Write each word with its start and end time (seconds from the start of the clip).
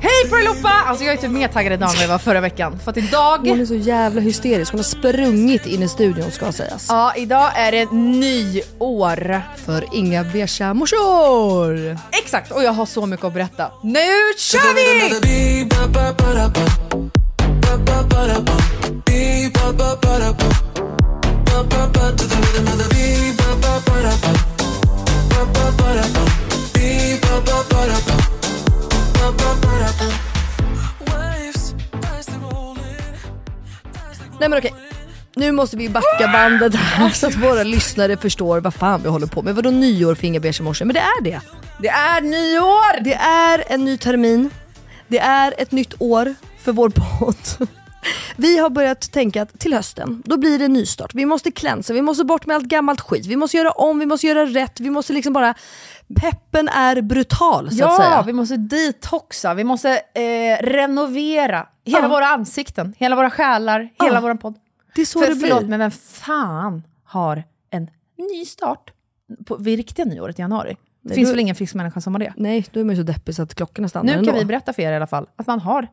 Hej 0.00 0.30
på 0.30 0.36
er 0.36 0.40
allihopa! 0.40 0.68
Alltså 0.86 1.04
jag 1.04 1.14
är 1.14 1.18
typ 1.18 1.30
mer 1.30 1.48
taggad 1.48 1.72
idag 1.72 1.88
än 1.88 1.94
vad 1.94 2.02
jag 2.02 2.08
var 2.08 2.18
förra 2.18 2.40
veckan. 2.40 2.78
För 2.84 2.90
att 2.90 2.96
idag... 2.96 3.38
Hon 3.38 3.60
är 3.60 3.66
så 3.66 3.74
jävla 3.74 4.20
hysterisk. 4.20 4.72
Hon 4.72 4.78
har 4.78 4.84
sprungit 4.84 5.66
in 5.66 5.82
i 5.82 5.88
studion 5.88 6.30
ska 6.30 6.52
sägas. 6.52 6.86
Ja, 6.88 7.12
idag 7.16 7.50
är 7.56 7.72
det 7.72 7.92
nyår. 7.92 9.42
För 9.56 9.84
inga 9.92 10.24
beiga 10.24 10.74
morsor! 10.74 11.98
Exakt, 12.12 12.52
och 12.52 12.62
jag 12.62 12.72
har 12.72 12.86
så 12.86 13.06
mycket 13.06 13.24
att 13.24 13.34
berätta. 13.34 13.70
Nu 13.82 14.08
kör 14.36 14.74
vi! 14.74 15.66
Nej 34.40 34.48
men 34.48 34.58
okej. 34.58 34.74
Nu 35.34 35.52
måste 35.52 35.76
vi 35.76 35.88
backa 35.88 36.28
bandet 36.32 36.74
här 36.74 37.10
så 37.10 37.26
att 37.26 37.36
våra 37.36 37.62
lyssnare 37.62 38.16
förstår 38.16 38.60
vad 38.60 38.74
fan 38.74 39.02
vi 39.02 39.08
håller 39.08 39.26
på 39.26 39.42
med. 39.42 39.54
Vadå 39.54 39.70
nyår 39.70 40.14
för 40.14 40.26
inga 40.26 40.40
beiga 40.40 40.64
morsor? 40.64 40.84
Men 40.84 40.94
det 40.94 41.00
är 41.00 41.22
det. 41.22 41.40
Det 41.78 41.88
är 41.88 42.20
nyår! 42.20 43.04
Det 43.04 43.14
är 43.14 43.64
en 43.66 43.84
ny 43.84 43.98
termin. 43.98 44.50
Det 45.08 45.18
är 45.18 45.54
ett 45.58 45.72
nytt 45.72 45.94
år 45.98 46.34
för 46.58 46.72
vår 46.72 46.88
podd. 46.88 47.68
Vi 48.36 48.58
har 48.58 48.70
börjat 48.70 49.12
tänka 49.12 49.42
att 49.42 49.58
till 49.58 49.72
hösten, 49.74 50.22
då 50.26 50.36
blir 50.36 50.58
det 50.58 50.68
nystart. 50.68 51.14
Vi 51.14 51.26
måste 51.26 51.50
klänsa, 51.50 51.92
vi 51.92 52.02
måste 52.02 52.24
bort 52.24 52.46
med 52.46 52.56
allt 52.56 52.64
gammalt 52.64 53.00
skit. 53.00 53.26
Vi 53.26 53.36
måste 53.36 53.56
göra 53.56 53.70
om, 53.70 53.98
vi 53.98 54.06
måste 54.06 54.26
göra 54.26 54.46
rätt. 54.46 54.80
Vi 54.80 54.90
måste 54.90 55.12
liksom 55.12 55.32
bara... 55.32 55.54
Peppen 56.20 56.68
är 56.68 57.00
brutal 57.02 57.70
så 57.70 57.76
ja, 57.78 57.88
att 57.90 57.96
säga. 57.96 58.22
vi 58.26 58.32
måste 58.32 58.56
detoxa, 58.56 59.54
vi 59.54 59.64
måste 59.64 59.90
eh, 60.14 60.62
renovera 60.64 61.66
hela 61.84 62.00
Ja. 62.02 62.08
våra 62.08 62.26
ansikten, 62.26 62.94
hela 62.98 63.16
våra 63.16 63.30
själar, 63.30 63.88
hela 64.02 64.14
Ja. 64.14 64.20
våran 64.20 64.38
podd. 64.38 64.54
Det 64.94 65.00
är 65.00 65.06
så 65.06 65.20
För, 65.20 65.28
det 65.28 65.34
blir. 65.34 65.48
förlåt, 65.48 65.68
men 65.68 65.78
vem 65.78 65.90
fan 65.90 66.82
har 67.04 67.42
en 67.70 67.90
ny 68.18 68.44
start 68.44 68.90
på, 69.46 69.56
vid 69.56 69.76
riktiga 69.76 70.04
nyåret 70.04 70.38
i 70.38 70.42
januari? 70.42 70.76
Det 71.02 71.14
finns 71.14 71.28
du- 71.28 71.32
väl 71.32 71.40
ingen 71.40 71.54
frisk 71.56 71.74
människa 71.74 72.00
som 72.00 72.14
har 72.14 72.18
det? 72.20 72.32
Nej, 72.36 72.66
då 72.72 72.80
är 72.80 72.84
man 72.84 72.94
ju 72.94 73.00
så 73.02 73.06
deppig 73.12 73.34
så 73.34 73.42
att 73.42 73.54
klockorna 73.54 73.88
stannar 73.88 74.04
Nu 74.12 74.18
ändå. 74.18 74.30
kan 74.30 74.38
vi 74.38 74.44
berätta 74.44 74.72
för 74.72 74.82
er 74.82 74.92
i 74.92 74.96
alla 74.96 75.06
fall 75.06 75.26
att 75.36 75.46
man 75.46 75.60
har 75.60 75.88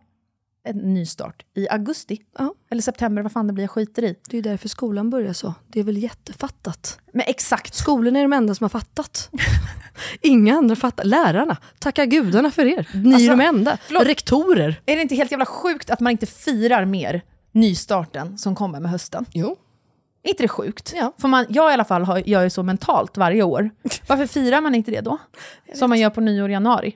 en 0.65 0.77
ny 0.93 1.05
start 1.05 1.45
i 1.55 1.69
augusti. 1.69 2.21
Ja. 2.37 2.53
Eller 2.69 2.81
september, 2.81 3.21
vad 3.21 3.31
fan 3.31 3.47
det 3.47 3.53
blir, 3.53 3.63
jag 3.63 3.71
skiter 3.71 4.03
i. 4.03 4.15
Det 4.29 4.33
är 4.33 4.35
ju 4.35 4.41
därför 4.41 4.69
skolan 4.69 5.09
börjar 5.09 5.33
så. 5.33 5.53
Det 5.67 5.79
är 5.79 5.83
väl 5.83 5.97
jättefattat. 5.97 6.99
Men 7.13 7.23
exakt. 7.27 7.73
Skolorna 7.75 8.19
är 8.19 8.23
de 8.23 8.33
enda 8.33 8.55
som 8.55 8.63
har 8.63 8.69
fattat. 8.69 9.29
Inga 10.21 10.55
andra 10.55 10.75
fattar. 10.75 11.03
Lärarna, 11.03 11.57
tacka 11.79 12.05
gudarna 12.05 12.51
för 12.51 12.65
er. 12.65 12.87
Ni 12.93 13.09
är 13.09 13.13
Alltså, 13.13 13.29
de 13.29 13.41
enda. 13.41 13.77
förlåt. 13.87 14.03
Rektorer. 14.07 14.81
Är 14.85 14.95
det 14.95 15.01
inte 15.01 15.15
helt 15.15 15.31
jävla 15.31 15.45
sjukt 15.45 15.89
att 15.89 15.99
man 15.99 16.11
inte 16.11 16.25
firar 16.25 16.85
mer 16.85 17.21
nystarten 17.51 18.37
som 18.37 18.55
kommer 18.55 18.79
med 18.79 18.91
hösten? 18.91 19.25
Jo. 19.33 19.55
Är 20.23 20.29
inte 20.29 20.43
det 20.43 20.47
sjukt? 20.47 20.93
Ja. 20.95 21.13
För 21.17 21.27
man, 21.27 21.45
jag 21.49 21.71
i 21.71 21.73
alla 21.73 21.85
fall 21.85 22.03
har, 22.03 22.17
gör 22.17 22.43
ju 22.43 22.49
så 22.49 22.63
mentalt 22.63 23.17
varje 23.17 23.43
år. 23.43 23.69
Varför 24.07 24.27
firar 24.27 24.61
man 24.61 24.75
inte 24.75 24.91
det 24.91 25.01
då? 25.01 25.17
Som 25.73 25.89
man 25.89 25.99
gör 25.99 26.09
på 26.09 26.21
nyår 26.21 26.49
i 26.49 26.53
januari. 26.53 26.95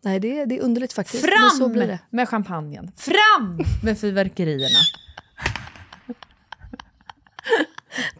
Nej, 0.00 0.20
det 0.20 0.40
är, 0.40 0.46
det 0.46 0.58
är 0.58 0.62
underligt 0.62 0.92
faktiskt. 0.92 1.22
Men 1.24 1.32
Fram 1.32 1.50
så 1.50 1.68
blir 1.68 1.86
det. 1.86 1.98
med 2.10 2.28
champagnen! 2.28 2.92
Fram 2.96 3.58
med 3.82 3.98
fyrverkerierna! 4.00 4.78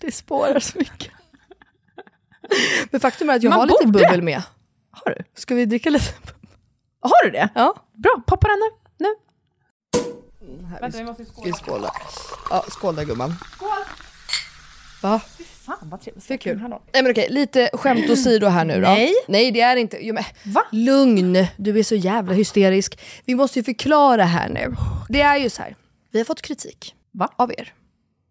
Det 0.01 0.13
spårar 0.13 0.61
så 0.61 0.79
mycket. 0.79 1.13
Men 2.91 3.01
faktum 3.01 3.31
är 3.31 3.37
att 3.37 3.43
jag 3.43 3.51
Man 3.51 3.59
har 3.59 3.67
lite 3.67 3.87
borde. 3.87 3.99
bubbel 3.99 4.23
med. 4.23 4.43
Har 4.91 5.11
du? 5.19 5.25
Ska 5.35 5.55
vi 5.55 5.65
dricka 5.67 5.91
lite? 5.91 6.15
Har 7.01 7.25
du 7.25 7.31
det? 7.31 7.49
Ja. 7.55 7.75
Bra, 7.93 8.23
poppa 8.27 8.49
den 8.49 8.59
nu. 8.59 8.71
nu. 9.07 9.15
Här, 10.67 10.81
Vänta, 10.81 10.99
vi, 10.99 11.05
vi 11.05 11.09
måste 11.09 11.25
vi 11.45 11.53
skåla. 11.53 11.93
Ja, 12.51 12.65
skål 12.69 12.97
där 12.97 13.05
gumman. 13.05 13.35
Skål! 13.57 13.69
Va? 15.03 15.21
Fan 15.69 15.91
vad 15.91 16.01
trevligt. 16.01 16.29
Det 16.29 16.35
är 16.35 16.39
kul. 16.39 16.59
Nej 16.59 17.03
men 17.03 17.11
okej, 17.11 17.27
lite 17.31 17.71
skämt 17.73 18.11
åsido 18.11 18.47
här 18.47 18.65
nu 18.65 18.75
då. 18.75 18.81
Nej. 18.81 19.13
Nej 19.29 19.51
det 19.51 19.61
är 19.61 19.77
inte. 19.77 19.99
Jo, 20.01 20.15
men, 20.15 20.25
Va? 20.45 20.63
Lugn, 20.73 21.47
du 21.57 21.79
är 21.79 21.83
så 21.83 21.95
jävla 21.95 22.35
hysterisk. 22.35 23.01
Vi 23.25 23.35
måste 23.35 23.59
ju 23.59 23.63
förklara 23.63 24.25
här 24.25 24.49
nu. 24.49 24.75
Det 25.09 25.21
är 25.21 25.37
ju 25.37 25.51
så 25.51 25.63
här. 25.63 25.77
vi 26.11 26.19
har 26.19 26.25
fått 26.25 26.43
kritik 26.43 26.95
Va? 27.13 27.29
av 27.37 27.53
er, 27.53 27.75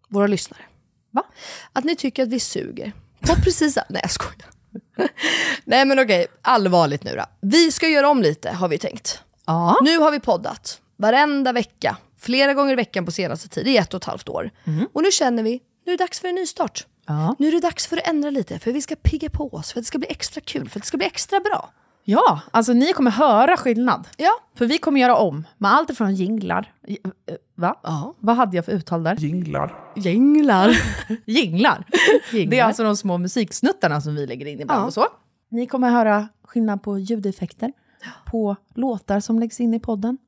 våra 0.08 0.26
lyssnare. 0.26 0.62
Va? 1.10 1.22
Att 1.72 1.84
ni 1.84 1.96
tycker 1.96 2.22
att 2.22 2.28
vi 2.28 2.40
suger. 2.40 2.92
På 3.20 3.34
precis 3.34 3.78
Nej 3.88 4.00
jag 4.02 4.10
skojar. 4.10 4.48
Nej 5.64 5.84
men 5.84 5.98
okej, 5.98 6.26
allvarligt 6.42 7.04
nu 7.04 7.10
då. 7.16 7.24
Vi 7.40 7.72
ska 7.72 7.88
göra 7.88 8.08
om 8.08 8.22
lite 8.22 8.50
har 8.50 8.68
vi 8.68 8.78
tänkt. 8.78 9.22
Ja. 9.46 9.78
Nu 9.82 9.98
har 9.98 10.10
vi 10.10 10.20
poddat 10.20 10.80
varenda 10.96 11.52
vecka, 11.52 11.96
flera 12.18 12.54
gånger 12.54 12.72
i 12.72 12.76
veckan 12.76 13.04
på 13.04 13.12
senaste 13.12 13.48
tid, 13.48 13.68
i 13.68 13.76
ett 13.76 13.94
och 13.94 14.00
ett 14.00 14.04
halvt 14.04 14.28
år. 14.28 14.50
Och 14.92 15.02
nu 15.02 15.10
känner 15.10 15.42
vi, 15.42 15.60
nu 15.86 15.92
är 15.92 15.96
det 15.98 16.04
dags 16.04 16.20
för 16.20 16.28
en 16.28 16.34
ny 16.34 16.46
start. 16.46 16.86
Ja. 17.08 17.36
Nu 17.38 17.48
är 17.48 17.52
det 17.52 17.60
dags 17.60 17.86
för 17.86 17.96
att 17.96 18.06
ändra 18.08 18.30
lite, 18.30 18.58
för 18.58 18.72
vi 18.72 18.82
ska 18.82 18.96
pigga 18.96 19.30
på 19.30 19.48
oss, 19.54 19.72
för 19.72 19.80
att 19.80 19.84
det 19.84 19.88
ska 19.88 19.98
bli 19.98 20.08
extra 20.10 20.40
kul, 20.40 20.68
för 20.68 20.78
att 20.78 20.82
det 20.82 20.86
ska 20.86 20.96
bli 20.96 21.06
extra 21.06 21.40
bra. 21.40 21.70
ja, 22.04 22.40
alltså 22.50 22.72
ni 22.72 22.92
kommer 22.92 23.10
höra 23.10 23.56
skillnad. 23.56 24.08
Ja. 24.16 24.30
För 24.54 24.66
vi 24.66 24.78
kommer 24.78 25.00
göra 25.00 25.16
om 25.16 25.44
med 25.58 25.72
allt 25.74 25.90
ifrån 25.90 26.14
jinglar. 26.14 26.72
Eh, 26.88 26.96
Va? 27.54 27.80
Ja. 27.82 28.14
Vad 28.18 28.36
hade 28.36 28.56
jag 28.56 28.64
för 28.64 28.72
uttal 28.72 29.02
där? 29.02 29.14
Jinglar. 29.16 29.92
Jinglar. 29.96 30.68
Jinglar. 31.24 31.84
Jinglar. 32.32 32.50
Det 32.50 32.58
är 32.58 32.64
alltså 32.64 32.82
de 32.84 32.96
små 32.96 33.18
musiksnuttarna 33.18 34.00
som 34.00 34.14
vi 34.14 34.26
lägger 34.26 34.46
in 34.46 34.60
ibland 34.60 34.82
Ja. 34.82 34.86
och 34.86 34.94
så. 34.94 35.06
Ni 35.50 35.66
kommer 35.66 35.90
höra 35.90 36.28
skillnad 36.44 36.82
på 36.82 36.98
ljudeffekter, 36.98 37.72
på 38.26 38.56
låtar 38.74 39.20
som 39.20 39.38
läggs 39.38 39.60
in 39.60 39.74
i 39.74 39.80
podden. 39.80 40.18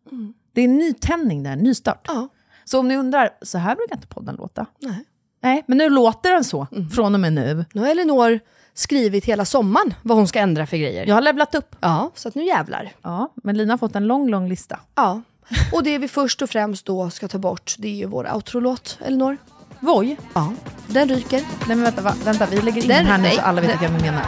Det 0.52 0.60
är 0.60 0.64
en 0.64 0.76
nytändning 0.78 1.42
där, 1.42 1.52
en 1.52 1.58
nystart. 1.58 2.04
Ja. 2.08 2.28
Så 2.64 2.78
om 2.80 2.88
ni 2.88 2.96
undrar, 2.96 3.30
så 3.42 3.58
här 3.58 3.76
brukar 3.76 3.94
inte 3.96 4.06
podden 4.06 4.34
låta. 4.36 4.66
Nej. 4.78 5.04
Nej, 5.42 5.64
men 5.66 5.78
nu 5.78 5.88
låter 5.90 6.30
den 6.32 6.44
så 6.44 6.66
från 6.94 7.14
och 7.14 7.20
med 7.20 7.32
nu. 7.32 7.64
Nu 7.72 7.80
har 7.80 7.88
Elinor 7.88 8.40
skrivit 8.74 9.24
hela 9.24 9.44
sommaren 9.44 9.94
vad 10.02 10.16
hon 10.16 10.28
ska 10.28 10.38
ändra 10.40 10.66
för 10.66 10.76
grejer. 10.76 11.06
Jag 11.06 11.14
har 11.14 11.22
levlat 11.22 11.54
upp. 11.54 11.76
Ja, 11.80 12.10
så 12.14 12.28
att 12.28 12.34
nu 12.34 12.44
jävlar. 12.44 12.92
Ja, 13.02 13.32
men 13.42 13.56
Lina 13.56 13.72
har 13.72 13.78
fått 13.78 13.96
en 13.96 14.06
lång, 14.06 14.28
lång 14.30 14.48
lista. 14.48 14.78
Ja. 14.94 15.22
Och 15.72 15.82
det 15.84 15.98
vi 15.98 16.08
först 16.08 16.42
och 16.42 16.50
främst 16.50 16.86
då 16.86 17.10
ska 17.10 17.28
ta 17.28 17.38
bort, 17.38 17.74
det 17.78 17.88
är 17.88 17.94
ju 17.94 18.06
vår 18.06 18.34
outro-låt, 18.34 18.98
Elinor. 19.06 19.36
Voj. 19.80 20.16
Ja. 20.34 20.52
Den 20.86 21.08
ryker. 21.08 21.36
Nej 21.40 21.76
men 21.76 21.82
vänta, 21.82 22.02
va? 22.02 22.14
vänta, 22.24 22.46
vi 22.50 22.60
lägger 22.62 22.82
in 22.82 22.88
Den- 22.88 23.06
här 23.06 23.18
nu 23.18 23.30
så 23.30 23.40
alla 23.40 23.60
vet 23.60 23.70
den- 23.70 23.78
vilka 23.80 23.94
vi 23.96 24.02
menar. 24.10 24.26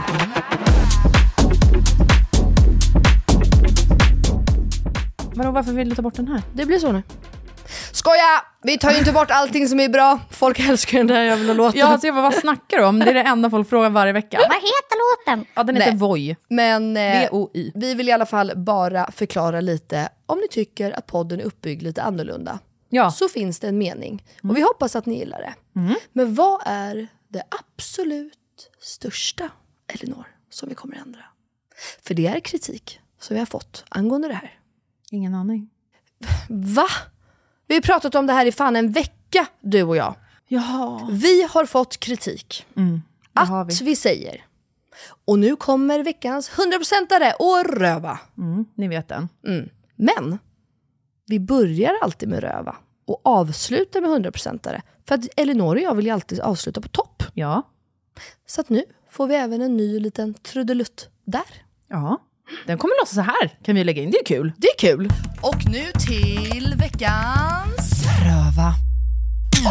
Vadå, 5.35 5.51
varför 5.51 5.73
vill 5.73 5.89
du 5.89 5.95
ta 5.95 6.03
bort 6.03 6.15
den 6.15 6.29
här? 6.29 6.43
Det 6.53 6.67
blir 6.67 6.79
så 6.79 6.93
nu. 6.93 7.03
Skoja! 7.93 8.45
Vi 8.63 8.79
tar 8.79 8.91
ju 8.91 8.99
inte 8.99 9.13
bort 9.13 9.31
allting 9.31 9.69
som 9.69 9.81
är 9.81 9.89
bra. 9.89 10.21
Folk 10.31 10.59
älskar 10.61 10.99
den 10.99 11.07
där 11.07 11.23
jävla 11.23 11.53
låten. 11.53 11.81
Ja, 11.81 11.87
alltså 11.87 12.07
jag 12.07 12.15
bara, 12.15 12.23
vad 12.23 12.35
snackar 12.35 12.79
du 12.79 12.85
om? 12.85 12.99
Det 12.99 13.11
är 13.11 13.15
det 13.15 13.23
enda 13.23 13.51
folk 13.51 13.69
frågar 13.69 13.91
varje 13.91 14.13
vecka. 14.13 14.37
Vad 14.39 14.57
heter 14.57 15.27
låten? 15.33 15.47
Ja, 15.55 15.63
den 15.63 15.77
heter 15.77 15.91
Nej. 15.91 15.99
Voi. 15.99 16.37
Men 16.49 16.97
eh, 16.97 17.31
vi 17.75 17.95
vill 17.95 18.09
i 18.09 18.13
alla 18.13 18.27
fall 18.27 18.53
bara 18.57 19.11
förklara 19.13 19.61
lite 19.61 20.09
om 20.27 20.39
ni 20.39 20.49
tycker 20.49 20.99
att 20.99 21.07
podden 21.07 21.41
är 21.41 21.45
uppbyggd 21.45 21.83
lite 21.83 22.03
annorlunda. 22.03 22.59
Ja. 22.89 23.11
Så 23.11 23.29
finns 23.29 23.61
det 23.61 23.69
en 23.69 23.79
mening. 23.79 24.25
Och 24.43 24.57
vi 24.57 24.61
hoppas 24.61 24.97
att 24.97 25.07
ni 25.07 25.19
gillar 25.19 25.39
det. 25.39 25.55
Men 26.13 26.35
vad 26.35 26.63
är 26.67 27.09
det 27.29 27.43
absolut 27.77 28.33
största, 28.81 29.51
Elinor, 29.95 30.27
som 30.51 30.69
vi 30.69 30.75
kommer 30.75 30.97
ändra? 30.97 31.21
För 32.03 32.15
det 32.15 32.27
är 32.27 32.41
kritik 32.41 33.01
som 33.21 33.35
vi 33.35 33.39
har 33.39 33.47
fått 33.47 33.85
angående 33.89 34.29
det 34.29 34.35
här. 34.35 34.59
Ingen 35.11 35.35
aning. 35.35 35.71
Va? 36.49 36.89
Vi 37.67 37.75
har 37.75 37.83
pratat 37.83 38.15
om 38.15 38.27
det 38.27 38.33
här 38.33 38.47
i 38.47 38.53
fan 38.53 38.77
en 38.77 38.93
vecka, 38.93 39.47
du 39.61 39.83
och 39.83 39.97
jag. 39.97 40.15
Ja. 40.49 41.09
Vi 41.11 41.43
har 41.43 41.67
fått 41.67 42.01
kritik. 42.01 42.67
har 43.35 43.63
att 43.63 43.81
vi. 43.81 43.85
vi. 43.85 43.97
säger. 43.97 44.45
Och 45.25 45.39
nu 45.39 45.57
kommer 45.57 46.05
veckans 46.05 46.51
100%are 46.51 47.33
och 47.39 47.81
röva. 47.81 48.19
Mm, 48.39 48.65
ni 48.75 48.89
vet 48.89 49.09
den. 49.09 49.29
Men 49.97 50.39
vi 51.27 51.41
börjar 51.41 51.95
alltid 52.03 52.29
med 52.29 52.41
röva 52.41 52.77
och 53.07 53.21
avslutar 53.25 54.01
med 54.01 54.11
100%are. 54.11 54.83
För 55.09 55.15
att 55.15 55.29
Elinor 55.37 55.77
och 55.77 55.83
jag 55.83 55.95
vill 55.95 56.07
ju 56.07 56.11
alltid 56.13 56.41
avsluta 56.41 56.81
på 56.81 56.89
topp. 56.89 57.23
Ja. 57.35 57.63
Så 58.47 58.61
att 58.61 58.69
nu 58.69 58.85
får 59.11 59.27
vi 59.27 59.35
även 59.35 59.63
en 59.63 59.77
ny 59.77 60.01
liten 60.01 60.35
trudelutt 60.35 61.09
där. 61.25 61.65
Ja. 61.89 62.19
Den 62.67 62.79
kommer 62.79 62.95
låta 63.01 63.15
så 63.15 63.21
här, 63.21 63.59
kan 63.65 63.75
vi 63.75 63.85
lägga 63.85 64.03
in. 64.03 64.11
Det 64.11 64.19
är 64.19 64.25
kul. 64.25 64.53
Det 64.57 64.67
är 64.67 64.79
kul. 64.79 65.13
Och 65.41 65.71
nu 65.71 65.85
till 66.07 66.75
veckans 66.79 68.05
röva. 68.25 68.75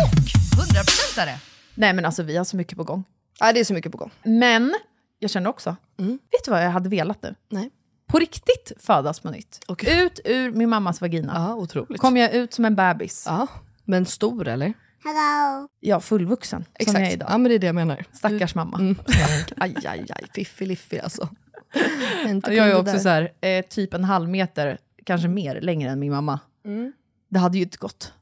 Och 0.03 0.17
100%are. 0.63 1.39
Nej 1.75 1.93
men 1.93 2.05
alltså 2.05 2.23
vi 2.23 2.37
har 2.37 2.43
så 2.43 2.57
mycket 2.57 2.77
på 2.77 2.83
gång. 2.83 3.03
Ja, 3.39 3.53
det 3.53 3.59
är 3.59 3.63
så 3.63 3.73
mycket 3.73 3.91
på 3.91 3.97
gång. 3.97 4.11
Men 4.23 4.75
jag 5.19 5.31
känner 5.31 5.49
också, 5.49 5.75
vet 5.97 6.45
du 6.45 6.51
vad 6.51 6.65
jag 6.65 6.71
hade 6.71 6.89
velat 6.89 7.23
nu? 7.23 7.35
Nej. 7.49 7.69
På 8.07 8.19
riktigt 8.19 8.71
födas 8.79 9.19
på 9.19 9.31
nytt. 9.31 9.59
Okej. 9.67 10.01
Ut 10.01 10.19
ur 10.25 10.51
min 10.51 10.69
mammas 10.69 11.01
vagina. 11.01 11.33
Ja, 11.35 11.55
otroligt. 11.55 12.01
Kom 12.01 12.17
jag 12.17 12.33
ut 12.33 12.53
som 12.53 12.65
en 12.65 12.75
bebis. 12.75 13.23
Ja, 13.27 13.47
men 13.85 14.05
stor 14.05 14.47
eller? 14.47 14.73
Hello. 15.03 15.67
Ja, 15.79 15.99
fullvuxen 15.99 16.63
som 16.63 16.71
Exakt. 16.79 16.99
jag 16.99 17.07
är 17.07 17.13
idag. 17.13 17.29
Ja 17.31 17.37
men 17.37 17.49
det 17.49 17.55
är 17.55 17.59
det 17.59 17.65
jag 17.65 17.75
menar. 17.75 18.05
Stackars 18.13 18.55
mamma. 18.55 18.77
Mm. 18.79 18.95
Aj, 19.57 19.75
aj, 19.85 20.05
aj. 20.15 20.27
Fiffi-liffi 20.35 20.99
alltså. 21.03 21.29
Jag 22.47 22.69
är 22.69 22.79
också 22.79 22.99
så 22.99 23.09
här, 23.09 23.31
eh, 23.41 23.65
typ 23.65 23.93
en 23.93 24.03
halv 24.03 24.29
meter, 24.29 24.77
kanske 25.05 25.27
mer, 25.27 25.61
längre 25.61 25.89
än 25.91 25.99
min 25.99 26.11
mamma. 26.11 26.39
Mm. 26.65 26.93
Det 27.29 27.39
hade 27.39 27.57
ju 27.57 27.63
inte 27.63 27.77
gått. 27.77 28.13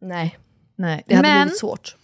Nej, 0.00 0.38
Nej. 0.76 1.04
det 1.06 1.14
hade 1.14 1.28
Men, 1.28 1.42
blivit 1.46 1.58
svårt. 1.60 1.96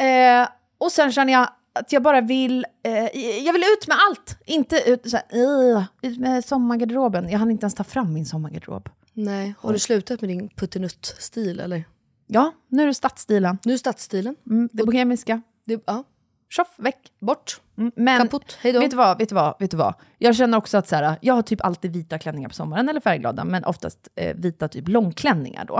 eh, 0.00 0.48
och 0.78 0.92
sen 0.92 1.12
känner 1.12 1.32
jag 1.32 1.48
att 1.72 1.92
jag 1.92 2.02
bara 2.02 2.20
vill, 2.20 2.66
eh, 2.84 2.92
jag 3.46 3.52
vill 3.52 3.62
ut 3.62 3.88
med 3.88 3.96
allt. 4.10 4.38
Inte 4.46 4.76
ut, 4.86 5.10
så 5.10 5.16
här, 5.16 5.26
"Ugh", 5.38 5.82
ut 6.02 6.18
med 6.18 6.44
sommargarderoben. 6.44 7.28
Jag 7.28 7.38
hann 7.38 7.50
inte 7.50 7.64
ens 7.64 7.74
ta 7.74 7.84
fram 7.84 8.12
min 8.12 8.26
sommargarderob. 8.26 8.88
Nej, 9.12 9.54
har 9.58 9.72
du 9.72 9.78
slutat 9.78 10.20
med 10.20 10.30
din 10.30 10.48
puttinutt-stil 10.48 11.60
eller? 11.60 11.84
Ja, 12.26 12.52
nu 12.68 12.82
är 12.82 12.86
det 12.86 12.94
stadsstilen. 12.94 13.58
Nu 13.64 13.72
är 13.72 13.76
stadsstilen. 13.76 14.36
Mm, 14.50 14.68
det 14.72 14.84
bohemiska. 14.84 15.42
Det, 15.66 15.82
ja, 15.86 16.04
Tjoff, 16.50 16.74
väck. 16.76 17.12
bort. 17.20 17.60
Mm, 17.78 17.92
Men 17.96 18.20
Kaputt. 18.22 18.58
Hej 18.60 18.72
då. 18.72 18.80
vet 18.80 18.90
du, 18.90 18.96
vad, 18.96 19.18
vet, 19.18 19.28
du 19.28 19.34
vad, 19.34 19.54
vet 19.60 19.70
du 19.70 19.76
vad? 19.76 19.94
Jag 20.18 20.36
känner 20.36 20.58
också 20.58 20.78
att 20.78 20.88
så 20.88 20.96
här, 20.96 21.16
jag 21.20 21.34
har 21.34 21.42
typ 21.42 21.64
alltid 21.64 21.92
vita 21.92 22.18
klänningar 22.18 22.48
på 22.48 22.54
sommaren, 22.54 22.88
eller 22.88 23.00
färgglada, 23.00 23.44
men 23.44 23.64
oftast 23.64 24.08
eh, 24.14 24.36
vita 24.36 24.68
typ 24.68 24.88
långklänningar 24.88 25.64
då. 25.64 25.74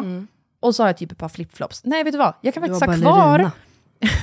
Och 0.60 0.74
så 0.74 0.82
har 0.82 0.88
jag 0.88 0.96
typ 0.96 1.12
ett 1.12 1.18
par 1.18 1.28
flipflops. 1.28 1.84
Nej, 1.84 2.04
vet 2.04 2.12
du 2.12 2.18
vad? 2.18 2.34
Jag 2.40 2.54
kan 2.54 2.62
faktiskt 2.62 2.84
ha 2.84 2.94
kvar, 2.96 3.50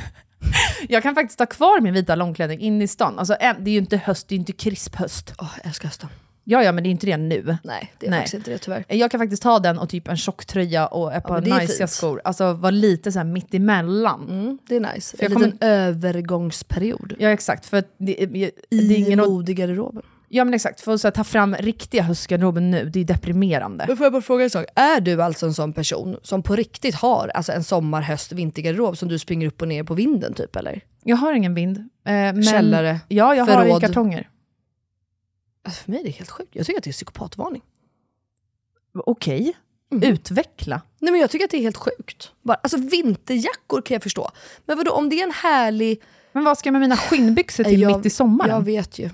jag 0.90 1.04
kan 1.04 1.16
faktiskt 1.16 1.40
ha 1.40 1.46
kvar 1.46 1.82
min 1.82 1.94
vita 1.94 2.16
långklänning 2.16 2.60
inne 2.60 2.84
i 2.84 2.88
stan. 2.88 3.20
Alltså, 3.20 3.34
eh, 3.34 3.56
det 3.60 3.70
är 3.70 3.74
ju 3.74 3.80
inte 3.80 3.98
höst, 3.98 4.28
det 4.28 4.34
är 4.34 4.38
ju 4.38 4.40
inte 4.40 4.54
krisphöst. 4.54 5.34
Åh, 5.38 5.52
jag 5.58 5.66
älskar 5.68 5.88
hösten. 5.88 6.10
Ja, 6.44 6.64
ja, 6.64 6.72
men 6.72 6.84
det 6.84 6.90
är 6.90 6.92
inte 6.92 7.06
det 7.06 7.18
nu. 7.18 7.58
Nej, 7.64 7.94
det 8.00 8.06
är 8.06 8.10
Nej. 8.10 8.20
faktiskt 8.20 8.34
inte 8.34 8.52
det 8.52 8.58
tyvärr. 8.58 8.84
Jag 8.88 9.12
kan 9.12 9.20
faktiskt 9.20 9.44
ha 9.44 9.60
den 9.60 9.80
och 9.80 9.90
typ 9.90 10.08
en 10.08 10.18
tjocktröja 10.18 10.88
och 10.88 11.14
ett 11.14 11.24
par 11.24 11.42
det 11.42 11.50
najsiga 11.50 11.78
fint. 11.88 11.90
skor. 11.90 12.22
Alltså 12.24 12.54
vara 12.54 12.72
lite 12.72 13.12
så 13.12 13.20
här 13.20 13.26
mitt 13.26 13.54
emellan. 13.54 14.28
Mm, 14.30 14.58
det 14.68 14.76
är 14.76 14.94
nice. 14.94 15.18
För 15.18 15.26
En 15.26 15.32
liten 15.32 15.58
övergångsperiod. 15.62 17.14
Ja, 17.20 17.30
exakt. 17.30 17.66
För 17.66 17.78
att 17.78 17.96
det, 17.98 18.14
det 18.26 18.44
är 18.46 18.52
I 18.70 18.96
ingen... 18.96 19.20
modegarderoben. 19.20 20.04
Ja, 20.34 20.44
men 20.44 20.54
exakt. 20.54 20.82
För 20.82 21.08
att 21.08 21.16
ta 21.16 21.24
fram 21.24 21.56
riktiga 21.56 22.02
höstgarderoben 22.04 22.72
nu, 22.72 22.90
det 22.90 23.00
är 23.00 23.06
deprimerande. 23.06 23.86
Men 23.88 23.98
får 23.98 24.06
jag 24.06 24.14
bara 24.14 24.22
fråga 24.22 24.44
en 24.44 24.50
sak? 24.50 24.66
Är 24.76 25.02
du 25.02 25.22
alltså 25.24 25.46
en 25.46 25.54
sån 25.54 25.74
person 25.74 26.18
som 26.24 26.44
på 26.44 26.56
riktigt 26.56 26.96
har 26.96 27.32
alltså 27.34 27.52
en 27.52 27.64
sommar, 27.64 28.02
höst, 28.02 28.32
vintergarderob 28.32 28.98
som 28.98 29.10
du 29.10 29.20
springer 29.20 29.48
upp 29.48 29.62
och 29.62 29.68
ner 29.68 29.84
på 29.84 29.94
vinden 29.94 30.34
typ 30.34 30.56
eller? 30.56 30.82
Jag 31.04 31.18
har 31.18 31.34
ingen 31.34 31.54
vind. 31.54 31.78
Eh, 31.78 31.84
men, 32.04 32.44
Källare, 32.44 33.00
Ja, 33.08 33.36
jag 33.36 33.46
har 33.46 33.64
förråd. 33.64 33.84
i 33.84 33.88
kartonger. 33.88 34.30
Alltså 35.64 35.84
för 35.84 35.92
mig 35.92 36.00
är 36.00 36.04
det 36.04 36.10
helt 36.10 36.30
sjukt. 36.30 36.50
Jag 36.56 36.66
tycker 36.66 36.78
att 36.80 36.84
det 36.84 36.90
är 36.90 36.94
psykopatvarning. 36.94 37.62
Okej, 38.94 39.54
Mm. 39.92 40.14
utveckla. 40.14 40.82
Nej 41.00 41.12
men 41.12 41.22
jag 41.22 41.30
tycker 41.30 41.46
att 41.46 41.52
det 41.52 41.58
är 41.58 41.62
helt 41.62 41.78
sjukt. 41.78 42.32
Bara, 42.42 42.54
alltså 42.64 42.78
vinterjackor 42.78 43.82
kan 43.82 43.96
jag 43.96 44.04
förstå. 44.04 44.32
Men 44.66 44.78
vadå 44.78 44.92
om 44.92 45.10
det 45.10 45.20
är 45.20 45.24
en 45.24 45.32
härlig... 45.32 46.02
Men 46.32 46.44
vad 46.44 46.58
ska 46.58 46.68
jag 46.68 46.72
med 46.72 46.82
mina 46.82 46.98
skinnbyxor 46.98 47.64
till 47.64 47.82
Jag- 47.82 47.98
mitt 47.98 48.06
i 48.06 48.10
sommaren? 48.10 48.52
Jag 48.52 48.62
vet 48.66 49.00
ju. 49.00 49.10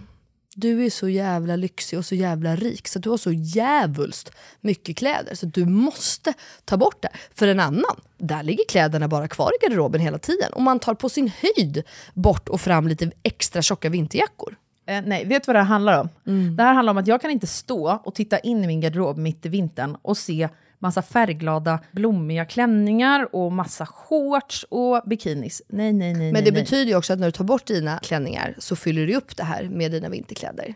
Du 0.55 0.85
är 0.85 0.89
så 0.89 1.09
jävla 1.09 1.55
lyxig 1.55 1.99
och 1.99 2.05
så 2.05 2.15
jävla 2.15 2.55
rik 2.55 2.87
så 2.87 2.99
du 2.99 3.09
har 3.09 3.17
så 3.17 3.31
jävulst 3.31 4.31
mycket 4.61 4.97
kläder 4.97 5.35
så 5.35 5.45
du 5.45 5.65
måste 5.65 6.33
ta 6.65 6.77
bort 6.77 7.01
det. 7.01 7.09
För 7.35 7.47
en 7.47 7.59
annan, 7.59 8.01
där 8.17 8.43
ligger 8.43 8.63
kläderna 8.69 9.07
bara 9.07 9.27
kvar 9.27 9.51
i 9.59 9.65
garderoben 9.65 10.01
hela 10.01 10.17
tiden 10.19 10.53
och 10.53 10.61
man 10.61 10.79
tar 10.79 10.93
på 10.93 11.09
sin 11.09 11.31
höjd 11.41 11.83
bort 12.13 12.49
och 12.49 12.61
fram 12.61 12.87
lite 12.87 13.11
extra 13.23 13.61
tjocka 13.61 13.89
vinterjackor. 13.89 14.55
Eh, 14.87 15.01
nej, 15.05 15.25
vet 15.25 15.43
du 15.43 15.47
vad 15.47 15.55
det 15.55 15.59
här 15.59 15.65
handlar 15.67 15.99
om? 15.99 16.09
Mm. 16.27 16.55
Det 16.55 16.63
här 16.63 16.73
handlar 16.73 16.91
om 16.91 16.97
att 16.97 17.07
jag 17.07 17.21
kan 17.21 17.31
inte 17.31 17.47
stå 17.47 17.99
och 18.03 18.15
titta 18.15 18.39
in 18.39 18.63
i 18.63 18.67
min 18.67 18.81
garderob 18.81 19.17
mitt 19.17 19.45
i 19.45 19.49
vintern 19.49 19.97
och 20.01 20.17
se 20.17 20.49
massa 20.79 21.01
färgglada 21.01 21.79
blommiga 21.91 22.45
klänningar 22.45 23.35
och 23.35 23.51
massa 23.51 23.85
shorts 23.85 24.65
och 24.69 25.01
bikinis. 25.05 25.61
Nej, 25.67 25.93
nej, 25.93 26.13
nej. 26.13 26.31
Men 26.31 26.43
det 26.43 26.51
nej. 26.51 26.61
betyder 26.61 26.91
ju 26.91 26.95
också 26.95 27.13
att 27.13 27.19
när 27.19 27.27
du 27.27 27.31
tar 27.31 27.43
bort 27.43 27.65
dina 27.65 27.99
klänningar 27.99 28.55
så 28.57 28.75
fyller 28.75 29.07
du 29.07 29.15
upp 29.15 29.37
det 29.37 29.43
här 29.43 29.63
med 29.63 29.91
dina 29.91 30.09
vinterkläder. 30.09 30.73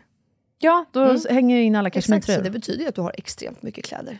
Ja, 0.58 0.84
då 0.92 1.18
hänger 1.30 1.56
jag 1.56 1.64
in 1.64 1.76
alla 1.76 1.88
Exakt, 1.88 2.06
så 2.06 2.12
kashmirtröjor. 2.12 2.42
det 2.42 2.50
betyder 2.50 2.82
ju 2.82 2.88
att 2.88 2.94
du 2.94 3.00
har 3.00 3.14
extremt 3.18 3.62
mycket 3.62 3.84
kläder. 3.84 4.18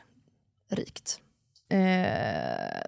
Rikt. 0.70 1.20
Eh, 1.68 1.78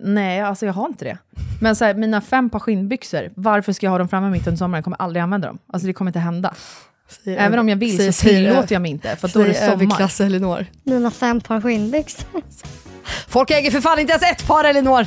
nej, 0.01 0.41
alltså 0.41 0.67
jag 0.67 0.73
har 0.73 0.87
inte 0.87 1.05
det. 1.05 1.19
Men 1.61 1.77
så 1.77 1.85
här, 1.85 1.95
mina 1.95 2.21
fem 2.21 2.51
par 2.51 2.59
skinnbyxor, 2.59 3.31
varför 3.35 3.73
ska 3.73 3.87
jag 3.87 3.91
ha 3.91 3.99
dem 3.99 4.09
framme 4.09 4.31
mitt 4.31 4.47
under 4.47 4.59
sommaren? 4.59 4.79
Jag 4.79 4.85
kommer 4.85 5.03
aldrig 5.03 5.23
använda 5.23 5.49
dem. 5.49 5.59
Alltså 5.67 5.87
det 5.87 5.93
kommer 5.93 6.09
inte 6.09 6.19
hända. 6.19 6.55
Även 7.25 7.59
om 7.59 7.69
jag 7.69 7.77
vill 7.77 8.13
så 8.13 8.23
tillåter 8.29 8.75
jag 8.75 8.83
mig 8.83 8.91
inte, 8.91 9.17
för 9.17 9.29
då 9.29 9.41
är 9.41 9.47
det 9.49 9.55
sommar. 9.55 9.73
överklass 9.73 10.21
Elinor. 10.21 10.67
Mina 10.83 11.11
fem 11.11 11.41
par 11.41 11.61
skinnbyxor. 11.61 12.43
Folk 13.29 13.51
äger 13.51 13.71
för 13.71 13.81
fan 13.81 13.99
inte 13.99 14.13
ens 14.13 14.23
ett 14.23 14.47
par 14.47 14.65
Elinor! 14.65 15.07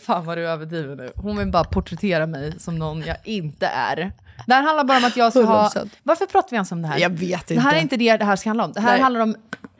Fan 0.00 0.24
vad 0.24 0.38
du 0.38 0.48
överdriver 0.48 0.96
nu. 0.96 1.10
Hon 1.16 1.36
vill 1.36 1.48
bara 1.50 1.64
porträttera 1.64 2.26
mig 2.26 2.52
som 2.58 2.78
någon 2.78 3.02
jag 3.02 3.16
inte 3.24 3.66
är. 3.66 4.12
Det 4.46 4.54
här 4.54 4.62
handlar 4.62 4.84
bara 4.84 4.98
om 4.98 5.04
att 5.04 5.16
jag 5.16 5.32
ska 5.32 5.44
ha... 5.44 5.68
100%. 5.68 5.88
Varför 6.02 6.26
pratar 6.26 6.50
vi 6.50 6.54
ens 6.56 6.72
om 6.72 6.82
det 6.82 6.88
här? 6.88 6.98
Jag 6.98 7.10
vet 7.10 7.46
Det 7.46 7.60
här 7.60 7.70
är 7.72 7.80
inte. 7.80 7.82
inte 7.82 7.96
det 7.96 8.16
det 8.16 8.24
här 8.24 8.36
ska 8.36 8.48
handla 8.48 8.64
om. 8.64 8.72
Det 8.72 8.80
här 8.80 8.92
Nej. 8.92 9.00
handlar 9.00 9.20
om... 9.20 9.36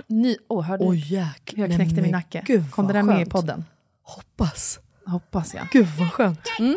Ny... 0.06 0.36
Åh, 0.48 0.62
hörde 0.64 0.84
du? 0.90 0.96
Jäklar. 0.96 1.66
jag 1.66 1.74
knäckte 1.76 1.94
Nej, 1.94 2.02
min 2.02 2.10
nacke. 2.12 2.42
Gud, 2.46 2.70
Kom 2.70 2.86
det 2.86 2.92
där 2.92 3.02
med 3.02 3.14
i 3.14 3.18
skönt. 3.18 3.30
podden? 3.32 3.64
Hoppas. 4.02 4.78
Hoppas 5.06 5.54
jag. 5.54 5.68
Gud 5.72 5.86
vad 5.98 6.12
skönt. 6.12 6.48
Hey 6.58 6.76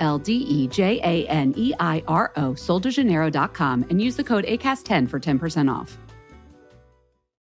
L 0.01 0.17
D 0.17 0.33
E 0.33 0.67
J 0.67 0.99
A 1.03 1.25
N 1.27 1.53
E 1.55 1.73
I 1.79 2.03
R 2.07 2.33
O, 2.35 2.51
soldejaneiro.com, 2.51 3.85
and 3.89 4.01
use 4.01 4.17
the 4.17 4.23
code 4.25 4.43
ACAST10 4.47 5.07
for 5.07 5.19
10% 5.19 5.73
off. 5.73 5.97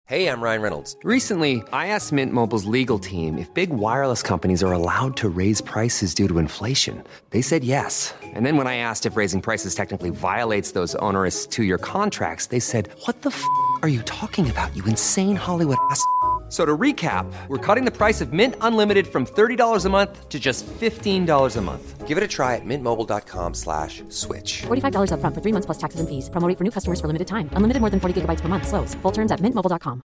Hey, 0.07 0.29
I'm 0.29 0.39
Ryan 0.39 0.61
Reynolds. 0.61 0.95
Recently, 1.01 1.63
I 1.73 1.87
asked 1.87 2.11
Mint 2.11 2.31
Mobile's 2.31 2.65
legal 2.65 2.99
team 2.99 3.39
if 3.39 3.51
big 3.55 3.71
wireless 3.71 4.21
companies 4.21 4.61
are 4.61 4.71
allowed 4.71 5.17
to 5.17 5.27
raise 5.27 5.61
prices 5.61 6.13
due 6.13 6.27
to 6.27 6.37
inflation. 6.37 7.03
They 7.31 7.41
said 7.41 7.63
yes. 7.63 8.13
And 8.21 8.45
then 8.45 8.55
when 8.55 8.67
I 8.67 8.77
asked 8.77 9.07
if 9.07 9.15
raising 9.15 9.41
prices 9.41 9.73
technically 9.73 10.11
violates 10.11 10.73
those 10.73 10.93
onerous 11.01 11.47
two 11.47 11.63
year 11.63 11.79
contracts, 11.79 12.47
they 12.53 12.59
said, 12.59 12.91
What 13.05 13.23
the 13.23 13.31
f 13.31 13.43
are 13.81 13.89
you 13.89 14.03
talking 14.03 14.47
about, 14.47 14.75
you 14.75 14.85
insane 14.85 15.35
Hollywood 15.35 15.77
ass? 15.89 16.05
F- 16.45 16.51
So 16.51 16.65
to 16.65 16.77
recap, 16.77 17.25
we're 17.49 17.57
cutting 17.75 17.85
the 17.85 17.91
price 17.91 18.21
of 18.25 18.31
Mint 18.31 18.55
Unlimited 18.61 19.07
from 19.07 19.25
$30 19.25 19.85
a 19.85 19.89
month 19.89 20.29
to 20.29 20.39
just 20.39 20.65
$15 20.79 21.57
a 21.57 21.61
month. 21.61 22.07
Give 22.07 22.17
it 22.17 22.23
a 22.23 22.27
try 22.27 22.55
at 22.55 22.61
mintmobile.com 22.65 23.53
slash 23.55 24.03
switch. 24.09 24.63
$45 24.67 25.09
upfront 25.11 25.33
for 25.35 25.41
three 25.41 25.51
months 25.51 25.65
plus 25.65 25.77
taxes 25.79 25.99
and 25.99 26.07
fees. 26.07 26.29
Promo 26.29 26.55
for 26.57 26.63
new 26.63 26.71
customers 26.71 27.01
for 27.01 27.07
limited 27.07 27.27
time. 27.27 27.49
Unlimited 27.57 27.81
more 27.81 27.89
than 27.89 27.99
40 27.99 28.13
gigabytes 28.21 28.41
per 28.41 28.47
month. 28.47 28.67
Slows. 28.67 28.95
Full 29.01 29.11
terms 29.11 29.31
at 29.31 29.41
mintmobile.com. 29.41 30.01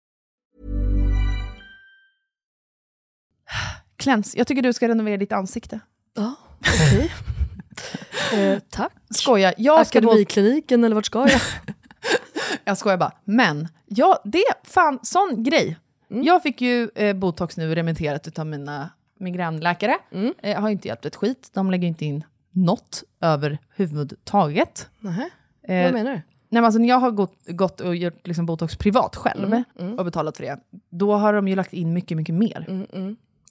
Kläns, 3.97 4.35
jag 4.37 4.47
tycker 4.47 4.63
du 4.63 4.73
ska 4.73 4.89
renovera 4.89 5.17
ditt 5.17 5.33
ansikte. 5.33 5.81
Ja, 6.17 6.35
okej. 6.61 7.13
eh, 8.55 8.59
tack. 8.71 8.93
Skoja, 9.11 9.53
jag 9.57 9.87
ska 9.87 10.01
gå... 10.01 10.09
Akademikliniken 10.09 10.85
eller 10.85 10.95
vart 10.95 11.07
ska 11.07 11.29
jag? 11.29 11.41
Jag 12.65 12.79
skojar 12.79 12.97
bara. 12.97 13.13
Men, 13.25 13.69
ja, 13.87 14.23
det 14.25 14.39
är 14.39 14.55
fan 14.65 14.99
sån 15.03 15.43
grej. 15.43 15.79
Mm. 16.11 16.23
Jag 16.25 16.43
fick 16.43 16.61
ju 16.61 16.91
eh, 16.95 17.17
botox 17.17 17.57
nu 17.57 17.75
remitterat 17.75 18.39
av 18.39 18.47
mina 18.47 18.91
migränläkare. 19.19 19.95
Mm. 20.13 20.35
Eh, 20.43 20.61
har 20.61 20.71
inte 20.71 20.89
hjälpt 20.89 21.07
ett 21.07 21.17
skit. 21.17 21.51
De 21.55 21.71
lägger 21.71 21.89
inte 21.89 22.05
in 22.05 22.25
något 22.53 23.03
överhuvudtaget. 23.21 24.89
Nähä, 25.01 25.31
Eh, 25.63 25.85
vad 25.85 25.93
menar 25.93 26.11
du? 26.11 26.17
Nej, 26.17 26.23
men 26.49 26.65
alltså, 26.65 26.81
när 26.81 26.89
jag 26.89 26.99
har 26.99 27.11
gått, 27.11 27.35
gått 27.47 27.81
och 27.81 27.97
gjort 27.97 28.27
liksom 28.27 28.47
botox 28.47 28.77
privat 28.77 29.17
själv 29.17 29.53
Mm, 29.79 29.99
och 29.99 30.05
betalat 30.05 30.37
för 30.37 30.45
det, 30.45 30.59
då 30.91 31.17
har 31.17 31.33
de 31.33 31.49
ju 31.49 31.57
lagt 31.57 31.73
in 31.73 31.93
mycket, 31.93 32.17
mycket 32.17 32.35
mer. 32.35 32.87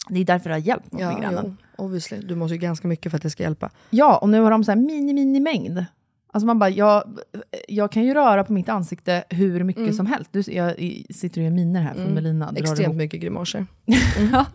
Det 0.10 0.20
är 0.20 0.26
därför 0.26 0.50
det 0.50 0.56
har 0.56 0.60
hjälpt 0.62 0.92
mot 0.92 1.02
Ja, 1.02 1.14
migränen. 1.16 1.58
jo, 1.78 1.86
obviously. 1.86 2.18
Du 2.22 2.36
måste 2.36 2.54
ju 2.56 2.60
ganska 2.60 2.88
mycket 2.88 3.12
för 3.12 3.18
att 3.18 3.22
det 3.22 3.30
ska 3.30 3.44
hjälpa. 3.44 3.70
Ja, 3.90 4.18
och 4.18 4.30
nu 4.30 4.42
har 4.42 4.52
de 4.52 4.64
så 4.64 4.72
här 4.72 4.76
mini, 4.76 5.14
mini 5.14 5.40
mängd. 5.40 5.86
Alltså 6.34 6.46
man 6.46 6.60
bara, 6.60 6.70
jag, 6.70 7.20
jag 7.68 7.92
kan 7.92 8.04
ju 8.04 8.14
röra 8.14 8.44
på 8.44 8.54
mitt 8.54 8.70
ansikte 8.70 9.24
hur 9.30 9.64
mycket 9.64 9.82
Mm. 9.82 9.94
som 9.94 10.06
helst. 10.06 10.30
Du, 10.34 10.40
jag 10.48 10.80
i- 10.80 11.14
sitter 11.14 11.42
och 11.42 11.46
gör 11.46 11.52
miner 11.52 11.82
här 11.82 11.94
från 11.94 12.14
Melina. 12.14 12.52
drar 12.52 12.60
Extremt 12.62 12.80
ihop. 12.80 12.96
mycket 12.96 13.22
grimaser. 13.22 13.68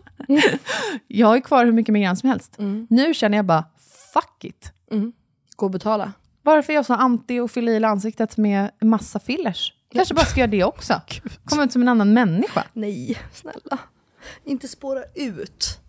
Jag 1.07 1.27
har 1.27 1.35
ju 1.35 1.41
kvar 1.41 1.65
hur 1.65 1.71
mycket 1.71 1.93
migrän 1.93 2.17
som 2.17 2.29
helst. 2.29 2.59
Mm. 2.59 2.87
Nu 2.89 3.13
känner 3.13 3.37
jag 3.37 3.45
bara, 3.45 3.63
fuck 4.13 4.43
it. 4.43 4.71
Gå 5.55 5.65
och 5.65 5.71
betala. 5.71 6.11
Varför 6.41 6.73
är 6.73 6.75
jag 6.77 6.85
så 6.85 6.93
anti 6.93 7.39
att 7.39 7.51
fylla 7.51 7.71
i 7.71 7.83
ansiktet 7.83 8.37
med 8.37 8.71
massa 8.81 9.19
fillers? 9.19 9.73
Kanske 9.93 10.13
bara 10.13 10.25
ska 10.25 10.39
göra 10.39 10.51
det 10.51 10.63
också. 10.63 11.01
Komma 11.45 11.63
ut 11.63 11.71
som 11.71 11.81
en 11.81 11.87
annan 11.89 12.13
människa. 12.13 12.63
Nej, 12.73 13.17
snälla. 13.33 13.77
Inte 14.45 14.67
spåra 14.67 15.03
ut. 15.15 15.79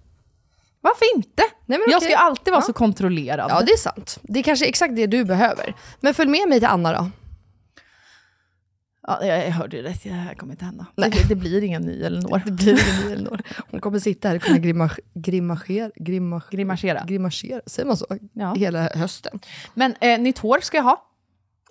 Varför 0.87 1.17
inte? 1.17 1.43
Nej, 1.67 1.79
jag 1.79 1.89
okej. 1.89 2.01
ska 2.01 2.09
ju 2.09 2.15
alltid 2.15 2.51
vara 2.53 2.63
Ja. 2.63 2.67
så 2.67 2.73
kontrollerad. 2.73 3.51
Ja, 3.51 3.63
det 3.67 3.73
är 3.73 3.77
sant. 3.77 4.19
Det 4.23 4.39
är 4.39 4.43
kanske 4.43 4.67
exakt 4.67 4.97
det 4.97 5.07
du 5.07 5.25
behöver. 5.25 5.75
Men 6.01 6.15
följ 6.15 6.31
med 6.31 6.49
mig 6.49 6.59
till 6.59 6.69
Anna 6.69 6.93
då. 6.93 7.11
Ja, 9.09 9.25
jag, 9.25 9.51
hörde 9.51 9.77
ju 9.77 9.83
rätt, 9.83 10.03
det 10.03 10.11
här 10.11 10.35
kommer 10.35 10.53
inte 10.53 10.65
hända. 10.65 10.87
Nej. 10.97 11.11
Det, 11.11 11.29
det 11.29 11.35
blir 11.35 11.63
ingen 11.65 11.83
ny 11.83 12.03
Elinor. 12.03 12.43
Det 12.45 12.51
blir 12.51 12.69
ingen 12.69 13.07
ny 13.07 13.13
Elinor. 13.13 13.41
Hon 13.71 13.81
kommer 13.81 13.99
sitta 13.99 14.29
här 14.29 14.37
och 14.37 14.43
kunna 14.43 14.59
grimas, 14.59 14.93
grimasera, 15.15 15.91
grimas, 15.97 16.45
Grimasera. 16.51 17.05
grimasera, 17.07 17.61
säger 17.67 17.87
man 17.87 17.97
så? 17.97 18.07
Ja. 18.33 18.55
Hela 18.55 18.89
hösten. 18.95 19.41
Men 19.75 19.95
eh, 20.01 20.21
nytt 20.21 20.39
hår 20.39 20.59
ska 20.63 20.77
jag 20.77 20.85
ha. 20.85 21.03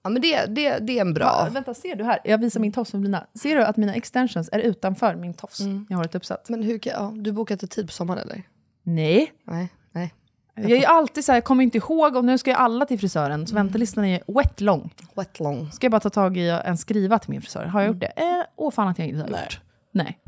Ja 0.03 0.09
men 0.09 0.21
det, 0.21 0.45
det, 0.45 0.77
det 0.79 0.97
är 0.97 1.01
en 1.01 1.13
bra... 1.13 1.25
Ja, 1.45 1.49
vänta, 1.51 1.73
ser 1.73 1.95
du 1.95 2.03
här? 2.03 2.19
Jag 2.23 2.37
visar 2.37 2.59
min 2.59 2.71
tofs 2.71 2.93
Lina. 2.93 3.27
Ser 3.41 3.55
du 3.55 3.63
att 3.65 3.77
mina 3.77 3.93
extensions 3.93 4.49
är 4.51 4.59
utanför 4.59 5.15
min 5.15 5.33
tofs? 5.33 5.59
Jag 5.89 5.97
har 5.97 6.05
ett 6.05 6.15
uppsatt. 6.15 6.49
Men 6.49 6.63
hur 6.63 6.77
kan, 6.77 6.93
ja, 6.93 7.13
du 7.15 7.31
bokat 7.31 7.71
tid 7.71 7.87
på 7.87 7.93
sommaren 7.93 8.19
eller? 8.21 8.43
Nej. 8.87 9.31
Nej, 9.45 9.73
nej. 9.91 10.13
Jag 10.55 10.71
är 10.71 10.87
alltid 10.87 11.25
så 11.25 11.31
här, 11.31 11.37
jag 11.37 11.43
kommer 11.43 11.63
inte 11.63 11.77
ihåg 11.77 12.15
och 12.15 12.25
nu 12.25 12.37
ska 12.37 12.49
ju 12.49 12.55
alla 12.55 12.85
till 12.85 12.99
frisören, 12.99 13.47
så 13.47 13.55
väntelistan 13.55 14.05
är 14.05 14.21
wet 14.27 14.61
lång. 14.61 14.93
Wet 15.15 15.39
long. 15.39 15.71
Ska 15.71 15.85
jag 15.85 15.91
bara 15.91 15.99
ta 15.99 16.09
tag 16.09 16.37
i 16.37 16.49
en 16.49 16.77
skriva 16.77 17.19
till 17.19 17.29
min 17.29 17.41
frisör? 17.41 17.65
Har 17.65 17.81
jag 17.81 17.87
gjort 17.87 17.99
det? 17.99 18.13
Eh, 18.15 18.43
åh 18.55 18.71
fan 18.71 18.87
att 18.87 18.99
jag 18.99 19.07
inte 19.07 19.21
har 19.21 19.29
Nej. 19.29 19.43
gjort. 19.43 19.59
Nej. 19.91 20.19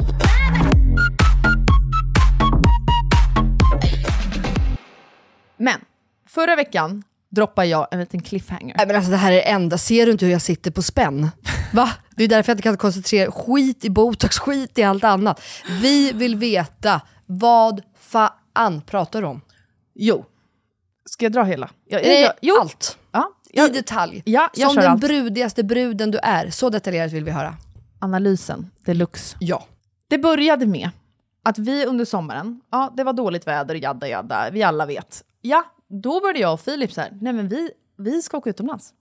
Men, 5.58 5.80
förra 6.28 6.56
veckan 6.56 7.04
droppade 7.30 7.68
jag 7.68 7.88
en 7.92 8.00
liten 8.00 8.22
cliffhanger. 8.22 8.76
Nej 8.78 8.88
men 8.88 8.96
alltså 8.96 9.12
det 9.12 9.18
här 9.18 9.32
är 9.32 9.36
det 9.36 9.50
enda, 9.50 9.78
ser 9.78 10.06
du 10.06 10.12
inte 10.12 10.26
hur 10.26 10.32
jag 10.32 10.42
sitter 10.42 10.72
på 10.72 10.82
spänn? 10.82 11.30
Va? 11.74 11.90
Det 12.16 12.24
är 12.24 12.28
därför 12.28 12.50
jag 12.50 12.54
inte 12.54 12.64
kan 12.64 12.78
koncentrera, 12.78 13.32
skit 13.32 13.86
i 13.86 13.90
botox, 13.90 14.40
skit 14.40 14.78
i 14.78 14.84
allt 14.84 15.04
annat. 15.04 15.42
Vi 15.82 16.12
vill 16.12 16.36
veta, 16.36 17.02
vad 17.26 17.82
fan 18.00 18.30
pratar 18.86 19.22
du 19.22 19.28
om? 19.28 19.42
Jo. 19.94 20.26
Ska 21.06 21.26
jag 21.26 21.32
dra 21.32 21.44
hela? 21.44 21.70
Jag, 21.86 22.02
Nej, 22.02 22.22
jag, 22.22 22.34
jo. 22.42 22.56
allt. 22.62 22.98
Ja, 23.12 23.32
I 23.50 23.58
jag, 23.58 23.74
detalj. 23.74 24.22
Ja, 24.26 24.50
jag 24.56 24.72
Som 24.72 24.82
den 24.82 24.92
allt. 24.92 25.02
brudigaste 25.02 25.64
bruden 25.64 26.12
du 26.12 26.18
är. 26.24 26.50
Så 26.50 26.70
detaljerat 26.70 27.12
vill 27.12 27.24
vi 27.24 27.32
höra. 27.32 27.56
analysen 28.00 28.72
deluxe. 28.86 29.38
Ja. 29.40 29.66
Det 30.08 30.18
började 30.18 30.66
med 30.66 30.90
att 31.44 31.58
vi 31.58 31.86
under 31.86 32.06
sommaren, 32.06 32.62
ja 32.72 32.94
det 32.98 33.04
var 33.04 33.14
dåligt 33.14 33.48
väder, 33.48 33.76
jadda 33.76 34.08
jadda, 34.08 34.50
vi 34.52 34.64
alla 34.64 34.86
vet. 34.86 35.24
Ja, 35.42 35.64
då 35.88 36.20
började 36.22 36.40
jag 36.40 36.54
och 36.54 36.62
Filip 36.62 36.94
så 36.94 37.02
här, 37.02 37.18
nej 37.22 37.34
men 37.34 37.48
vi, 37.48 37.72
vi 37.98 38.22
ska 38.22 38.38
åka 38.38 38.50
utomlands. 38.50 38.94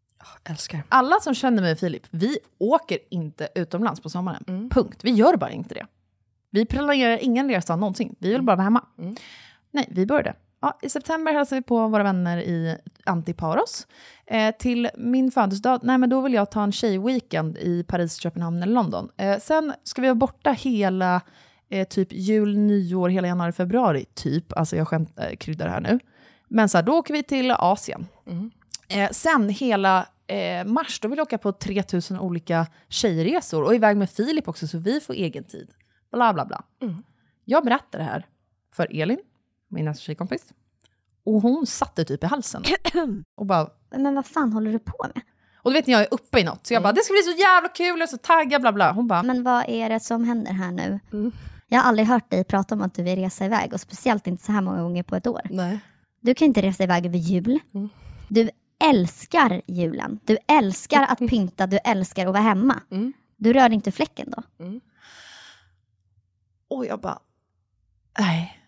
Älskar. 0.45 0.83
Alla 0.89 1.21
som 1.21 1.35
känner 1.35 1.63
mig 1.63 1.73
och 1.73 1.79
Filip, 1.79 2.03
vi 2.11 2.39
åker 2.59 2.99
inte 3.11 3.49
utomlands 3.55 4.01
på 4.01 4.11
sommaren. 4.11 4.45
Mm. 4.49 4.71
Punkt. 4.71 4.99
Vi 5.03 5.11
gör 5.11 5.37
bara 5.37 5.51
inte 5.51 5.75
det. 5.75 5.87
Vi 6.51 6.67
planerar 6.67 7.19
ingen 7.23 7.51
resa 7.51 7.77
någonsin. 7.77 8.17
Vi 8.19 8.33
vill 8.33 8.43
bara 8.43 8.57
vara 8.57 8.65
hemma. 8.65 8.85
Mm. 8.99 9.17
Nej, 9.77 9.89
vi 9.91 10.07
började. 10.07 10.35
Ja, 10.61 10.79
I 10.83 10.89
september 10.89 11.33
hälsade 11.33 11.61
vi 11.61 11.65
på 11.65 11.89
våra 11.89 12.03
vänner 12.03 12.39
i 12.39 12.77
Antiparos. 13.05 13.87
Eh, 14.27 14.55
till 14.59 14.91
min 14.97 15.31
födelsedag, 15.31 15.81
nej 15.83 15.99
men 15.99 16.11
då 16.11 16.21
vill 16.21 16.35
jag 16.35 16.51
ta 16.51 16.63
en 16.63 16.73
tjejweekend 16.73 17.59
i 17.59 17.85
Paris, 17.85 18.15
Köpenhamn 18.17 18.63
eller 18.63 18.73
London. 18.73 19.09
Eh, 19.17 19.39
sen 19.39 19.73
ska 19.83 20.03
vi 20.03 20.09
vara 20.09 20.15
borta 20.15 20.51
hela 20.51 21.21
eh, 21.69 21.89
typ 21.89 22.09
jul, 22.13 22.59
nyår, 22.59 23.09
hela 23.09 23.29
januari, 23.29 23.53
februari, 23.53 24.05
typ. 24.15 24.53
Alltså 24.53 24.77
jag 24.77 24.89
skämt, 24.89 25.19
eh, 25.19 25.37
kryddar 25.37 25.69
här 25.69 25.81
nu. 25.81 25.99
Men 26.49 26.69
så 26.69 26.79
här, 26.79 26.83
då 26.83 26.93
åker 26.93 27.15
vi 27.15 27.23
till 27.23 27.51
Asien. 27.51 28.07
Eh, 28.89 29.11
sen 29.11 29.49
hela 29.49 30.07
eh, 30.27 30.65
mars, 30.65 31.01
då 31.01 31.09
vill 31.09 31.19
jag 31.19 31.27
åka 31.27 31.39
på 31.39 31.53
3000 31.53 32.21
olika 32.21 32.67
tjejresor 32.89 33.63
och 33.63 33.75
iväg 33.75 33.97
med 33.97 34.11
Filip 34.11 34.49
också, 34.49 34.67
så 34.67 34.79
vi 34.79 35.01
får 35.01 35.15
egen 35.15 35.45
tid. 35.45 35.71
Bla, 36.13 36.33
bla, 36.33 36.45
bla. 36.45 36.63
Jag 37.45 37.65
berättar 37.65 37.99
det 37.99 38.05
här 38.05 38.27
för 38.75 39.01
Elin, 39.01 39.19
min 39.69 39.85
nästa 39.85 40.01
tjejkompis. 40.03 40.45
Och 41.25 41.43
hon 41.43 41.67
satte 41.67 42.05
typ 42.05 42.25
i 42.25 42.27
halsen. 42.27 42.63
Och 43.37 43.47
bara, 43.47 43.71
Men 43.91 44.15
vad 44.15 44.27
fan 44.27 44.53
håller 44.53 44.73
du 44.73 44.79
på 44.79 45.07
med? 45.15 45.23
och 45.57 45.73
du 45.73 45.79
vet 45.79 45.87
när 45.87 45.95
jag 45.95 46.03
är 46.03 46.15
uppe 46.15 46.41
i 46.41 46.45
något, 46.45 46.67
så 46.67 46.75
jag 46.75 46.83
bara 46.83 46.93
det 46.93 47.01
ska 47.05 47.13
bli 47.13 47.23
så 47.23 47.41
jävla 47.41 47.69
kul, 47.69 47.87
jag 47.87 48.03
är 48.03 48.07
så 48.07 48.17
taggad, 48.19 48.61
bla 48.61 48.73
bla. 48.73 48.93
Hon 48.93 49.07
bara, 49.09 49.23
Men 49.23 49.43
vad 49.43 49.65
är 49.69 49.89
det 49.89 50.01
som 50.01 50.25
händer 50.25 50.53
här 50.53 50.73
nu? 50.73 51.01
Jag 51.69 51.79
har 51.81 51.89
aldrig 51.89 52.09
hört 52.09 52.31
dig 52.31 52.45
prata 52.45 52.75
om 52.75 52.83
att 52.83 52.95
du 52.95 53.03
vill 53.03 53.17
resa 53.19 53.45
iväg 53.45 53.73
och 53.73 53.81
speciellt 53.81 54.27
inte 54.27 54.45
så 54.45 54.53
här 54.53 54.61
många 54.61 54.83
gånger 54.83 55.03
på 55.03 55.17
ett 55.17 55.27
år. 55.27 55.41
Nej. 55.51 55.79
Du 56.21 56.35
kan 56.35 56.47
inte 56.47 56.63
resa 56.63 56.83
iväg 56.85 57.07
över 57.07 57.19
jul. 57.19 57.59
Du 58.29 58.51
älskar 58.85 59.63
julen. 59.67 60.21
Du 60.25 60.39
älskar 60.49 61.03
att 61.09 61.19
pynta, 61.29 61.67
du 61.67 61.77
älskar 61.85 62.27
att 62.27 62.33
vara 62.33 62.43
hemma. 62.43 62.81
Du 63.37 63.53
rör 63.53 63.73
inte 63.73 63.93
fläcken 63.93 64.31
då? 64.37 64.43
och 66.69 66.87
jag 66.87 67.01
bara, 67.01 67.19
nej, 68.19 68.61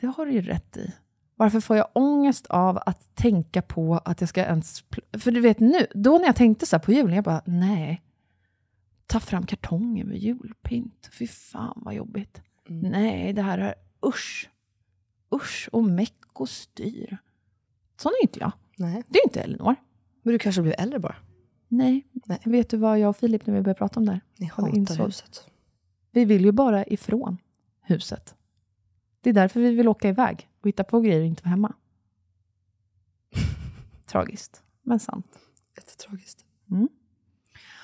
det 0.00 0.06
har 0.06 0.26
du 0.26 0.32
ju 0.32 0.42
rätt 0.42 0.76
i. 0.76 0.94
Varför 1.36 1.60
får 1.60 1.76
jag 1.76 1.88
ångest 1.92 2.46
av 2.46 2.78
att 2.86 3.14
tänka 3.14 3.62
på 3.62 3.98
att 4.04 4.20
jag 4.20 4.28
ska 4.28 4.44
ens... 4.44 4.84
För 5.12 5.30
du 5.30 5.40
vet 5.40 5.60
nu, 5.60 5.86
då 5.94 6.18
när 6.18 6.26
jag 6.26 6.36
tänkte 6.36 6.66
så 6.66 6.78
på 6.78 6.92
julen, 6.92 7.14
jag 7.14 7.24
bara, 7.24 7.42
nej. 7.44 8.02
Ta 9.06 9.20
fram 9.20 9.46
kartongen 9.46 10.08
med 10.08 10.18
julpynt. 10.18 11.10
Fy 11.12 11.26
fan 11.26 11.82
vad 11.84 11.94
jobbigt. 11.94 12.42
Nej, 12.68 13.32
det 13.32 13.42
här 13.42 13.58
är 13.58 13.74
usch. 14.06 14.50
Usch 15.34 15.68
och 15.72 15.84
meck 15.84 16.20
och 16.32 16.48
styr. 16.48 17.18
Sån 17.96 18.12
är 18.20 18.22
inte 18.22 18.40
jag. 18.40 18.52
Nej. 18.76 19.02
Det 19.08 19.18
är 19.18 19.26
inte 19.26 19.40
Elinor. 19.40 19.74
Men 20.22 20.32
du 20.32 20.38
kanske 20.38 20.62
blir 20.62 20.80
äldre 20.80 20.98
bara. 20.98 21.16
Nej. 21.68 22.06
Nej. 22.12 22.40
Vet 22.44 22.70
du 22.70 22.76
vad 22.76 22.98
jag 22.98 23.08
och 23.08 23.16
Filip, 23.16 23.46
när 23.46 23.54
vi 23.54 23.60
började 23.60 23.78
prata 23.78 24.00
om 24.00 24.06
det 24.06 24.12
här? 24.12 24.20
Ni 24.36 24.46
vi 24.46 24.46
hatar 24.46 24.76
insåg? 24.76 25.06
huset. 25.06 25.46
Vi 26.10 26.24
vill 26.24 26.44
ju 26.44 26.52
bara 26.52 26.84
ifrån 26.84 27.38
huset. 27.80 28.35
Det 29.26 29.30
är 29.30 29.34
därför 29.34 29.60
vi 29.60 29.74
vill 29.74 29.88
åka 29.88 30.08
iväg 30.08 30.48
och 30.60 30.68
hitta 30.68 30.84
på 30.84 31.00
grejer 31.00 31.20
och 31.20 31.26
inte 31.26 31.42
vara 31.42 31.50
hemma. 31.50 31.72
Tragiskt, 34.06 34.62
men 34.82 35.00
sant. 35.00 35.38
Jättetragiskt. 35.76 36.44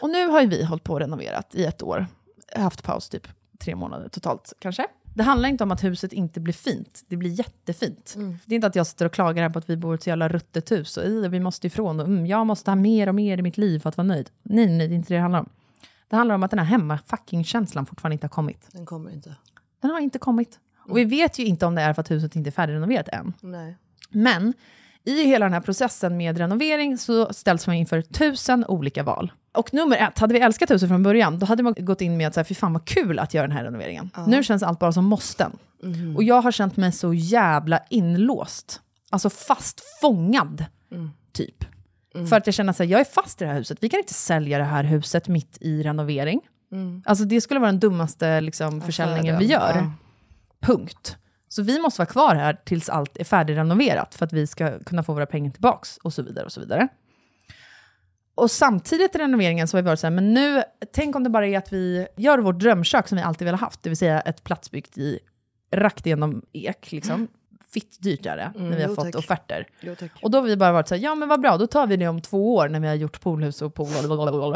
Och 0.01 0.11
nu 0.11 0.27
har 0.29 0.41
ju 0.41 0.47
vi 0.47 0.65
hållit 0.65 0.85
på 0.85 0.93
och 0.93 1.01
renoverat 1.01 1.55
i 1.55 1.65
ett 1.65 1.83
år. 1.83 2.07
Haft 2.57 2.83
paus 2.83 3.09
typ 3.09 3.29
tre 3.59 3.77
månader 3.77 4.09
totalt 4.09 4.53
kanske. 4.59 4.87
Det 5.15 5.23
handlar 5.23 5.49
inte 5.49 5.65
om 5.65 5.71
att 5.73 5.85
huset 5.85 6.13
inte 6.13 6.41
blir 6.41 6.55
fint. 6.55 7.05
Det 7.09 7.17
blir 7.17 7.31
jättefint. 7.31 8.15
Det 8.47 8.55
är 8.55 8.57
inte 8.57 8.67
att 8.67 8.77
jag 8.77 8.87
sitter 8.87 9.07
och 9.07 9.13
klagar 9.13 9.43
här 9.43 9.51
på 9.51 9.59
att 9.59 9.71
vi 9.71 9.77
bor 9.77 9.95
i 9.95 9.97
ett 9.97 10.03
så 10.03 10.09
jävla 10.09 10.29
ruttet 10.29 10.73
hus 10.73 10.97
och 10.97 11.05
"Ih, 11.05 11.29
vi 11.29 11.41
måste 11.41 11.67
ifrån 11.67 12.01
och 12.01 12.07
mm, 12.07 12.27
jag 12.27 12.47
måste 12.47 12.71
ha 12.71 12.77
mer 12.77 13.09
och 13.09 13.15
mer 13.15 13.39
i 13.39 13.43
mitt 13.43 13.59
liv 13.59 13.79
för 13.79 13.89
att 13.89 13.97
vara 13.97 14.07
nöjd. 14.07 14.31
Nej, 14.43 14.67
nej, 14.67 14.89
det 14.89 14.95
är 14.95 14.97
inte 14.97 15.09
det 15.09 15.15
det 15.15 15.21
handlar 15.21 15.41
om. 15.41 15.49
Det 16.09 16.17
handlar 16.17 16.35
om 16.35 16.43
att 16.43 16.51
den 16.51 16.59
här 16.59 16.67
hemma-fucking-känslan 16.67 17.87
fortfarande 17.87 18.15
inte 18.15 18.25
har 18.27 18.31
kommit. 18.31 18.69
Den 18.73 18.87
kommer 18.87 19.11
inte. 19.11 19.37
Den 19.81 19.91
har 19.91 20.01
inte 20.01 20.19
kommit. 20.19 20.59
Och 20.89 20.99
vi 20.99 21.05
vet 21.05 21.39
ju 21.39 21.45
inte 21.45 21.67
om 21.67 21.75
det 21.75 21.83
är 21.83 21.93
för 21.93 22.01
att 22.01 22.11
huset 22.11 22.37
inte 22.37 22.51
är 22.51 22.53
färdigrenoverat 22.53 23.09
än. 23.09 23.33
Nej. 23.41 23.77
Men 24.11 24.55
i 25.05 25.25
hela 25.25 25.47
den 25.47 25.53
här 25.53 25.61
processen 25.61 26.17
med 26.17 26.39
renovering 26.39 26.99
så 26.99 27.33
ställs 27.33 27.67
man 27.67 27.77
inför 27.77 28.03
tusen 28.03 28.65
olika 28.69 29.03
val. 29.03 29.33
Och 29.53 29.75
nummer 29.75 29.97
ett, 29.97 30.19
hade 30.19 30.35
vi 30.35 30.41
älskat 30.41 30.71
huset 30.71 30.89
från 30.89 31.03
början, 31.03 31.39
då 31.39 31.47
hade 31.47 31.63
man 31.63 31.75
gått 31.79 32.01
in 32.01 32.17
med 32.17 32.29
att 32.29 32.35
säga, 32.35 32.45
fy 32.45 32.55
fan 32.55 32.73
vad 32.73 32.85
kul 32.85 33.19
att 33.19 33.35
göra 33.35 33.47
den 33.47 33.57
här 33.57 33.65
renoveringen. 33.65 34.11
Nu 34.27 34.43
känns 34.43 34.63
allt 34.63 34.79
bara 34.79 34.93
som 34.93 35.05
måsten. 35.05 35.53
Och 36.17 36.23
jag 36.23 36.43
har 36.43 36.53
känt 36.53 36.77
mig 36.77 36.93
så 36.93 37.15
jävla 37.15 37.81
inlåst. 37.91 38.81
Alltså 39.11 39.31
fastfångad, 39.31 40.65
typ. 41.33 41.65
För 42.29 42.37
att 42.37 42.47
jag 42.47 42.55
känner 42.55 42.71
att 42.71 42.79
jag 42.79 43.01
är 43.01 43.05
fast 43.05 43.43
i 43.43 43.45
det 43.45 43.51
här 43.51 43.59
huset. 43.59 43.79
Vi 43.81 43.89
kan 43.89 44.01
inte 44.01 44.15
sälja 44.15 44.59
det 44.59 44.65
här 44.65 44.85
huset 44.85 45.29
mitt 45.29 45.59
i 45.61 45.83
renovering. 45.83 46.41
Alltså 47.05 47.25
det 47.25 47.41
skulle 47.41 47.61
vara 47.61 47.71
den 47.71 47.81
dummaste 47.81 48.41
liksom, 48.41 48.81
försäljningen 48.81 49.39
vi 49.39 49.45
gör. 49.45 49.77
Ja. 49.77 49.93
Punkt. 50.63 51.17
Så 51.49 51.63
vi 51.63 51.81
måste 51.81 52.01
vara 52.01 52.09
kvar 52.09 52.35
här 52.35 52.61
tills 52.65 52.89
allt 52.89 53.17
är 53.17 53.25
färdigrenoverat 53.25 54.15
för 54.15 54.25
att 54.25 54.33
vi 54.33 54.47
ska 54.47 54.79
kunna 54.79 55.03
få 55.03 55.15
våra 55.15 55.27
pengar 55.27 55.51
tillbaks 55.51 55.97
och 55.97 56.13
så 56.13 56.23
vidare. 56.23 56.45
Och 56.45 56.53
så 56.53 56.61
vidare. 56.61 56.89
Och 58.35 58.51
samtidigt 58.51 59.15
i 59.15 59.19
renoveringen 59.19 59.69
så 59.69 59.77
har 59.77 59.83
vi 59.83 59.87
varit 59.87 60.01
så 60.01 60.07
här, 60.07 60.15
men 60.15 60.35
nu, 60.35 60.63
tänk 60.93 61.17
om 61.17 61.25
det 61.25 61.31
bara 61.31 61.47
är 61.47 61.59
att 61.59 61.73
vi 61.73 62.07
gör 62.17 62.39
vårt 62.39 62.59
drömkök 62.59 63.09
som 63.09 63.17
vi 63.17 63.23
alltid 63.23 63.45
velat 63.45 63.61
haft, 63.61 63.83
det 63.83 63.91
vill 63.91 63.97
säga 63.97 64.21
ett 64.21 64.45
platsbyggt 64.45 64.99
i 64.99 65.19
rakt 65.73 66.07
igenom 66.07 66.43
ek. 66.53 66.93
Liksom. 66.93 67.29
Fitt 67.71 68.03
dyrt 68.03 68.27
är 68.27 68.37
det, 68.37 68.53
när 68.57 68.77
vi 68.77 68.83
har 68.83 68.89
jo, 68.89 68.95
fått 68.95 69.05
tack. 69.05 69.15
offerter. 69.15 69.67
Jo. 69.81 69.95
Och 70.23 70.31
då 70.31 70.39
har 70.39 70.43
vi 70.43 70.57
bara 70.57 70.73
varit 70.73 70.89
så 70.89 70.95
här, 70.95 71.03
ja 71.03 71.15
men 71.15 71.29
vad 71.29 71.41
bra, 71.41 71.57
då 71.57 71.67
tar 71.67 71.87
vi 71.87 71.97
det 71.97 72.09
om 72.09 72.21
två 72.21 72.55
år 72.55 72.69
när 72.69 72.81
vi 72.81 72.89
har 72.89 72.95
gjort 72.95 73.21
poolhus 73.21 73.63
och 73.63 73.75
pool, 73.75 73.89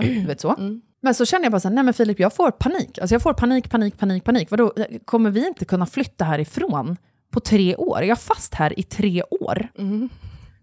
du 0.03 0.27
vet 0.27 0.41
så. 0.41 0.81
Men 1.03 1.15
så 1.15 1.25
känner 1.25 1.45
jag 1.45 1.53
bara 1.53 1.61
så 1.61 1.69
här, 1.69 1.75
nej 1.75 1.85
men 1.85 1.95
Filip, 1.95 2.21
jag 2.21 2.35
får 2.35 2.51
panik. 2.51 2.99
Alltså 2.99 3.15
jag 3.15 3.23
får 3.23 3.33
panik, 3.33 3.71
panik, 3.71 3.99
panik, 3.99 4.25
panik. 4.25 4.51
Vadå, 4.51 4.73
kommer 5.05 5.31
vi 5.31 5.47
inte 5.47 5.65
kunna 5.65 5.87
flytta 5.87 6.25
härifrån 6.25 6.97
på 7.31 7.41
tre 7.41 7.77
år? 7.77 7.99
Är 7.99 8.03
jag 8.03 8.21
fast 8.21 8.55
här 8.55 8.79
i 8.79 8.83
tre 8.83 9.23
år? 9.31 9.69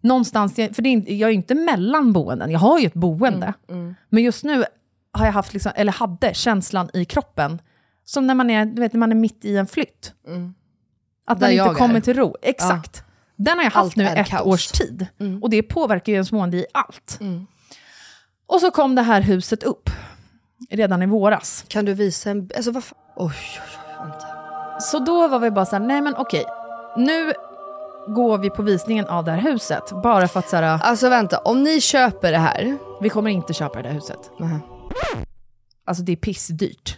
Någonstans, 0.02 0.56
för 0.56 0.82
det 0.82 0.90
är 0.90 1.14
jag 1.14 1.28
är 1.28 1.32
ju 1.32 1.36
inte 1.36 1.56
mellan 1.56 2.14
boenden, 2.14 2.52
jag 2.52 2.60
har 2.60 2.80
ju 2.80 2.88
ett 2.88 2.94
boende. 2.94 3.54
Men 4.10 4.24
just 4.24 4.44
nu 4.44 4.64
har 5.12 5.26
jag 5.26 5.34
haft, 5.34 5.54
liksom, 5.54 5.72
eller 5.76 5.92
hade, 5.92 6.34
känslan 6.34 6.90
i 6.94 7.06
kroppen, 7.06 7.62
som 8.04 8.28
när 8.28 8.36
man 8.36 8.50
är, 8.50 8.66
du 8.66 8.82
vet, 8.82 8.94
när 8.94 9.00
man 9.00 9.12
är 9.12 9.16
mitt 9.16 9.46
i 9.46 9.58
en 9.58 9.68
flytt. 9.68 10.14
Att 11.26 11.40
Där 11.40 11.48
man 11.48 11.52
inte 11.52 11.64
är. 11.64 11.74
kommer 11.74 12.00
till 12.00 12.14
ro. 12.14 12.36
Exakt. 12.42 13.04
Den 13.36 13.58
har 13.58 13.64
jag 13.64 13.72
haft 13.72 13.86
Allt 13.86 13.96
nu 13.96 14.04
är 14.04 14.16
ett 14.22 14.28
kaos. 14.28 14.42
Mm. 14.42 14.54
års 14.54 14.68
tid. 14.68 15.08
Och 15.42 15.50
det 15.50 15.64
påverkar 15.64 16.12
ju 16.12 16.16
ens 16.16 16.32
mående 16.32 16.58
i 16.58 16.66
allt. 16.74 17.20
Och 18.48 18.60
så 18.60 18.72
kom 18.72 18.96
det 18.96 19.02
här 19.02 19.22
huset 19.22 19.64
upp 19.64 19.90
redan 20.70 21.02
i 21.02 21.06
våras. 21.06 21.66
Kan 21.68 21.86
du 21.86 21.94
visa 21.94 22.30
en... 22.30 22.50
Alltså 22.56 22.72
vad 22.72 22.84
fan? 22.84 22.98
Oj, 23.16 23.26
oj, 23.36 23.62
oj, 24.00 24.06
vänta. 24.06 24.28
Så 24.82 25.00
då 25.00 25.28
var 25.28 25.40
vi 25.40 25.52
bara 25.52 25.66
så 25.66 25.76
här, 25.76 25.84
nej 25.84 26.02
men 26.02 26.16
okej, 26.16 26.46
nu 26.98 27.34
går 28.08 28.38
vi 28.38 28.50
på 28.50 28.62
visningen 28.62 29.06
av 29.08 29.24
det 29.26 29.32
här 29.32 29.42
huset. 29.52 29.84
Bara 30.04 30.28
för 30.28 30.40
att 30.40 30.50
så 30.50 30.56
här, 30.56 30.64
Alltså 30.84 31.10
vänta, 31.10 31.38
om 31.38 31.64
ni 31.64 31.82
köper 31.82 32.32
det 32.32 32.38
här... 32.38 32.78
vi 33.02 33.10
kommer 33.10 33.32
inte 33.32 33.54
köpa 33.54 33.82
det 33.82 33.88
där 33.90 33.96
huset. 33.96 34.32
Mhm. 34.40 34.60
Alltså 35.86 36.04
det 36.04 36.12
är 36.12 36.16
pissdyrt. 36.16 36.98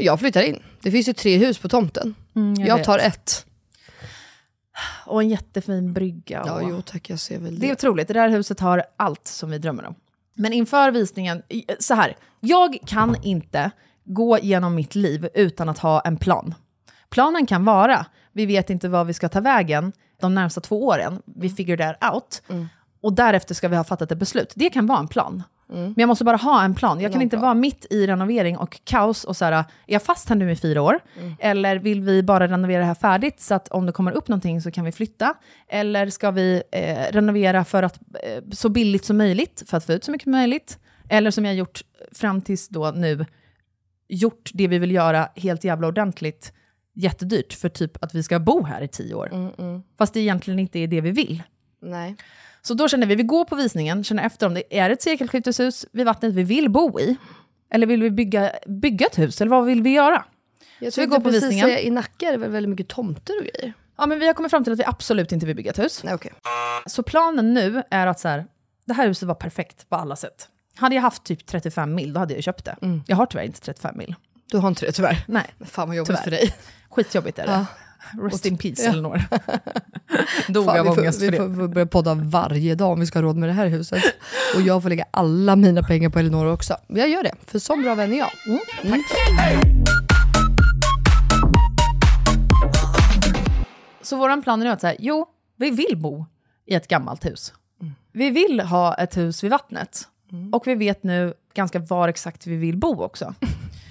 Jag 0.00 0.20
flyttar 0.20 0.42
in. 0.42 0.62
Det 0.82 0.90
finns 0.90 1.08
ju 1.08 1.12
tre 1.12 1.36
hus 1.36 1.58
på 1.58 1.68
tomten. 1.68 2.14
Mm, 2.36 2.54
jag 2.54 2.68
jag 2.68 2.76
vet. 2.76 2.86
tar 2.86 2.98
ett. 2.98 3.45
Och 5.06 5.22
en 5.22 5.28
jättefin 5.28 5.92
brygga. 5.92 6.42
Och... 6.42 6.48
Ja, 6.48 6.62
jo 6.62 6.82
tack, 6.82 7.10
jag 7.10 7.18
ser 7.18 7.38
väl 7.38 7.58
Det 7.58 7.66
är 7.66 7.68
det. 7.68 7.72
otroligt, 7.72 8.08
det 8.08 8.14
där 8.14 8.28
huset 8.28 8.60
har 8.60 8.82
allt 8.96 9.26
som 9.28 9.50
vi 9.50 9.58
drömmer 9.58 9.86
om. 9.86 9.94
Men 10.34 10.52
inför 10.52 10.90
visningen, 10.90 11.42
så 11.78 11.94
här, 11.94 12.16
jag 12.40 12.78
kan 12.86 13.16
inte 13.22 13.70
gå 14.04 14.38
genom 14.38 14.74
mitt 14.74 14.94
liv 14.94 15.28
utan 15.34 15.68
att 15.68 15.78
ha 15.78 16.00
en 16.00 16.16
plan. 16.16 16.54
Planen 17.08 17.46
kan 17.46 17.64
vara, 17.64 18.06
vi 18.32 18.46
vet 18.46 18.70
inte 18.70 18.88
vad 18.88 19.06
vi 19.06 19.14
ska 19.14 19.28
ta 19.28 19.40
vägen 19.40 19.92
de 20.20 20.34
närmsta 20.34 20.60
två 20.60 20.86
åren, 20.86 21.22
vi 21.26 21.50
figure 21.50 21.94
that 21.94 22.14
out. 22.14 22.42
Och 23.00 23.12
därefter 23.12 23.54
ska 23.54 23.68
vi 23.68 23.76
ha 23.76 23.84
fattat 23.84 24.12
ett 24.12 24.18
beslut. 24.18 24.52
Det 24.56 24.70
kan 24.70 24.86
vara 24.86 24.98
en 24.98 25.08
plan. 25.08 25.42
Men 25.68 25.94
jag 25.96 26.06
måste 26.06 26.24
bara 26.24 26.36
ha 26.36 26.64
en 26.64 26.74
plan. 26.74 27.00
Jag 27.00 27.12
kan 27.12 27.22
inte 27.22 27.36
vara 27.36 27.54
mitt 27.54 27.86
i 27.90 28.06
renovering 28.06 28.56
och 28.58 28.80
kaos 28.84 29.24
och 29.24 29.36
så 29.36 29.44
här, 29.44 29.52
är 29.52 29.64
jag 29.86 30.02
fast 30.02 30.28
här 30.28 30.36
nu 30.36 30.50
i 30.50 30.56
fyra 30.56 30.82
år? 30.82 31.00
Eller 31.38 31.76
vill 31.76 32.00
vi 32.00 32.22
bara 32.22 32.48
renovera 32.48 32.78
det 32.78 32.86
här 32.86 32.94
färdigt 32.94 33.40
så 33.40 33.54
att 33.54 33.68
om 33.68 33.86
det 33.86 33.92
kommer 33.92 34.12
upp 34.12 34.28
någonting 34.28 34.62
så 34.62 34.70
kan 34.70 34.84
vi 34.84 34.92
flytta? 34.92 35.34
Eller 35.68 36.10
ska 36.10 36.30
vi 36.30 36.62
eh, 36.72 37.12
renovera 37.12 37.64
för 37.64 37.82
att 37.82 37.98
eh, 38.22 38.42
så 38.52 38.68
billigt 38.68 39.04
som 39.04 39.16
möjligt, 39.16 39.62
för 39.66 39.76
att 39.76 39.84
få 39.84 39.92
ut 39.92 40.04
så 40.04 40.10
mycket 40.10 40.24
som 40.24 40.32
möjligt? 40.32 40.78
Eller 41.08 41.30
som 41.30 41.44
jag 41.44 41.54
gjort 41.54 41.82
fram 42.12 42.40
tills 42.42 42.68
då 42.68 42.90
nu, 42.90 43.26
gjort 44.08 44.50
det 44.54 44.68
vi 44.68 44.78
vill 44.78 44.92
göra 44.92 45.28
helt 45.36 45.64
jävla 45.64 45.86
ordentligt, 45.86 46.52
jättedyrt 46.94 47.52
för 47.52 47.68
typ 47.68 48.04
att 48.04 48.14
vi 48.14 48.22
ska 48.22 48.38
bo 48.38 48.62
här 48.64 48.82
i 48.82 48.88
tio 48.88 49.14
år. 49.14 49.28
Fast 49.98 50.14
det 50.14 50.20
egentligen 50.20 50.58
inte 50.58 50.78
är 50.78 50.86
det 50.86 51.00
vi 51.00 51.10
vill. 51.10 51.42
Nej. 51.82 52.16
Så 52.66 52.74
då 52.74 52.88
känner 52.88 53.06
vi, 53.06 53.14
vi 53.14 53.22
går 53.22 53.44
på 53.44 53.56
visningen, 53.56 54.04
känner 54.04 54.26
efter 54.26 54.46
om 54.46 54.54
det 54.54 54.78
är 54.78 54.90
ett 54.90 55.02
sekelskifteshus 55.02 55.86
vid 55.92 56.06
vattnet 56.06 56.32
vi 56.34 56.42
vill 56.42 56.70
bo 56.70 57.00
i. 57.00 57.16
Eller 57.70 57.86
vill 57.86 58.02
vi 58.02 58.10
bygga, 58.10 58.52
bygga 58.66 59.06
ett 59.06 59.18
hus, 59.18 59.40
eller 59.40 59.50
vad 59.50 59.64
vill 59.64 59.82
vi 59.82 59.90
göra? 59.90 60.24
Jag 60.78 60.92
Så 60.92 61.00
vi 61.00 61.06
går 61.06 61.16
på 61.16 61.22
precis 61.22 61.42
visningen. 61.42 61.78
I 61.78 61.90
Nacka 61.90 62.28
är 62.28 62.32
det 62.32 62.38
väl 62.38 62.50
väldigt 62.50 62.70
mycket 62.70 62.88
tomter 62.88 63.34
och 63.40 63.44
grejer? 63.44 63.72
Ja, 63.98 64.06
men 64.06 64.18
vi 64.18 64.26
har 64.26 64.34
kommit 64.34 64.50
fram 64.50 64.64
till 64.64 64.72
att 64.72 64.78
vi 64.78 64.84
absolut 64.84 65.32
inte 65.32 65.46
vill 65.46 65.56
bygga 65.56 65.70
ett 65.70 65.78
hus. 65.78 66.04
Nej, 66.04 66.14
okej. 66.14 66.32
Så 66.86 67.02
planen 67.02 67.54
nu 67.54 67.82
är 67.90 68.06
att 68.06 68.20
så 68.20 68.28
här, 68.28 68.46
det 68.84 68.94
här 68.94 69.08
huset 69.08 69.28
var 69.28 69.34
perfekt 69.34 69.88
på 69.88 69.96
alla 69.96 70.16
sätt. 70.16 70.48
Hade 70.76 70.94
jag 70.94 71.02
haft 71.02 71.24
typ 71.24 71.46
35 71.46 71.94
mil, 71.94 72.12
då 72.12 72.20
hade 72.20 72.34
jag 72.34 72.42
köpt 72.42 72.64
det. 72.64 72.76
Jag 73.06 73.16
har 73.16 73.26
tyvärr 73.26 73.44
inte 73.44 73.60
35 73.60 73.98
mil. 73.98 74.14
Du 74.50 74.58
har 74.58 74.68
inte 74.68 74.86
det 74.86 74.92
tyvärr. 74.92 75.24
Nej, 75.28 75.54
fan 75.60 75.88
vad 75.88 75.96
jobbigt 75.96 76.06
Tyvärr. 76.06 76.22
för 76.22 76.30
dig. 76.30 76.54
skitjobbigt 76.90 77.38
är 77.38 77.46
det. 77.46 77.52
Ja. 77.52 77.66
Rest 78.12 78.46
in 78.46 78.58
peace, 78.58 78.82
Ja. 78.84 78.90
Elinor. 78.90 79.22
Dog 80.48 80.64
Fan, 80.64 80.78
av 80.78 80.84
vi, 80.96 81.02
ångest 81.02 81.18
får, 81.20 81.26
för 81.26 81.32
vi 81.32 81.38
det. 81.48 81.54
får 81.56 81.68
börja 81.68 81.86
podda 81.86 82.14
varje 82.14 82.74
dag 82.74 82.92
om 82.92 83.00
vi 83.00 83.06
ska 83.06 83.18
ha 83.18 83.22
råd 83.22 83.36
med 83.36 83.48
det 83.48 83.52
här 83.52 83.66
huset. 83.66 84.02
Och 84.56 84.62
jag 84.62 84.82
får 84.82 84.88
lägga 84.88 85.04
alla 85.10 85.56
mina 85.56 85.82
pengar 85.82 86.10
på 86.10 86.18
Elinor 86.18 86.46
också. 86.46 86.76
Jag 86.86 87.08
gör 87.08 87.22
det, 87.22 87.34
för 87.46 87.58
sån 87.58 87.82
bra 87.82 87.94
vän 87.94 88.12
är 88.12 88.18
jag. 88.18 88.30
Mm. 88.46 89.04
Så 94.02 94.16
vår 94.16 94.42
plan 94.42 94.62
är 94.62 94.70
att 94.70 94.80
säga, 94.80 94.96
jo, 94.98 95.26
vi 95.56 95.70
vill 95.70 95.96
bo 95.96 96.26
i 96.66 96.74
ett 96.74 96.88
gammalt 96.88 97.24
hus. 97.24 97.52
Vi 98.12 98.30
vill 98.30 98.60
ha 98.60 98.94
ett 98.94 99.16
hus 99.16 99.44
vid 99.44 99.50
vattnet. 99.50 100.08
Och 100.52 100.66
vi 100.66 100.74
vet 100.74 101.02
nu 101.02 101.34
ganska 101.54 101.78
var 101.78 102.08
exakt 102.08 102.46
vi 102.46 102.56
vill 102.56 102.76
bo 102.76 103.02
också. 103.02 103.34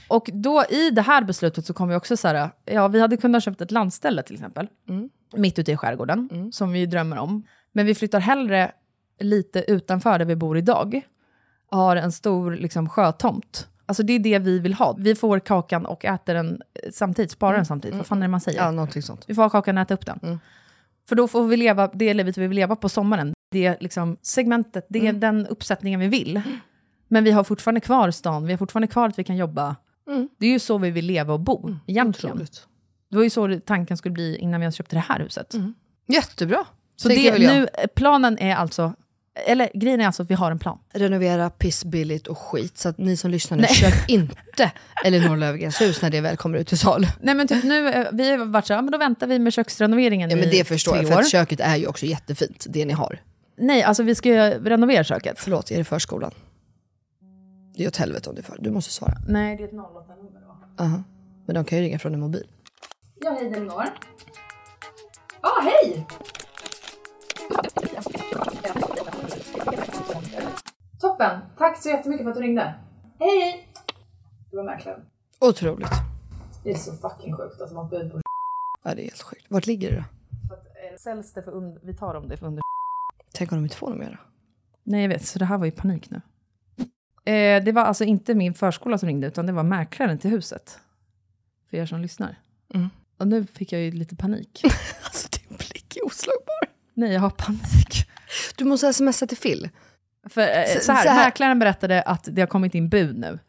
Och 0.07 0.29
då 0.33 0.63
i 0.69 0.89
det 0.89 1.01
här 1.01 1.23
beslutet 1.23 1.65
så 1.65 1.73
kommer 1.73 1.93
vi 1.93 1.97
också 1.97 2.17
så 2.17 2.27
här, 2.27 2.49
ja 2.65 2.87
vi 2.87 2.99
hade 3.01 3.17
kunnat 3.17 3.43
köpt 3.43 3.61
ett 3.61 3.71
landställe 3.71 4.23
till 4.23 4.35
exempel. 4.35 4.67
Mitt 5.35 5.59
ute 5.59 5.71
i 5.71 5.77
skärgården, 5.77 6.49
som 6.51 6.71
vi 6.71 6.85
drömmer 6.85 7.17
om. 7.17 7.43
Men 7.71 7.85
vi 7.85 7.95
flyttar 7.95 8.19
hellre 8.19 8.71
lite 9.19 9.71
utanför 9.71 10.19
där 10.19 10.25
vi 10.25 10.35
bor 10.35 10.57
idag. 10.57 11.01
Har 11.71 11.95
en 11.95 12.11
stor 12.11 12.51
liksom, 12.51 12.89
sjötomt. 12.89 13.67
Alltså 13.85 14.03
det 14.03 14.13
är 14.13 14.19
det 14.19 14.39
vi 14.39 14.59
vill 14.59 14.73
ha. 14.73 14.95
Vi 14.99 15.15
får 15.15 15.39
kakan 15.39 15.85
och 15.85 16.05
äter 16.05 16.33
den 16.33 16.61
eh, 16.83 16.91
samtidigt, 16.91 17.31
sparar 17.31 17.55
den 17.55 17.65
samtidigt. 17.65 17.97
Vad 17.97 18.05
fan 18.07 18.17
är 18.17 18.21
det 18.21 18.27
man 18.27 18.41
säger? 18.41 18.59
Ja, 18.59 18.71
någonting 18.71 19.01
sånt. 19.01 19.23
Vi 19.27 19.35
får 19.35 19.41
ha 19.41 19.49
kakan 19.49 19.77
och 19.77 19.81
äta 19.81 19.93
upp 19.93 20.05
den. 20.05 20.19
Mm. 20.23 20.39
För 21.09 21.15
då 21.15 21.27
får 21.27 21.47
vi 21.47 21.57
leva 21.57 21.87
det 21.87 22.13
livet 22.13 22.37
vi 22.37 22.47
vill 22.47 22.55
leva 22.55 22.75
på 22.75 22.89
sommaren. 22.89 23.33
Det 23.51 23.65
är 23.65 23.77
liksom 23.79 24.17
segmentet, 24.21 24.85
det 24.89 24.99
är 24.99 25.03
Mm. 25.03 25.19
den 25.19 25.47
uppsättningen 25.47 25.99
vi 25.99 26.07
vill. 26.07 26.41
Men 27.07 27.23
vi 27.23 27.31
har 27.31 27.43
fortfarande 27.43 27.81
kvar 27.81 28.11
stan, 28.11 28.45
vi 28.45 28.53
har 28.53 28.57
fortfarande 28.57 28.87
kvar 28.87 29.07
att 29.07 29.19
vi 29.19 29.23
kan 29.23 29.37
jobba. 29.37 29.75
Mm. 30.07 30.29
Det 30.39 30.45
är 30.45 30.51
ju 30.51 30.59
så 30.59 30.77
vi 30.77 30.91
vill 30.91 31.05
leva 31.05 31.33
och 31.33 31.39
bo, 31.39 31.75
egentligen. 31.87 32.33
Otroligt. 32.33 32.67
Det 33.09 33.15
var 33.15 33.23
ju 33.23 33.29
så 33.29 33.59
tanken 33.65 33.97
skulle 33.97 34.13
bli 34.13 34.37
innan 34.37 34.59
vi 34.59 34.63
ens 34.63 34.75
köpte 34.75 34.95
det 34.95 34.99
här 34.99 35.19
huset. 35.19 35.53
Jättebra. 36.07 36.65
Så 36.95 37.09
Mm. 37.09 37.39
Det, 37.39 37.53
nu, 37.53 37.67
planen 37.95 38.37
är 38.37 38.55
alltså, 38.55 38.93
eller 39.47 39.69
grejen 39.73 40.01
är 40.01 40.05
alltså 40.05 40.23
att 40.23 40.29
vi 40.29 40.33
har 40.33 40.51
en 40.51 40.59
plan. 40.59 40.79
Renovera 40.93 41.49
pissbilligt 41.49 42.27
och 42.27 42.37
skit. 42.37 42.77
Så 42.77 42.89
att 42.89 42.97
ni 42.97 43.17
som 43.17 43.31
lyssnar 43.31 43.57
nu, 43.57 43.67
köp 43.67 43.93
inte 44.09 44.71
Elinor 45.05 45.37
Löfgrens 45.37 45.81
hus 45.81 46.01
när 46.01 46.09
det 46.09 46.21
väl 46.21 46.37
kommer 46.37 46.57
ut 46.57 46.67
till 46.67 46.77
salu. 46.77 47.07
Nej 47.21 47.35
men 47.35 47.47
typ 47.47 47.63
nu, 47.63 47.89
eh, 47.89 48.07
vi 48.11 48.31
har 48.31 48.45
varit 48.45 48.67
så 48.67 48.73
här, 48.73 48.77
ja, 48.77 48.81
men 48.81 48.91
då 48.91 48.97
väntar 48.97 49.27
vi 49.27 49.39
med 49.39 49.53
köksrenoveringen 49.53 50.29
Ja, 50.29 50.35
men 50.35 50.45
i 50.45 50.51
det 50.51 50.63
förstår 50.63 50.91
tre 50.91 51.01
jag, 51.01 51.13
för 51.13 51.19
att 51.19 51.29
köket 51.29 51.59
är 51.59 51.75
ju 51.75 51.87
också 51.87 52.05
jättefint, 52.05 52.65
det 52.69 52.85
ni 52.85 52.93
har. 52.93 53.19
Nej, 53.57 53.83
alltså 53.83 54.03
vi 54.03 54.15
ska 54.15 54.29
ju 54.29 54.39
renovera 54.63 55.03
köket. 55.03 55.39
Förlåt, 55.39 55.71
är 55.71 55.77
det 55.77 55.83
förskolan? 55.83 56.31
Det 57.77 57.83
är 57.83 57.87
åt 57.87 57.97
helvete 57.97 58.29
om 58.29 58.35
det 58.35 58.41
är 58.41 58.43
för. 58.43 58.57
Du 58.59 58.71
måste 58.71 58.91
svara. 58.93 59.13
Nej, 59.27 59.57
det 59.57 59.63
är 59.63 59.67
ett 59.67 59.73
08-nummer 59.73 60.41
då. 60.41 60.83
Aha. 60.83 61.03
Men 61.45 61.55
de 61.55 61.65
kan 61.65 61.77
ju 61.77 61.83
ringa 61.83 61.99
från 61.99 62.13
en 62.13 62.19
mobil. 62.19 62.47
Ja, 63.21 63.31
hej 63.31 63.47
Elinor. 63.47 63.83
Ja, 65.41 65.49
ah, 65.49 65.61
hej! 65.61 66.07
Toppen! 70.99 71.39
Tack 71.57 71.83
så 71.83 71.89
jättemycket 71.89 72.23
för 72.23 72.31
att 72.31 72.37
du 72.37 72.41
ringde. 72.41 72.73
Hej, 73.19 73.39
hej! 73.39 73.67
Det 74.51 74.57
var 74.57 74.63
mäklaren. 74.63 75.01
Otroligt. 75.39 75.89
Det 76.63 76.71
är 76.71 76.75
så 76.75 76.93
fucking 76.93 77.37
sjukt 77.37 77.61
att 77.61 77.73
man 77.73 77.89
bud 77.89 78.11
på 78.11 78.21
Ja, 78.83 78.95
det 78.95 79.01
är 79.01 79.03
helt 79.03 79.21
sjukt. 79.21 79.45
Vart 79.49 79.65
ligger 79.65 79.91
det 79.91 79.97
då? 79.97 80.03
för 80.47 80.55
att 80.55 80.65
eh, 80.65 80.97
säljs 80.99 81.33
det 81.33 81.43
för 81.43 81.51
under, 81.51 81.81
vi 81.83 81.93
tar 81.93 82.15
om 82.15 82.27
det 82.27 82.37
för 82.37 82.47
under 82.47 82.61
Tänk 83.33 83.51
om 83.51 83.57
de 83.57 83.63
inte 83.63 83.77
får 83.77 83.89
något 83.89 83.99
mer 83.99 84.21
Nej, 84.83 85.01
jag 85.01 85.09
vet, 85.09 85.25
så 85.25 85.39
det 85.39 85.45
här 85.45 85.57
var 85.57 85.65
ju 85.65 85.71
panik 85.71 86.09
nu. 86.09 86.21
Eh, 87.25 87.63
det 87.63 87.71
var 87.71 87.81
alltså 87.81 88.03
inte 88.03 88.35
min 88.35 88.53
förskola 88.53 88.97
som 88.97 89.07
ringde, 89.07 89.27
utan 89.27 89.45
det 89.45 89.51
var 89.51 89.63
mäklaren 89.63 90.17
till 90.19 90.29
huset. 90.31 90.79
För 91.69 91.77
er 91.77 91.85
som 91.85 91.99
lyssnar. 92.01 92.39
Mm. 92.73 92.89
Och 93.19 93.27
nu 93.27 93.45
fick 93.45 93.71
jag 93.71 93.81
ju 93.81 93.91
lite 93.91 94.15
panik. 94.15 94.61
Alltså 95.03 95.27
din 95.31 95.57
blick 95.57 95.97
är 95.97 96.05
oslagbar. 96.05 96.75
Nej, 96.93 97.13
jag 97.13 97.21
har 97.21 97.29
panik. 97.29 98.07
Du 98.55 98.65
måste 98.65 98.93
smsa 98.93 99.27
till 99.27 99.37
Phil. 99.37 99.69
För, 100.29 100.41
eh, 100.41 100.65
Så- 100.73 100.79
så 100.85 100.91
här, 100.91 101.03
så 101.03 101.09
här- 101.09 101.25
mäklaren 101.25 101.59
berättade 101.59 102.01
att 102.01 102.27
det 102.31 102.41
har 102.41 102.47
kommit 102.47 102.75
in 102.75 102.89
bud 102.89 103.17
nu. 103.17 103.39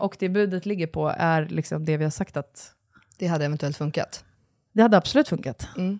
Och 0.00 0.16
det 0.18 0.28
budet 0.28 0.66
ligger 0.66 0.86
på 0.86 1.08
är 1.18 1.46
liksom 1.46 1.84
det 1.84 1.96
vi 1.96 2.04
har 2.04 2.10
sagt 2.10 2.36
att 2.36 2.72
Det 3.18 3.26
hade 3.26 3.44
eventuellt 3.44 3.76
funkat. 3.76 4.24
det 4.72 4.82
hade 4.82 4.96
absolut 4.96 5.28
funkat. 5.28 5.68
Mm. 5.76 5.98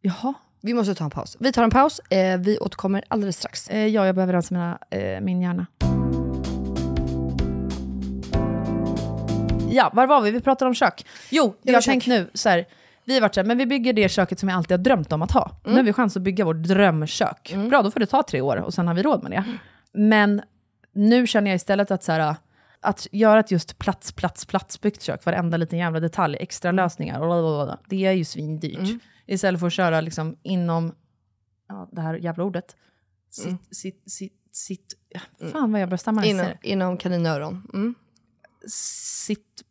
Jaha. 0.00 0.34
Vi 0.60 0.74
måste 0.74 0.94
ta 0.94 1.04
en 1.04 1.10
paus. 1.10 1.36
Vi 1.40 1.52
tar 1.52 1.62
en 1.64 1.70
paus. 1.70 1.98
Eh, 2.10 2.38
vi 2.40 2.58
återkommer 2.58 3.04
alldeles 3.08 3.36
strax. 3.38 3.68
Eh, 3.68 3.86
ja, 3.86 4.06
jag 4.06 4.14
behöver 4.14 4.32
rensa 4.32 4.54
mina, 4.54 4.78
eh, 4.90 5.20
min 5.20 5.40
hjärna. 5.42 5.66
Ja, 9.76 9.90
var 9.94 10.06
var 10.06 10.20
vi? 10.20 10.30
Vi 10.30 10.40
pratade 10.40 10.68
om 10.68 10.74
kök. 10.74 11.06
Jo, 11.30 11.54
jag 11.62 11.74
har 11.74 11.80
tänkt 11.80 12.06
nu 12.06 12.30
så 12.34 12.48
här. 12.48 12.66
Vi 13.04 13.14
har 13.14 13.20
varit 13.20 13.34
så 13.34 13.40
här, 13.40 13.46
men 13.46 13.58
vi 13.58 13.66
bygger 13.66 13.92
det 13.92 14.08
köket 14.08 14.38
som 14.38 14.48
jag 14.48 14.56
alltid 14.56 14.70
har 14.78 14.84
drömt 14.84 15.12
om 15.12 15.22
att 15.22 15.32
ha. 15.32 15.60
Nu 15.64 15.72
har 15.72 15.82
vi 15.82 15.92
chans 15.92 16.16
att 16.16 16.22
bygga 16.22 16.44
vårt 16.44 16.62
drömkök. 16.62 17.54
Bra, 17.68 17.82
då 17.82 17.90
får 17.90 18.00
det 18.00 18.06
ta 18.06 18.22
tre 18.22 18.40
år 18.40 18.56
och 18.56 18.74
sen 18.74 18.88
har 18.88 18.94
vi 18.94 19.02
råd 19.02 19.22
med 19.22 19.32
det. 19.32 19.44
Men 19.92 20.42
nu 20.92 21.26
känner 21.26 21.50
jag 21.50 21.56
istället 21.56 21.90
att 21.90 22.02
så 22.02 22.12
här, 22.12 22.34
att 22.80 23.06
göra 23.12 23.40
ett 23.40 23.50
just 23.50 23.78
plats, 23.78 24.12
plats, 24.12 24.44
platsbyggt 24.46 25.02
kök, 25.02 25.24
varenda 25.24 25.56
liten 25.56 25.78
jävla 25.78 26.00
detalj, 26.00 26.36
extra 26.40 26.72
lösningar, 26.72 27.18
blablabla, 27.18 27.78
det 27.88 28.06
är 28.06 28.12
ju 28.12 28.24
svindyrt. 28.24 29.02
Istället 29.26 29.60
för 29.60 29.66
att 29.66 29.72
köra 29.72 30.00
liksom 30.00 30.36
inom, 30.42 30.94
ja, 31.68 31.88
det 31.92 32.00
här 32.00 32.14
jävla 32.14 32.44
ordet, 32.44 32.76
sitt, 33.30 33.76
sitt, 33.76 34.10
sitt, 34.10 34.32
sitt, 34.52 34.94
fan 35.52 35.72
vad 35.72 35.80
jag 35.80 35.88
börjar 35.88 35.98
stamma 35.98 36.24
Inom, 36.26 36.46
inom 36.62 36.96
kaninöron. 36.96 37.70
Mm. 37.74 37.94
Sitt, 38.68 39.62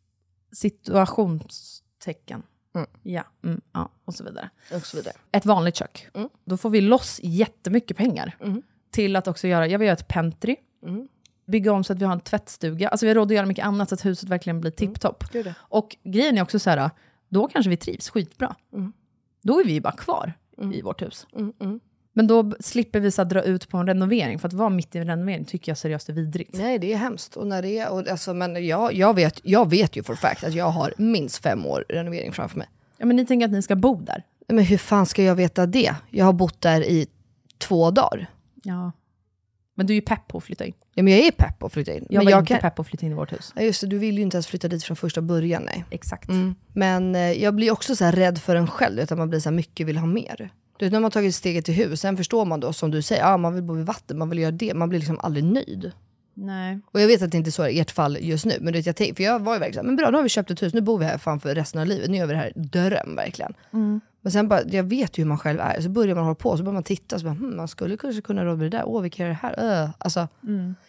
situationstecken. 0.56 2.42
Mm. 2.74 2.86
Ja, 3.02 3.24
mm, 3.44 3.60
ja, 3.72 3.88
och 4.04 4.14
så 4.14 4.24
vidare. 4.24 4.50
Och 4.74 4.86
så 4.86 4.96
vidare. 4.96 5.14
Ett 5.32 5.46
vanligt 5.46 5.76
kök. 5.76 6.08
Mm. 6.14 6.28
Då 6.44 6.56
får 6.56 6.70
vi 6.70 6.80
loss 6.80 7.20
jättemycket 7.22 7.96
pengar. 7.96 8.36
Mm. 8.40 8.62
Till 8.90 9.16
att 9.16 9.28
också 9.28 9.48
göra, 9.48 9.66
jag 9.66 9.78
vill 9.78 9.86
göra 9.86 9.96
ett 9.96 10.08
pentry. 10.08 10.56
Mm. 10.82 11.08
bygga 11.46 11.72
om 11.72 11.84
så 11.84 11.92
att 11.92 11.98
vi 11.98 12.04
har 12.04 12.12
en 12.12 12.20
tvättstuga. 12.20 12.88
Alltså 12.88 13.06
vi 13.06 13.10
har 13.10 13.14
råd 13.14 13.28
att 13.30 13.34
göra 13.34 13.46
mycket 13.46 13.64
annat 13.64 13.88
så 13.88 13.94
att 13.94 14.04
huset 14.04 14.28
verkligen 14.28 14.60
blir 14.60 14.70
tipptopp. 14.70 15.34
Gör 15.34 15.44
det. 15.44 15.54
Och 15.60 15.96
grejen 16.02 16.38
är 16.38 16.42
också 16.42 16.58
så 16.58 16.70
här, 16.70 16.90
då 17.28 17.48
kanske 17.48 17.70
vi 17.70 17.76
trivs 17.76 18.10
skitbra. 18.10 18.56
Då 19.42 19.60
är 19.60 19.64
vi 19.64 19.72
ju 19.72 19.80
bara 19.80 19.96
kvar 19.96 20.32
i 20.72 20.82
vårt 20.82 21.02
hus. 21.02 21.26
Men 22.16 22.26
då 22.26 22.52
slipper 22.60 23.00
vi 23.00 23.10
så 23.10 23.24
dra 23.24 23.42
ut 23.42 23.68
på 23.68 23.76
en 23.76 23.86
renovering, 23.86 24.38
för 24.38 24.48
att 24.48 24.54
vara 24.54 24.68
mitt 24.68 24.94
i 24.94 24.98
en 24.98 25.06
renovering 25.06 25.44
tycker 25.44 25.70
jag 25.70 25.78
seriöst 25.78 26.08
är 26.08 26.12
vidrigt. 26.12 26.54
Nej, 26.54 26.78
det 26.78 26.92
är 26.92 26.96
hemskt. 26.96 27.36
Och 27.36 27.46
när 27.46 27.62
det 27.62 27.78
är, 27.78 27.90
och 27.90 28.08
alltså, 28.08 28.34
men 28.34 28.66
jag, 28.66 28.94
jag, 28.94 29.14
vet, 29.14 29.40
jag 29.42 29.70
vet 29.70 29.96
ju 29.96 30.02
for 30.02 30.14
fact 30.14 30.44
att 30.44 30.54
jag 30.54 30.70
har 30.70 30.94
minst 30.98 31.42
fem 31.42 31.66
år 31.66 31.84
renovering 31.88 32.32
framför 32.32 32.58
mig. 32.58 32.68
Ja, 32.98 33.06
men 33.06 33.16
ni 33.16 33.26
tänker 33.26 33.46
att 33.46 33.52
ni 33.52 33.62
ska 33.62 33.76
bo 33.76 34.00
där? 34.00 34.22
Men 34.48 34.64
hur 34.64 34.78
fan 34.78 35.06
ska 35.06 35.22
jag 35.22 35.34
veta 35.34 35.66
det? 35.66 35.94
Jag 36.10 36.24
har 36.24 36.32
bott 36.32 36.60
där 36.60 36.84
i 36.84 37.06
två 37.58 37.90
dagar. 37.90 38.26
Ja. 38.62 38.92
Men 39.74 39.86
du 39.86 39.92
är 39.92 39.94
ju 39.94 40.02
pepp 40.02 40.28
på 40.28 40.38
att 40.38 40.44
flytta 40.44 40.64
in. 40.64 40.74
Ja, 40.94 41.02
men 41.02 41.12
jag 41.12 41.26
är 41.26 41.30
pepp 41.30 41.58
på 41.58 41.66
att 41.66 41.72
flytta 41.72 41.92
in. 41.92 42.06
Jag 42.10 42.18
men 42.18 42.24
var 42.24 42.30
jag 42.30 42.40
inte 42.40 42.52
kan... 42.52 42.60
pepp 42.60 42.74
på 42.74 42.82
att 42.82 42.88
flytta 42.88 43.06
in 43.06 43.12
i 43.12 43.14
vårt 43.14 43.32
hus. 43.32 43.52
Ja, 43.56 43.62
just 43.62 43.80
det, 43.80 43.86
du 43.86 43.98
vill 43.98 44.16
ju 44.16 44.22
inte 44.22 44.36
ens 44.36 44.46
flytta 44.46 44.68
dit 44.68 44.84
från 44.84 44.96
första 44.96 45.22
början. 45.22 45.62
Nej. 45.62 45.84
Exakt. 45.90 46.30
Men 46.72 47.14
eh, 47.14 47.32
jag 47.32 47.54
blir 47.54 47.70
också 47.70 47.96
så 47.96 48.04
här 48.04 48.12
rädd 48.12 48.38
för 48.38 48.56
en 48.56 48.66
själv, 48.66 49.02
att 49.02 49.18
man 49.18 49.30
blir 49.30 49.40
så 49.40 49.48
här 49.48 49.56
mycket 49.56 49.86
vill 49.86 49.98
ha 49.98 50.06
mer. 50.06 50.50
Du 50.78 50.90
när 50.90 51.00
man 51.00 51.10
tagit 51.10 51.34
steget 51.34 51.64
till 51.64 51.74
hus, 51.74 52.00
sen 52.00 52.16
förstår 52.16 52.44
man 52.44 52.60
då 52.60 52.72
som 52.72 52.90
du 52.90 53.02
säger, 53.02 53.22
ja, 53.22 53.36
man 53.36 53.54
vill 53.54 53.62
bo 53.62 53.74
vid 53.74 53.86
vatten, 53.86 54.18
man 54.18 54.30
vill 54.30 54.38
göra 54.38 54.50
det, 54.50 54.74
man 54.74 54.88
blir 54.88 54.98
liksom 54.98 55.18
aldrig 55.20 55.44
nöjd. 55.44 55.92
Nej. 56.34 56.80
Och 56.92 57.00
jag 57.00 57.06
vet 57.06 57.22
att 57.22 57.30
det 57.30 57.36
inte 57.36 57.50
är 57.50 57.52
så 57.52 57.66
i 57.66 57.80
ert 57.80 57.90
fall 57.90 58.18
just 58.20 58.44
nu, 58.44 58.56
men 58.60 58.72
du 58.72 58.78
vet, 58.78 58.86
jag 58.86 58.96
tänk, 58.96 59.16
för 59.16 59.24
jag 59.24 59.38
var 59.40 59.52
ju 59.54 59.58
verkligen 59.58 59.74
såhär, 59.74 59.86
men 59.86 59.96
bra 59.96 60.10
nu 60.10 60.16
har 60.16 60.22
vi 60.22 60.28
köpt 60.28 60.50
ett 60.50 60.62
hus, 60.62 60.74
nu 60.74 60.80
bor 60.80 60.98
vi 60.98 61.04
här 61.04 61.18
fan 61.18 61.40
för 61.40 61.54
resten 61.54 61.80
av 61.80 61.86
livet, 61.86 62.10
nu 62.10 62.16
gör 62.16 62.26
vi 62.26 62.32
det 62.32 62.38
här 62.38 62.52
dröm 62.54 63.16
verkligen. 63.16 63.54
Men 64.20 64.32
sen 64.32 64.48
bara, 64.48 64.62
jag 64.62 64.84
vet 64.84 65.18
ju 65.18 65.22
hur 65.22 65.28
man 65.28 65.38
själv 65.38 65.60
är, 65.60 65.80
så 65.80 65.88
börjar 65.88 66.14
man 66.14 66.24
hålla 66.24 66.34
på, 66.34 66.56
så 66.56 66.62
börjar 66.62 66.74
man 66.74 66.82
titta, 66.82 67.18
så 67.18 67.24
bara, 67.24 67.34
hm, 67.34 67.56
man 67.56 67.68
skulle 67.68 67.96
kanske 67.96 68.22
kunna 68.22 68.44
råda 68.44 68.62
det 68.62 68.68
där, 68.68 68.82
åh 68.86 69.02
vi 69.02 69.10
kan 69.10 69.26
göra 69.26 69.38
det 69.42 69.48
här, 69.48 69.54
öh. 69.82 69.90
alltså, 69.98 70.28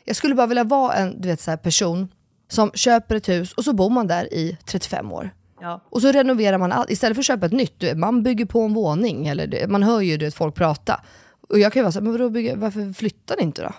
Jag 0.04 0.15
skulle 0.15 0.36
bara 0.36 0.47
vilja 0.47 0.63
vara 0.63 0.93
en 0.93 1.21
du 1.21 1.28
vet, 1.28 1.41
så 1.41 1.52
här, 1.52 1.58
person 1.58 2.08
som 2.47 2.71
köper 2.71 3.15
ett 3.15 3.30
hus 3.30 3.54
och 3.54 3.63
så 3.63 3.73
bor 3.73 3.89
man 3.89 4.08
där 4.08 4.34
i 4.34 4.58
35 4.65 5.12
år. 5.12 5.30
Ja. 5.62 5.82
Och 5.89 6.02
så 6.02 6.12
renoverar 6.12 6.58
man 6.58 6.72
allt, 6.72 6.89
istället 6.89 7.15
för 7.15 7.22
att 7.22 7.26
köpa 7.26 7.46
ett 7.46 7.52
nytt, 7.52 7.80
du 7.80 7.96
man 7.96 8.24
bygger 8.24 8.46
på 8.46 8.62
en 8.62 8.74
våning, 8.74 9.28
eller 9.28 9.67
man 9.67 9.84
hör 9.84 10.02
ju 10.02 10.17
du 10.17 10.32
folk 10.32 10.56
prata. 10.56 11.04
Och 11.50 11.60
jag 11.60 11.74
kan 11.74 11.80
ju 11.80 11.84
vara 11.84 11.91
såhär, 11.91 12.04
men 12.04 12.12
vadå, 12.12 12.30
bygga, 12.30 12.56
varför 12.56 12.93
flyttar 12.93 13.36
ni 13.38 13.43
inte 13.43 13.62
då? 13.62 13.74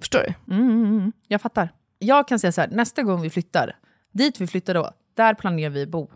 Förstår 0.00 0.18
du? 0.18 0.54
Mm, 0.54 0.70
mm, 0.70 0.84
mm. 0.84 1.12
Jag 1.28 1.40
fattar. 1.40 1.68
Jag 1.98 2.28
kan 2.28 2.38
säga 2.38 2.52
så 2.52 2.60
här, 2.60 2.68
nästa 2.68 3.02
gång 3.02 3.20
vi 3.20 3.30
flyttar, 3.30 3.76
dit 4.12 4.40
vi 4.40 4.46
flyttar 4.46 4.74
då, 4.74 4.90
där 5.14 5.34
planerar 5.34 5.70
vi 5.70 5.86
bo 5.86 6.10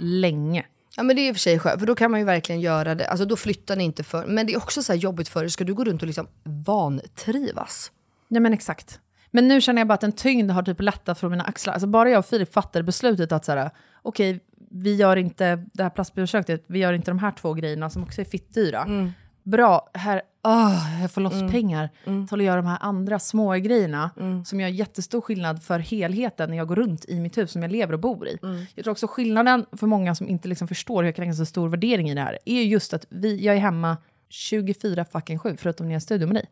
länge. 0.00 0.66
Ja 0.96 1.02
men 1.02 1.16
det 1.16 1.22
är 1.22 1.30
och 1.30 1.36
för 1.36 1.40
sig 1.40 1.58
skönt, 1.58 1.80
för 1.80 1.86
då 1.86 1.94
kan 1.94 2.10
man 2.10 2.20
ju 2.20 2.26
verkligen 2.26 2.60
göra 2.60 2.94
det. 2.94 3.06
Alltså 3.06 3.24
då 3.24 3.36
flyttar 3.36 3.76
ni 3.76 3.84
inte 3.84 4.02
för, 4.02 4.26
men 4.26 4.46
det 4.46 4.52
är 4.52 4.56
också 4.56 4.82
så 4.82 4.92
här 4.92 5.00
jobbigt 5.00 5.28
för 5.28 5.40
dig, 5.40 5.50
ska 5.50 5.64
du 5.64 5.74
gå 5.74 5.84
runt 5.84 6.02
och 6.02 6.06
liksom 6.06 6.28
vantrivas? 6.44 7.92
Ja 8.28 8.40
men 8.40 8.52
exakt. 8.52 9.00
Men 9.30 9.48
nu 9.48 9.60
känner 9.60 9.80
jag 9.80 9.88
bara 9.88 9.94
att 9.94 10.02
en 10.02 10.12
tyngd 10.12 10.50
har 10.50 10.62
typ 10.62 10.80
lättat 10.80 11.18
från 11.18 11.30
mina 11.30 11.44
axlar. 11.44 11.72
Alltså 11.72 11.86
bara 11.86 12.10
jag 12.10 12.18
och 12.18 12.26
Filip 12.26 12.52
fattade 12.52 12.82
beslutet 12.82 13.32
att 13.32 13.44
så 13.44 13.52
här, 13.52 13.70
okej, 14.02 14.40
vi 14.70 14.94
gör 14.94 15.16
inte 15.16 15.64
det 15.72 15.82
här 15.82 15.90
plastbiobesöket, 15.90 16.64
vi 16.66 16.78
gör 16.78 16.92
inte 16.92 17.10
de 17.10 17.18
här 17.18 17.30
två 17.32 17.54
grejerna 17.54 17.90
som 17.90 18.02
också 18.02 18.20
är 18.20 18.24
fittdyra. 18.24 18.84
Bra, 19.42 19.90
här, 19.94 20.22
åh, 20.44 21.00
jag 21.02 21.10
får 21.10 21.20
loss 21.20 21.40
pengar 21.52 21.88
till 22.28 22.38
att 22.40 22.44
göra 22.44 22.56
de 22.56 22.66
här 22.66 22.78
andra 22.80 23.18
små 23.18 23.52
grejerna 23.52 24.10
som 24.44 24.60
gör 24.60 24.68
jättestor 24.68 25.20
skillnad 25.20 25.62
för 25.62 25.78
helheten 25.78 26.50
när 26.50 26.56
jag 26.56 26.68
går 26.68 26.76
runt 26.76 27.04
i 27.04 27.20
mitt 27.20 27.38
hus 27.38 27.50
som 27.50 27.62
jag 27.62 27.70
lever 27.72 27.92
och 27.92 28.00
bor 28.00 28.28
i. 28.28 28.38
Jag 28.74 28.84
tror 28.84 28.92
också 28.92 29.06
skillnaden 29.06 29.66
för 29.72 29.86
många 29.86 30.14
som 30.14 30.28
inte 30.28 30.48
liksom 30.48 30.68
förstår 30.68 31.02
hur 31.02 31.08
jag 31.08 31.16
kan 31.16 31.22
lägga 31.22 31.34
så 31.34 31.44
stor 31.44 31.68
värdering 31.68 32.10
i 32.10 32.14
det 32.14 32.20
här, 32.20 32.38
är 32.44 32.62
just 32.62 32.94
att 32.94 33.06
vi, 33.08 33.44
jag 33.44 33.56
är 33.56 33.60
hemma 33.60 33.96
24 34.28 35.04
fucking 35.04 35.38
7, 35.38 35.56
förutom 35.58 35.86
när 35.86 35.92
jag 35.92 35.96
är 35.96 36.00
i 36.00 36.04
studio 36.04 36.26
med 36.26 36.36
dig. 36.36 36.46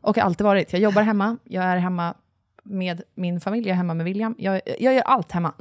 Och 0.00 0.16
har 0.16 0.22
alltid 0.22 0.44
varit. 0.44 0.72
Jag 0.72 0.82
jobbar 0.82 1.02
hemma, 1.02 1.36
jag 1.44 1.64
är 1.64 1.76
hemma 1.76 2.14
med 2.62 3.02
min 3.14 3.40
familj, 3.40 3.68
jag 3.68 3.72
är 3.72 3.76
hemma 3.76 3.94
med 3.94 4.04
William. 4.04 4.34
Jag, 4.38 4.60
jag 4.78 4.94
gör 4.94 5.02
allt 5.02 5.32
hemma. 5.32 5.52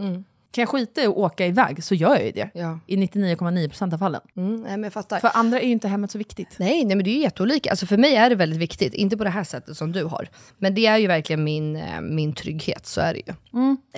Kan 0.56 0.62
jag 0.62 0.70
skita 0.70 1.04
i 1.04 1.06
att 1.06 1.16
åka 1.16 1.46
iväg 1.48 1.84
så 1.84 1.96
gör 1.96 2.16
jag 2.16 2.26
ju 2.26 2.32
det. 2.32 2.50
Ja. 2.54 2.80
I 2.88 2.96
99,9% 2.98 3.94
av 3.94 3.98
fallen. 3.98 4.22
Mm, 4.38 4.56
nej 4.56 4.72
men 4.72 4.84
jag 4.84 4.94
fattar. 4.94 5.20
För 5.20 5.32
andra 5.34 5.60
är 5.60 5.66
ju 5.66 5.72
inte 5.72 5.88
hemmet 5.88 6.12
så 6.12 6.18
viktigt. 6.18 6.56
Nej, 6.60 6.86
nej 6.86 6.96
men 6.96 7.04
det 7.04 7.10
är 7.10 7.16
ju 7.16 7.22
jätteolika. 7.22 7.70
Alltså 7.70 7.86
för 7.86 7.98
mig 7.98 8.16
är 8.16 8.30
det 8.30 8.36
väldigt 8.36 8.60
viktigt, 8.60 8.94
inte 8.94 9.18
på 9.18 9.24
det 9.24 9.30
här 9.30 9.44
sättet 9.44 9.78
som 9.78 9.92
du 9.92 10.04
har. 10.04 10.30
Men 10.58 10.76
det 10.76 10.86
är 10.86 10.98
ju 10.98 11.08
verkligen 11.08 11.44
min, 11.44 11.76
eh, 11.76 12.02
min 12.02 12.34
trygghet, 12.34 12.86
så 12.86 13.02
är 13.02 13.14
det 13.14 13.22
ju. 13.28 13.34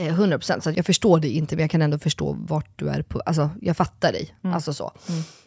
Eh, 0.08 0.14
100% 0.20 0.64
så 0.64 0.70
att 0.70 0.78
jag 0.78 0.86
förstår 0.86 1.20
dig 1.20 1.38
inte, 1.38 1.56
men 1.56 1.62
jag 1.64 1.72
kan 1.72 1.82
ändå 1.82 2.00
förstå 2.00 2.38
vart 2.40 2.80
du 2.80 2.90
är 2.90 3.02
på, 3.02 3.20
alltså 3.20 3.50
jag 3.62 3.78
fattar 3.78 4.12
dig. 4.12 4.36
Alltså 4.42 4.74
så. 4.74 4.92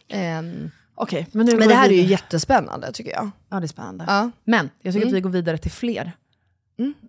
Ehm, 0.08 0.70
Okej, 0.94 1.26
men 1.32 1.46
men 1.46 1.58
det 1.58 1.66
vi 1.66 1.74
här 1.74 1.88
är 1.88 1.92
ju 1.92 2.02
jättespännande 2.02 2.92
tycker 2.92 3.10
jag. 3.10 3.30
Ja, 3.50 3.60
det 3.60 3.66
är 3.66 3.68
spännande. 3.68 4.04
Ja. 4.08 4.30
Men 4.44 4.70
jag 4.82 4.94
tycker 4.94 5.06
att 5.06 5.12
vi 5.12 5.20
går 5.20 5.30
vidare 5.30 5.58
till 5.58 5.70
fler. 5.70 6.12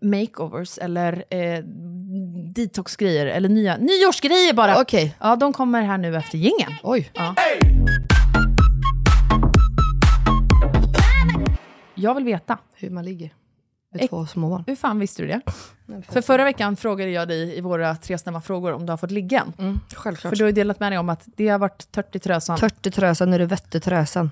Makeovers 0.02 0.78
eller 0.78 1.24
eh, 1.30 1.64
detoxgrejer 2.56 3.26
eller 3.26 3.50
nya 3.50 3.78
nyårsgrejer 3.78 4.54
bara. 4.54 4.82
Okej. 4.82 5.16
Ja, 5.20 5.36
de 5.36 5.54
kommer 5.54 5.82
här 5.82 5.98
nu 5.98 6.18
efter 6.18 6.38
gingen. 6.38 6.72
Oj. 6.84 7.10
Ja. 7.14 7.36
Jag 11.96 12.16
vill 12.16 12.24
veta, 12.24 12.58
Hur 12.76 12.90
man 12.90 13.06
ligger 13.06 13.34
med 13.94 14.10
två 14.10 14.26
småbarn. 14.26 14.64
hur 14.68 14.76
fan 14.76 15.00
visste 15.00 15.22
du 15.22 15.28
det? 15.28 15.42
För 16.10 16.22
förra 16.22 16.44
veckan 16.44 16.76
frågade 16.76 17.12
jag 17.12 17.28
dig 17.28 17.58
i 17.58 17.62
våra 17.62 17.96
tre 17.96 18.18
snabba 18.18 18.42
frågor 18.42 18.74
om 18.74 18.86
du 18.86 18.92
har 18.92 18.98
fått 18.98 19.12
ligga. 19.12 19.46
Mm, 19.58 19.80
självklart. 19.96 20.30
För 20.32 20.38
du 20.38 20.44
har 20.44 20.50
ju 20.50 20.54
delat 20.56 20.80
med 20.80 20.92
dig 20.92 21.00
om 21.00 21.10
att 21.10 21.24
det 21.26 21.48
har 21.48 21.60
varit 21.60 21.92
tört 21.92 22.16
i 22.16 22.20
trösan. 22.20 22.58
Törte 22.58 22.92
trösan, 22.92 23.30
nu 23.30 23.36
är 23.36 23.40
det 23.40 23.46
vette 23.46 23.80
trösan. 23.80 24.32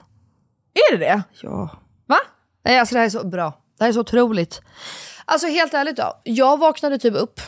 Är 0.73 0.97
det 0.97 1.05
det? 1.05 1.21
Ja. 1.41 1.69
Va? 2.05 2.17
Nej, 2.65 2.79
alltså 2.79 2.95
det 2.95 2.99
här 2.99 3.05
är 3.05 3.09
så 3.09 3.27
bra. 3.27 3.53
Det 3.77 3.83
här 3.83 3.89
är 3.89 3.93
så 3.93 3.99
otroligt. 3.99 4.61
Alltså 5.31 5.47
helt 5.47 5.73
ärligt 5.73 5.97
då, 5.97 6.21
jag 6.23 6.59
vaknade 6.59 6.99
typ 6.99 7.15
upp. 7.15 7.39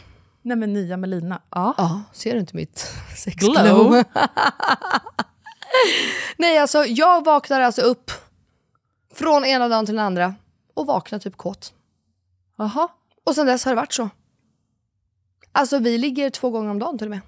Nej 0.42 0.58
men 0.58 0.74
nya 0.74 0.98
Melina. 0.98 1.42
Ja. 1.50 1.74
Ja, 1.78 2.02
ser 2.14 2.34
du 2.34 2.40
inte 2.40 2.56
mitt 2.56 2.92
Glow. 3.36 3.54
sexglow? 3.56 4.04
Nej, 6.38 6.58
alltså 6.58 6.86
jag 6.86 7.26
vaknar 7.26 7.62
alltså 7.62 7.82
upp 7.82 8.12
från 9.14 9.46
ena 9.46 9.68
dagen 9.68 9.86
till 9.86 9.96
den 9.96 10.06
andra 10.06 10.36
och 10.74 10.86
vaknar 10.88 11.20
typ 11.20 11.38
kåt. 11.38 11.74
Jaha. 12.58 12.88
Och 13.24 13.36
sen 13.36 13.46
dess 13.46 13.66
har 13.66 13.72
det 13.72 13.76
varit 13.76 13.94
så. 13.94 14.10
Alltså 15.52 15.80
vi 15.80 15.98
ligger 15.98 16.30
två 16.30 16.50
gånger 16.50 16.70
om 16.72 16.80
dagen 16.80 16.98
till 16.98 17.08
och 17.08 17.12
med. 17.12 17.22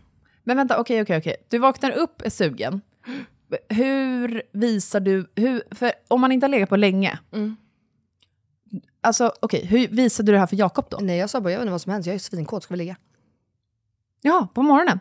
Men 0.44 0.58
vänta, 0.58 0.80
okej, 0.80 1.02
okej, 1.02 1.18
okej. 1.18 1.36
Du 1.50 1.58
vaknar 1.60 1.92
upp, 1.92 2.22
är 2.22 2.30
sugen. 2.30 2.82
Hur 3.70 4.42
visar 4.52 5.00
du... 5.00 5.32
Hur, 5.36 5.63
för 5.72 5.92
om 6.08 6.22
man 6.22 6.32
inte 6.32 6.44
har 6.46 6.50
legat 6.50 6.70
på 6.70 6.76
länge. 6.76 7.20
Alltså, 9.04 9.34
okej, 9.42 9.66
hur 9.66 9.88
visade 9.88 10.26
du 10.28 10.32
det 10.32 10.39
här 10.39 10.48
för 10.48 10.56
Jakob 10.56 10.86
då? 10.89 10.98
Nej 11.02 11.18
jag 11.18 11.30
sa 11.30 11.42
bara, 11.42 11.52
jag 11.52 11.58
vet 11.60 11.63
inte 11.63 11.72
vad 11.72 11.82
som 11.82 11.92
händer, 11.92 12.10
jag 12.10 12.16
är 12.16 12.20
svinkåt, 12.20 12.63
ska 12.63 12.74
vi 12.74 12.78
ligga? 12.78 12.96
Ja, 14.22 14.48
på 14.54 14.62
morgonen. 14.62 15.00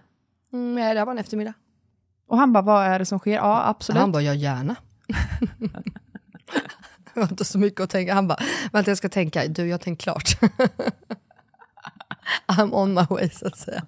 Mm, 0.53 0.75
nej, 0.75 0.95
det 0.95 1.01
här 1.01 1.07
var 1.07 1.13
en 1.13 1.19
eftermiddag. 1.19 1.53
Och 2.27 2.39
han 2.39 2.53
bara, 2.53 2.63
vad 2.63 2.87
är 2.87 2.99
det 2.99 3.07
som 3.07 3.19
sker? 3.19 3.33
Ja, 3.35 3.63
absolut. 3.69 4.01
Han 4.01 4.13
bara, 4.13 4.23
ja 4.23 4.35
gärna. 4.35 4.77
det 7.15 7.21
var 7.21 7.29
inte 7.31 7.45
så 7.45 7.59
mycket 7.59 7.81
att 7.81 7.91
tänka. 7.91 8.15
Han 8.15 8.29
bara, 8.29 8.39
vänta 8.73 8.91
jag 8.91 8.99
ska 8.99 9.09
tänka. 9.09 9.47
Du, 9.47 9.67
jag 9.67 9.75
har 9.75 9.79
tänkt 9.79 10.03
klart. 10.03 10.39
I'm 12.47 12.73
on 12.73 12.95
my 12.95 13.03
way 13.11 13.31
så 13.31 13.47
att 13.47 13.57
säga. 13.59 13.83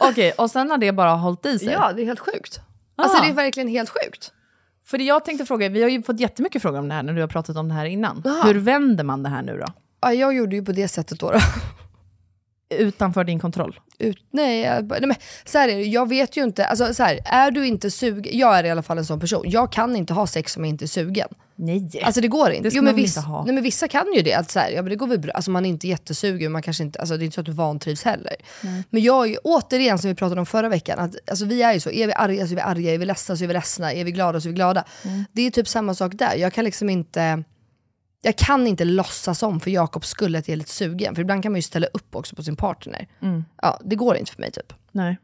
Okej, 0.00 0.32
och 0.32 0.50
sen 0.50 0.70
har 0.70 0.78
det 0.78 0.92
bara 0.92 1.10
hållit 1.10 1.46
i 1.46 1.58
sig? 1.58 1.68
Ja, 1.68 1.92
det 1.92 2.02
är 2.02 2.06
helt 2.06 2.20
sjukt. 2.20 2.60
Alltså 2.96 3.18
Ah. 3.18 3.20
det 3.22 3.28
är 3.28 3.32
verkligen 3.34 3.68
helt 3.68 3.90
sjukt. 3.90 4.32
För 4.86 4.98
jag 4.98 5.24
tänkte 5.24 5.46
fråga, 5.46 5.68
vi 5.68 5.82
har 5.82 5.88
ju 5.88 6.02
fått 6.02 6.20
jättemycket 6.20 6.62
frågor 6.62 6.78
om 6.78 6.88
det 6.88 6.94
här 6.94 7.02
när 7.02 7.12
du 7.12 7.20
har 7.20 7.28
pratat 7.28 7.56
om 7.56 7.68
det 7.68 7.74
här 7.74 7.84
innan. 7.84 8.22
Aha. 8.26 8.48
Hur 8.48 8.54
vänder 8.54 9.04
man 9.04 9.22
det 9.22 9.28
här 9.28 9.42
nu 9.42 9.58
då? 9.58 9.66
Ja, 10.00 10.12
jag 10.12 10.34
gjorde 10.34 10.56
ju 10.56 10.64
på 10.64 10.72
det 10.72 10.88
sättet 10.88 11.20
då. 11.20 11.30
då. 11.30 11.38
Utanför 12.76 13.24
din 13.24 13.40
kontroll? 13.40 13.80
Ut, 13.98 14.18
nej, 14.30 14.60
jag, 14.60 14.88
nej 14.88 15.00
men, 15.06 15.16
så 15.44 15.58
här 15.58 15.68
är 15.68 15.76
det, 15.76 15.82
jag 15.82 16.08
vet 16.08 16.36
ju 16.36 16.44
inte. 16.44 16.66
Alltså, 16.66 16.94
så 16.94 17.02
här, 17.02 17.20
är 17.24 17.50
du 17.50 17.66
inte 17.66 17.90
sugen, 17.90 18.38
jag 18.38 18.58
är 18.58 18.64
i 18.64 18.70
alla 18.70 18.82
fall 18.82 18.98
en 18.98 19.04
sån 19.04 19.20
person. 19.20 19.42
Jag 19.46 19.72
kan 19.72 19.96
inte 19.96 20.14
ha 20.14 20.26
sex 20.26 20.56
om 20.56 20.64
jag 20.64 20.68
inte 20.68 20.84
är 20.84 20.86
sugen. 20.86 21.28
Nej. 21.58 22.00
Alltså 22.02 22.20
det 22.20 22.28
går 22.28 22.50
inte. 22.50 22.68
Det 22.68 22.76
jo, 22.76 22.82
men 22.82 22.96
viss, 22.96 23.16
inte. 23.16 23.28
Nej, 23.30 23.54
men 23.54 23.62
vissa 23.62 23.88
kan 23.88 24.12
ju 24.14 24.22
det. 24.22 24.34
Att 24.34 24.50
så 24.50 24.58
här, 24.58 24.70
ja, 24.70 24.82
men 24.82 24.90
det 24.90 24.96
går 24.96 25.06
väl 25.06 25.18
bra. 25.18 25.32
Alltså, 25.32 25.50
man 25.50 25.66
är 25.66 25.70
inte 25.70 25.88
jättesugen, 25.88 26.52
man 26.52 26.62
kanske 26.62 26.82
inte, 26.82 26.98
alltså, 26.98 27.16
det 27.16 27.22
är 27.22 27.24
inte 27.24 27.34
så 27.34 27.40
att 27.40 27.46
du 27.46 27.52
vantrivs 27.52 28.02
heller. 28.02 28.36
Men 28.90 29.02
jag 29.02 29.36
återigen 29.44 29.98
som 29.98 30.10
vi 30.10 30.14
pratade 30.14 30.40
om 30.40 30.46
förra 30.46 30.68
veckan, 30.68 30.98
att, 30.98 31.30
alltså, 31.30 31.44
vi 31.44 31.62
är 31.62 31.72
ju 31.72 31.80
så. 31.80 31.90
Är 31.90 32.06
vi 32.06 32.12
arga 32.12 32.46
så 32.46 32.52
är 32.52 32.56
vi 32.56 32.62
arga, 32.62 32.94
är 32.94 32.98
vi 32.98 33.04
ledsna 33.04 33.36
så 33.36 33.44
är 33.44 33.48
vi 33.48 33.54
ledsna, 33.54 33.92
är 33.92 34.04
vi 34.04 34.12
glada 34.12 34.40
så 34.40 34.48
är 34.48 34.50
vi 34.50 34.54
glada. 34.54 34.84
Mm. 35.04 35.24
Det 35.32 35.42
är 35.42 35.50
typ 35.50 35.68
samma 35.68 35.94
sak 35.94 36.12
där. 36.14 36.34
Jag 36.36 36.52
kan 36.52 36.64
liksom 36.64 36.90
inte... 36.90 37.44
Jag 38.22 38.36
kan 38.36 38.66
inte 38.66 38.84
låtsas 38.84 39.42
om 39.42 39.60
för 39.60 39.70
Jakobs 39.70 40.08
skull 40.08 40.36
att 40.36 40.48
jag 40.48 40.52
är 40.52 40.56
lite 40.56 40.70
sugen. 40.70 41.14
För 41.14 41.22
ibland 41.22 41.42
kan 41.42 41.52
man 41.52 41.58
ju 41.58 41.62
ställa 41.62 41.86
upp 41.86 42.16
också 42.16 42.36
på 42.36 42.42
sin 42.42 42.56
partner. 42.56 43.08
Mm. 43.22 43.44
Ja, 43.62 43.80
det 43.84 43.96
går 43.96 44.16
inte 44.16 44.32
för 44.32 44.40
mig 44.40 44.50
typ. 44.50 44.72
Nej. 44.92 45.18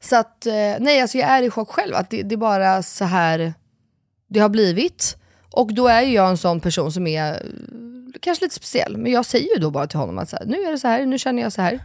Så 0.00 0.16
att, 0.16 0.46
eh, 0.46 0.52
nej 0.78 1.00
alltså 1.00 1.18
jag 1.18 1.28
är 1.28 1.42
i 1.42 1.50
chock 1.50 1.70
själv. 1.70 1.94
Att 1.94 2.10
det, 2.10 2.22
det 2.22 2.34
är 2.34 2.36
bara 2.36 2.82
så 2.82 3.04
här 3.04 3.54
det 4.28 4.40
har 4.40 4.48
blivit. 4.48 5.17
Och 5.50 5.74
då 5.74 5.86
är 5.88 6.02
ju 6.02 6.12
jag 6.14 6.28
en 6.30 6.36
sån 6.36 6.60
person 6.60 6.92
som 6.92 7.06
är 7.06 7.32
eh, 7.32 7.38
kanske 8.20 8.44
lite 8.44 8.54
speciell. 8.54 8.96
Men 8.96 9.12
jag 9.12 9.26
säger 9.26 9.54
ju 9.54 9.60
då 9.60 9.70
bara 9.70 9.86
till 9.86 9.98
honom 9.98 10.18
att 10.18 10.28
så 10.28 10.36
här, 10.36 10.44
nu 10.46 10.62
är 10.62 10.70
det 10.70 10.78
så 10.78 10.88
här, 10.88 11.06
nu 11.06 11.18
känner 11.18 11.42
jag 11.42 11.52
så 11.52 11.62
här. 11.62 11.84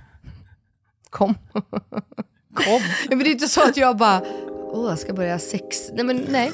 Kom. 1.10 1.36
Kom. 2.54 2.82
Men 3.10 3.20
det 3.20 3.26
är 3.30 3.32
inte 3.32 3.48
så 3.48 3.64
att 3.64 3.78
jag 3.78 3.98
bara, 3.98 4.22
åh 4.72 4.90
jag 4.90 5.00
ska 5.00 5.14
börja 5.14 5.40
sex. 5.40 5.90
Nej 5.94 6.06
men 6.06 6.26
nej. 6.30 6.52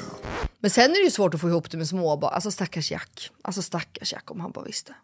Men 0.58 0.70
sen 0.70 0.90
är 0.90 0.94
det 0.94 1.04
ju 1.04 1.10
svårt 1.10 1.34
att 1.34 1.40
få 1.40 1.48
ihop 1.48 1.70
det 1.70 1.76
med 1.76 1.88
småbarn. 1.88 2.34
Alltså 2.34 2.50
stackars 2.50 2.90
Jack. 2.90 3.30
Alltså 3.42 3.62
stackars 3.62 4.12
Jack 4.12 4.30
om 4.30 4.40
han 4.40 4.50
bara 4.52 4.64
visste. 4.64 4.94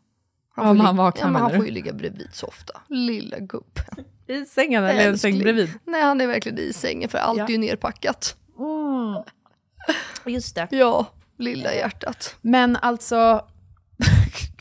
Han 0.55 0.66
Om 0.66 0.77
får 0.77 0.85
han 0.85 0.97
vaknar, 0.97 1.27
ja, 1.27 1.31
men 1.31 1.42
Han 1.42 1.51
får 1.51 1.64
ju 1.64 1.71
ligga 1.71 1.92
brävid 1.92 2.29
så 2.33 2.47
ofta. 2.47 2.81
Lilla 2.88 3.38
gubben. 3.38 3.85
I 4.27 4.45
sängen 4.45 4.85
eller 4.85 5.09
en 5.09 5.19
säng 5.19 5.38
bredvid? 5.38 5.71
Nej 5.85 6.03
han 6.03 6.21
är 6.21 6.27
verkligen 6.27 6.59
i 6.59 6.73
sängen 6.73 7.09
för 7.09 7.19
allt 7.19 7.38
Ja. 7.38 7.45
är 7.45 7.51
ju 7.51 7.59
nerpackat. 7.59 8.37
Just 10.25 10.55
det. 10.55 10.69
Ja, 10.71 11.07
lilla 11.38 11.75
hjärtat. 11.75 12.37
Men 12.40 12.77
alltså, 12.77 13.16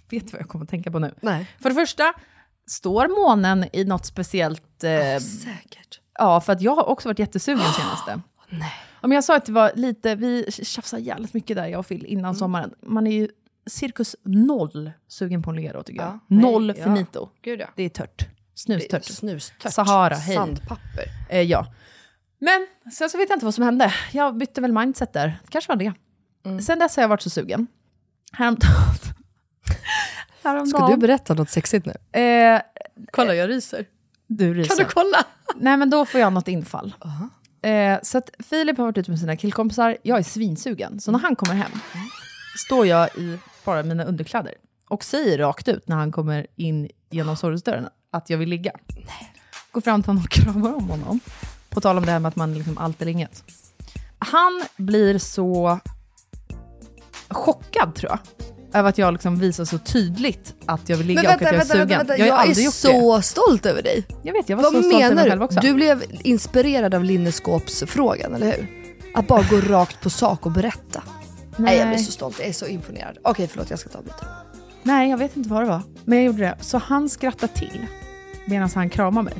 vet 0.10 0.26
du 0.26 0.32
vad 0.32 0.42
jag 0.42 0.50
kommer 0.50 0.66
att 0.66 0.70
tänka 0.72 0.92
på 0.92 1.00
nu? 1.00 1.16
Nej. 1.22 1.52
För 1.62 1.70
det 1.70 1.76
första, 1.76 2.14
står 2.68 3.08
månen 3.08 3.66
i 3.74 3.84
något 3.84 4.06
speciellt... 4.06 4.84
Eh, 4.84 5.20
Säkert. 5.20 6.00
ja, 6.20 6.42
för 6.42 6.54
att 6.54 6.62
jag 6.62 6.76
har 6.76 6.84
också 6.90 7.10
varit 7.10 7.20
jättesugen 7.20 7.74
senaste. 7.74 8.22
Nej. 8.50 8.74
Om 9.02 9.12
jag 9.12 9.24
sa 9.24 9.36
att 9.36 9.46
det 9.46 9.52
var 9.52 9.72
lite, 9.76 10.16
vi 10.16 10.52
tjafsade 10.52 11.02
jävligt 11.02 11.34
mycket 11.34 11.58
där 11.58 11.68
jag 11.68 11.80
och 11.80 11.88
Phil 11.88 12.06
innan 12.06 12.36
sommaren. 12.36 12.74
Man 12.82 13.08
är 13.08 13.12
ju 13.12 13.30
cirkus 13.68 14.16
noll 14.24 14.92
sugen 15.08 15.44
på 15.44 15.50
en 15.50 15.56
lero 15.56 15.84
tycker 15.84 16.02
jag. 16.02 16.10
Ja, 16.10 16.20
nej, 16.28 16.42
noll 16.42 16.74
ja. 16.78 16.84
finito. 16.84 17.30
Gud 17.42 17.60
ja. 17.60 17.68
Det 17.76 17.84
är 17.84 17.90
tört. 17.90 18.28
Snustört. 18.56 19.04
Snustört. 19.06 19.74
Sahara, 19.74 20.16
hej. 20.16 20.36
Sandpapper. 20.36 21.06
Eh, 21.30 21.42
ja. 21.42 21.74
Men 22.40 22.68
sen 22.94 23.10
så 23.10 23.18
vet 23.18 23.30
jag 23.30 23.36
inte 23.36 23.46
vad 23.46 23.56
som 23.56 23.64
hände. 23.64 23.94
Jag 24.12 24.38
bytte 24.38 24.62
väl 24.62 24.72
mindset 24.72 25.14
där. 25.14 25.28
Det 25.44 25.50
kanske 25.50 25.72
var 25.72 25.76
det. 25.76 25.94
Mm. 26.46 26.62
Sen 26.62 26.80
dess 26.80 26.96
har 26.96 27.04
jag 27.04 27.08
varit 27.08 27.22
så 27.22 27.30
sugen. 27.30 27.68
Häromdagen... 28.32 28.74
Häromdagen. 30.44 30.68
Ska 30.68 30.88
du 30.88 30.98
berätta 30.98 31.34
något 31.34 31.50
sexigt 31.50 31.86
nu? 31.86 32.22
Eh, 32.22 32.62
Kolla 33.12 33.36
jag 33.36 33.50
ryser. 33.50 33.86
du 34.28 34.54
ryser. 34.54 34.70
Kan 34.76 34.78
du 34.78 34.92
kolla? 34.94 35.26
Nej 35.56 35.78
men 35.78 35.90
då 35.90 36.06
får 36.06 36.20
jag 36.22 36.34
något 36.34 36.48
infall. 36.48 36.96
Eh, 37.62 38.00
så 38.04 38.18
att 38.18 38.30
Filip 38.40 38.78
har 38.78 38.86
varit 38.86 38.98
ute 38.98 39.12
med 39.12 39.20
sina 39.20 39.36
killkompisar, 39.36 39.98
jag 40.04 40.20
är 40.20 40.24
svinsugen. 40.24 41.00
Så 41.00 41.12
när 41.12 41.20
han 41.20 41.36
kommer 41.36 41.54
hem 41.56 41.72
står 42.66 42.88
jag 42.88 43.10
i 43.18 43.40
bara 43.66 43.84
mina 43.84 44.04
underkläder 44.04 44.54
och 44.88 45.04
säger 45.04 45.38
rakt 45.38 45.68
ut 45.68 45.88
när 45.88 45.96
han 45.96 46.12
kommer 46.12 46.48
in 46.56 46.90
genom 47.10 47.38
sovrumsdörren 47.38 47.88
att 48.12 48.30
jag 48.30 48.38
vill 48.38 48.50
ligga. 48.50 48.72
Går 49.72 49.82
fram 49.82 50.04
till 50.04 50.10
honom 50.10 50.24
och 50.24 50.30
kramar 50.30 50.74
om 50.74 50.90
honom. 50.90 51.20
På 51.70 51.82
tal 51.82 51.98
om 51.98 52.06
det 52.06 52.12
här 52.12 52.20
med 52.20 52.30
att 52.30 52.36
man 52.36 52.54
liksom 52.54 52.78
allt 52.78 53.02
eller 53.02 53.12
inget. 53.12 53.44
Han 54.20 54.64
blir 54.78 55.18
så 55.18 55.80
chockad 57.36 57.96
tror 57.96 58.12
jag. 58.12 58.20
Över 58.80 58.90
att 58.90 58.98
jag 58.98 59.14
liksom 59.14 59.40
visar 59.40 59.66
så 59.66 59.78
tydligt 59.78 60.54
att 60.66 60.90
jag 60.90 60.98
vill 60.98 61.08
ligga 61.08 61.22
Men 61.22 61.30
vänta, 61.30 61.46
och 61.46 61.48
att 61.48 61.52
jag 61.52 61.54
är 61.54 61.58
vänta, 61.58 61.74
sugen. 61.74 61.88
vänta, 61.88 62.14
vänta. 62.14 62.18
Jag 62.18 62.28
Jag, 62.28 62.50
är 62.50 62.72
så 62.72 63.22
stolt 63.22 63.66
över 63.66 63.82
dig. 63.84 64.06
det. 64.08 64.16
Jag 64.24 64.34
vet, 64.34 64.50
jag 64.50 64.58
var 64.58 64.64
Vad 64.64 64.74
så 64.74 64.80
stolt 64.84 65.04
över 65.04 65.16
mig 65.16 65.24
själv 65.30 65.40
du? 65.40 65.46
också. 65.46 65.60
Du 65.60 65.74
blev 65.74 66.04
inspirerad 66.24 66.94
av 66.94 67.04
linneskåpsfrågan, 67.04 68.36
eller 68.36 68.46
hur? 68.52 68.68
Att 69.16 69.28
bara 69.28 69.44
gå 69.50 69.58
rakt 69.58 70.02
på 70.02 70.10
sak 70.10 70.46
och 70.46 70.52
berätta. 70.52 71.04
Nej. 71.58 71.78
jag 71.78 71.88
blir 71.88 71.98
så 71.98 72.12
stolt, 72.12 72.40
jag 72.40 72.48
är 72.48 72.54
så 72.54 72.66
imponerad. 72.68 73.18
Okej 73.24 73.48
förlåt, 73.48 73.70
jag 73.70 73.80
ska 73.80 73.90
ta 73.90 74.02
byta. 74.02 74.26
Nej, 74.84 75.10
jag 75.10 75.18
vet 75.18 75.38
inte 75.38 75.50
vad 75.50 75.62
det 75.62 75.68
var. 75.70 75.82
Men 76.06 76.18
jag 76.18 76.26
gjorde 76.26 76.40
det. 76.42 76.56
Så 76.62 76.78
han 76.78 77.10
skrattade 77.10 77.54
till 77.54 77.86
medan 78.46 78.70
han 78.76 78.90
kramade 78.90 79.24
mig. 79.26 79.34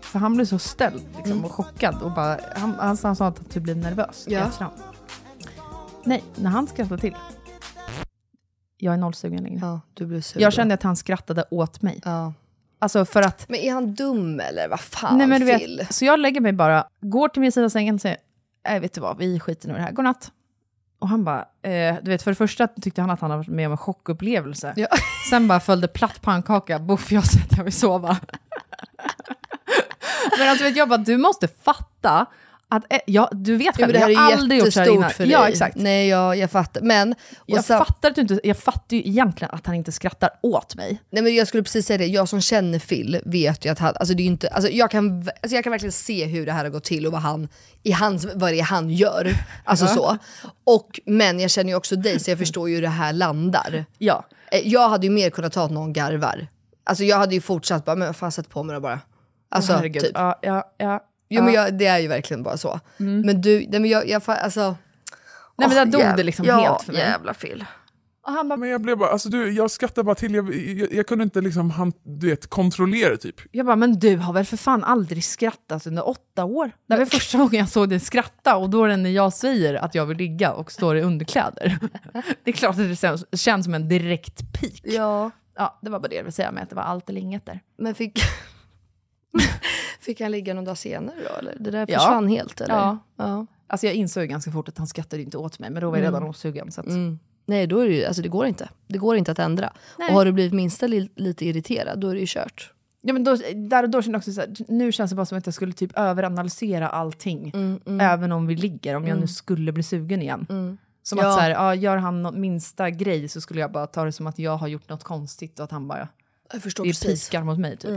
För 0.00 0.18
han 0.18 0.34
blev 0.34 0.44
så 0.46 0.58
ställd 0.58 1.02
liksom, 1.16 1.44
och 1.44 1.52
chockad. 1.52 2.02
Och 2.02 2.10
bara, 2.12 2.38
han, 2.56 2.74
han, 2.78 2.98
han 3.02 3.16
sa 3.16 3.26
att 3.26 3.38
han 3.38 3.44
typ 3.44 3.62
blev 3.62 3.76
nervös 3.76 4.24
Ja. 4.28 4.40
efterhand. 4.40 4.74
Nej, 6.04 6.24
när 6.34 6.50
han 6.50 6.66
skrattade 6.66 7.00
till. 7.00 7.16
Jag 8.78 8.94
är 8.94 8.98
nollsugen 8.98 9.42
längre. 9.42 9.58
Ja, 9.62 9.80
du 9.94 10.06
blev 10.06 10.20
sur 10.20 10.40
Jag 10.40 10.52
då. 10.52 10.54
kände 10.54 10.74
att 10.74 10.82
han 10.82 10.96
skrattade 10.96 11.44
åt 11.50 11.82
mig. 11.82 12.00
Ja. 12.04 12.32
Alltså 12.78 13.04
för 13.04 13.22
att... 13.22 13.48
Men 13.48 13.60
är 13.60 13.72
han 13.72 13.94
dum 13.94 14.40
eller 14.40 14.68
vad 14.68 14.80
fan 14.80 15.18
nej 15.18 15.26
men 15.26 15.40
du 15.40 15.58
Phil? 15.58 15.78
vet, 15.78 15.94
så 15.94 16.04
jag 16.04 16.20
lägger 16.20 16.40
mig 16.40 16.52
bara, 16.52 16.86
går 17.00 17.28
till 17.28 17.40
min 17.40 17.52
sida 17.52 17.64
av 17.64 17.68
sängen 17.70 17.94
och 17.94 18.00
säger, 18.00 18.16
nej 18.68 18.80
vet 18.80 18.94
du 18.94 19.00
vad, 19.00 19.18
vi 19.18 19.40
skiter 19.40 19.68
nu 19.68 19.74
i 19.74 19.76
det 19.76 19.82
här, 19.82 19.92
godnatt. 19.92 20.32
Och 20.98 21.08
han 21.08 21.24
bara, 21.24 21.40
eh, 21.62 21.96
du 22.02 22.10
vet 22.10 22.22
för 22.22 22.30
det 22.30 22.34
första 22.34 22.66
tyckte 22.66 23.00
han 23.00 23.10
att 23.10 23.20
han 23.20 23.30
hade 23.30 23.38
varit 23.38 23.48
med 23.48 23.66
om 23.66 23.72
en 23.72 23.78
chockupplevelse. 23.78 24.72
Ja. 24.76 24.86
Sen 25.30 25.48
bara 25.48 25.60
följde 25.60 25.88
platt 25.88 26.22
pannkaka, 26.22 26.78
boff 26.78 27.12
jag 27.12 27.26
sätter 27.26 27.64
vill 27.64 27.72
sova. 27.72 28.16
men 30.38 30.48
alltså 30.48 30.64
vet 30.64 30.76
jag 30.76 30.88
bara, 30.88 30.98
du 30.98 31.16
måste 31.16 31.48
fatta 31.48 32.26
att, 32.68 32.92
eh, 32.92 32.98
ja, 33.06 33.28
du 33.32 33.56
vet 33.56 33.66
Ja, 33.66 33.72
själv, 33.72 33.86
men 33.86 33.92
det 33.92 33.98
här 33.98 34.08
jag 34.10 34.20
har 34.20 34.32
aldrig 34.32 34.60
gjort 34.60 34.72
så 34.72 34.80
här 34.80 34.90
innan. 34.94 35.10
för 35.10 35.24
dig. 35.24 35.32
Ja 35.32 35.48
exakt. 35.48 35.76
Nej 35.76 36.08
jag, 36.08 36.36
jag 36.36 36.50
fattar. 36.50 36.80
Men, 36.80 37.14
Jag 37.46 37.64
sen- 37.64 37.78
fattar, 37.78 38.10
att 38.10 38.18
inte, 38.18 38.40
jag 38.44 38.56
fattar 38.58 38.96
ju 38.96 39.02
egentligen 39.06 39.54
att 39.54 39.66
han 39.66 39.74
inte 39.74 39.92
skrattar 39.92 40.30
åt 40.42 40.74
mig. 40.76 41.02
Nej 41.10 41.22
men 41.22 41.34
jag 41.34 41.48
skulle 41.48 41.62
precis 41.62 41.86
säga 41.86 41.98
det, 41.98 42.06
jag 42.06 42.28
som 42.28 42.40
känner 42.40 42.78
Phil 42.78 43.20
vet 43.24 43.64
ju 43.66 43.70
att 43.70 43.78
han, 43.78 43.94
alltså 43.96 44.14
det 44.14 44.22
är 44.22 44.24
inte, 44.24 44.48
alltså 44.48 44.70
jag, 44.70 44.90
kan, 44.90 45.18
alltså 45.42 45.54
jag 45.54 45.64
kan 45.64 45.70
verkligen 45.70 45.92
se 45.92 46.24
hur 46.24 46.46
det 46.46 46.52
här 46.52 46.64
har 46.64 46.70
gått 46.70 46.84
till 46.84 47.06
och 47.06 47.12
vad, 47.12 47.20
han, 47.22 47.48
i 47.82 47.92
hans, 47.92 48.26
vad 48.34 48.52
det 48.52 48.58
är 48.60 48.64
han 48.64 48.90
gör. 48.90 49.32
Alltså 49.64 49.86
så. 49.86 50.18
Och, 50.64 51.00
men 51.06 51.40
jag 51.40 51.50
känner 51.50 51.70
ju 51.70 51.76
också 51.76 51.96
dig 51.96 52.20
så 52.20 52.30
jag 52.30 52.38
förstår 52.38 52.68
ju 52.68 52.74
hur 52.74 52.82
det 52.82 52.88
här 52.88 53.12
landar. 53.12 53.84
Ja. 53.98 54.24
Eh, 54.52 54.60
Jag 54.68 54.88
hade 54.88 55.06
ju 55.06 55.12
mer 55.12 55.30
kunnat 55.30 55.52
ta 55.52 55.64
att 55.64 55.70
någon 55.70 55.92
garvar. 55.92 56.46
Alltså 56.84 57.04
jag 57.04 57.16
hade 57.18 57.34
ju 57.34 57.40
fortsatt 57.40 57.84
bara, 57.84 57.96
men 57.96 58.08
vad 58.08 58.16
fan 58.16 58.32
sätt 58.32 58.48
på 58.50 58.62
mig 58.62 58.74
det 58.74 58.80
bara. 58.80 59.00
Alltså 59.48 59.72
Herregud. 59.72 60.02
typ. 60.02 60.12
Ja, 60.14 60.38
ja, 60.42 60.74
ja. 60.78 61.00
Jo 61.28 61.42
men 61.42 61.54
jag, 61.54 61.78
det 61.78 61.86
är 61.86 61.98
ju 61.98 62.08
verkligen 62.08 62.42
bara 62.42 62.56
så. 62.56 62.80
Men 62.96 63.40
du, 63.40 63.66
nej 63.68 63.80
men 63.80 63.90
jag, 63.90 64.08
jag 64.08 64.22
alltså. 64.26 64.76
Nej 65.58 65.68
men 65.68 65.90
där 65.90 65.98
dog 65.98 66.16
det 66.16 66.22
liksom 66.22 66.46
ja, 66.46 66.58
helt 66.58 66.82
för 66.82 66.92
mig. 66.92 67.02
jävla 67.02 67.34
Phil. 67.34 67.64
Och 68.26 68.32
han 68.32 68.48
bara, 68.48 68.56
Men 68.56 68.68
jag 68.68 68.80
blev 68.80 68.98
bara, 68.98 69.10
alltså 69.10 69.28
du, 69.28 69.50
jag 69.52 69.70
skrattade 69.70 70.04
bara 70.04 70.14
till, 70.14 70.34
jag, 70.34 70.54
jag, 70.54 70.92
jag 70.92 71.06
kunde 71.06 71.24
inte 71.24 71.40
liksom, 71.40 71.70
han, 71.70 71.92
du 72.02 72.30
vet, 72.30 72.46
kontrollera 72.46 73.16
typ. 73.16 73.36
Jag 73.52 73.66
bara, 73.66 73.76
men 73.76 73.98
du 73.98 74.16
har 74.16 74.32
väl 74.32 74.44
för 74.44 74.56
fan 74.56 74.84
aldrig 74.84 75.24
skrattat 75.24 75.86
under 75.86 76.08
åtta 76.08 76.44
år? 76.44 76.70
Det 76.88 76.96
var 76.96 77.04
första 77.04 77.38
gången 77.38 77.54
jag 77.54 77.68
såg 77.68 77.88
dig 77.88 78.00
skratta 78.00 78.56
och 78.56 78.70
då 78.70 78.84
är 78.84 78.88
det 78.88 78.96
när 78.96 79.10
jag 79.10 79.32
säger 79.32 79.74
att 79.74 79.94
jag 79.94 80.06
vill 80.06 80.16
ligga 80.16 80.52
och 80.52 80.72
står 80.72 80.96
i 80.96 81.02
underkläder. 81.02 81.78
Det 82.44 82.50
är 82.50 82.52
klart 82.52 82.70
att 82.70 82.88
det 82.88 82.96
känns, 82.96 83.24
känns 83.32 83.64
som 83.64 83.74
en 83.74 83.88
direkt 83.88 84.52
peak. 84.52 84.80
Ja. 84.82 85.30
Ja, 85.56 85.78
det 85.82 85.90
var 85.90 86.00
bara 86.00 86.08
det 86.08 86.16
jag 86.16 86.22
ville 86.22 86.32
säga 86.32 86.52
med 86.52 86.62
att 86.62 86.70
det 86.70 86.76
var 86.76 86.82
allt 86.82 87.10
eller 87.10 87.20
inget 87.20 87.46
där. 87.46 87.60
Men 87.78 87.94
fick, 87.94 88.18
fick 90.00 90.20
han 90.20 90.30
ligga 90.30 90.54
någon 90.54 90.64
dag 90.64 90.78
senare 90.78 91.16
då 91.30 91.34
eller? 91.38 91.56
Det 91.60 91.70
där 91.70 91.86
Ja. 91.88 91.98
försvann 91.98 92.28
helt 92.28 92.60
eller? 92.60 92.74
Ja. 92.74 92.98
ja. 93.16 93.46
Alltså 93.66 93.86
jag 93.86 93.94
insåg 93.94 94.28
ganska 94.28 94.50
fort 94.50 94.68
att 94.68 94.78
han 94.78 94.86
skrattade 94.86 95.22
inte 95.22 95.38
åt 95.38 95.58
mig, 95.58 95.70
men 95.70 95.82
då 95.82 95.90
var 95.90 95.96
jag 95.96 96.04
redan 96.04 96.22
osugen. 96.22 96.72
Så 96.72 96.80
att, 96.80 96.86
Nej 97.46 97.66
då 97.66 97.78
är 97.78 97.88
det 97.88 97.94
ju, 97.94 98.04
alltså 98.04 98.22
det 98.22 98.28
går 98.28 98.46
inte. 98.46 98.68
Det 98.88 98.98
går 98.98 99.16
inte 99.16 99.32
att 99.32 99.38
ändra. 99.38 99.72
Nej. 99.98 100.08
Och 100.08 100.14
har 100.14 100.24
du 100.24 100.32
blivit 100.32 100.52
minsta 100.52 100.86
li, 100.86 101.10
lite 101.14 101.46
irriterad 101.46 101.98
då 102.00 102.08
är 102.08 102.14
det 102.14 102.20
ju 102.20 102.26
kört. 102.28 102.72
Ja, 103.02 103.12
men 103.12 103.24
då, 103.24 103.36
där 103.54 103.82
och 103.82 103.90
då 103.90 104.02
kände 104.02 104.16
jag 104.16 104.20
också 104.20 104.32
så 104.32 104.40
här, 104.40 104.54
nu 104.68 104.92
känns 104.92 105.10
det 105.10 105.14
bara 105.16 105.26
som 105.26 105.38
att 105.38 105.46
jag 105.46 105.54
skulle 105.54 105.72
typ 105.72 105.98
överanalysera 105.98 106.88
allting. 106.88 107.52
Även 108.00 108.32
om 108.32 108.46
vi 108.46 108.56
ligger, 108.56 108.94
om 108.96 109.06
jag 109.06 109.20
nu 109.20 109.26
skulle 109.26 109.72
bli 109.72 109.82
sugen 109.82 110.22
igen. 110.22 110.46
Som 111.02 111.18
Ja. 111.18 111.28
att 111.28 111.34
så 111.34 111.40
här, 111.40 111.50
ja, 111.50 111.74
gör 111.74 111.96
han 111.96 112.22
något 112.22 112.34
minsta 112.34 112.90
grej 112.90 113.28
så 113.28 113.40
skulle 113.40 113.60
jag 113.60 113.72
bara 113.72 113.86
ta 113.86 114.04
det 114.04 114.12
som 114.12 114.26
att 114.26 114.38
jag 114.38 114.56
har 114.56 114.68
gjort 114.68 114.88
något 114.88 115.04
konstigt 115.04 115.58
och 115.58 115.64
att 115.64 115.70
han 115.70 115.88
bara 115.88 116.08
Jag 116.52 116.62
förstår 116.62 116.84
precis. 116.84 117.32
mot 117.32 117.58
mig. 117.58 117.76
Typ. 117.76 117.90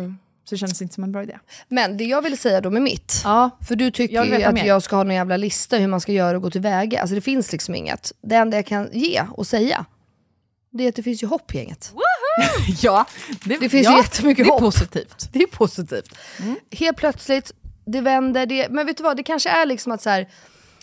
Så 0.50 0.56
det 0.56 0.60
känns 0.60 0.82
inte 0.82 0.94
som 0.96 1.04
en 1.04 1.12
bra 1.12 1.24
idé. 1.24 1.40
Men 1.68 1.98
det 1.98 2.04
jag 2.04 2.22
ville 2.22 2.38
säga 2.38 2.62
då 2.62 2.70
med 2.70 2.82
mitt. 2.82 3.22
Ja, 3.24 3.50
För 3.68 3.76
du 3.76 3.92
tycker 3.92 4.16
Jag 4.16 4.28
ju 4.28 4.44
att 4.44 4.54
mer. 4.54 4.66
jag 4.66 4.84
ska 4.84 4.96
ha 4.96 5.04
någon 5.04 5.16
jävla 5.16 5.38
lista 5.38 5.78
hur 5.78 5.88
man 5.88 6.02
ska 6.02 6.12
göra 6.12 6.38
och 6.38 6.44
gå 6.44 6.50
tillväga. 6.52 7.02
Alltså 7.02 7.16
det 7.16 7.22
finns 7.22 7.52
liksom 7.52 7.76
inget. 7.76 8.12
Det 8.22 8.36
enda 8.36 8.58
jag 8.58 8.66
kan 8.66 8.90
ge 8.94 9.24
och 9.32 9.48
säga, 9.48 9.86
det 10.72 10.84
är 10.84 10.90
att 10.90 10.96
det 10.96 11.04
finns 11.04 11.24
ju 11.24 11.28
hopp 11.28 11.56
i 11.56 11.58
gänget. 11.58 11.94
ja 12.82 13.06
Det 13.46 13.70
finns 13.70 13.86
ja, 13.86 13.92
ju 13.92 13.98
jättemycket 13.98 14.46
det 14.46 14.50
är 14.50 14.52
hopp. 14.52 14.62
positivt. 14.62 15.30
Det 15.34 15.40
är 15.44 15.48
positivt. 15.48 16.16
Helt 16.72 16.98
plötsligt, 16.98 17.52
det 17.86 18.02
vänder. 18.02 18.46
Det, 18.46 18.68
men 18.70 18.86
vet 18.86 18.98
du 18.98 19.04
vad, 19.04 19.18
det 19.18 19.24
kanske 19.24 19.50
är 19.50 19.66
liksom 19.66 19.92
att 19.92 20.02
så 20.02 20.10
här, 20.10 20.28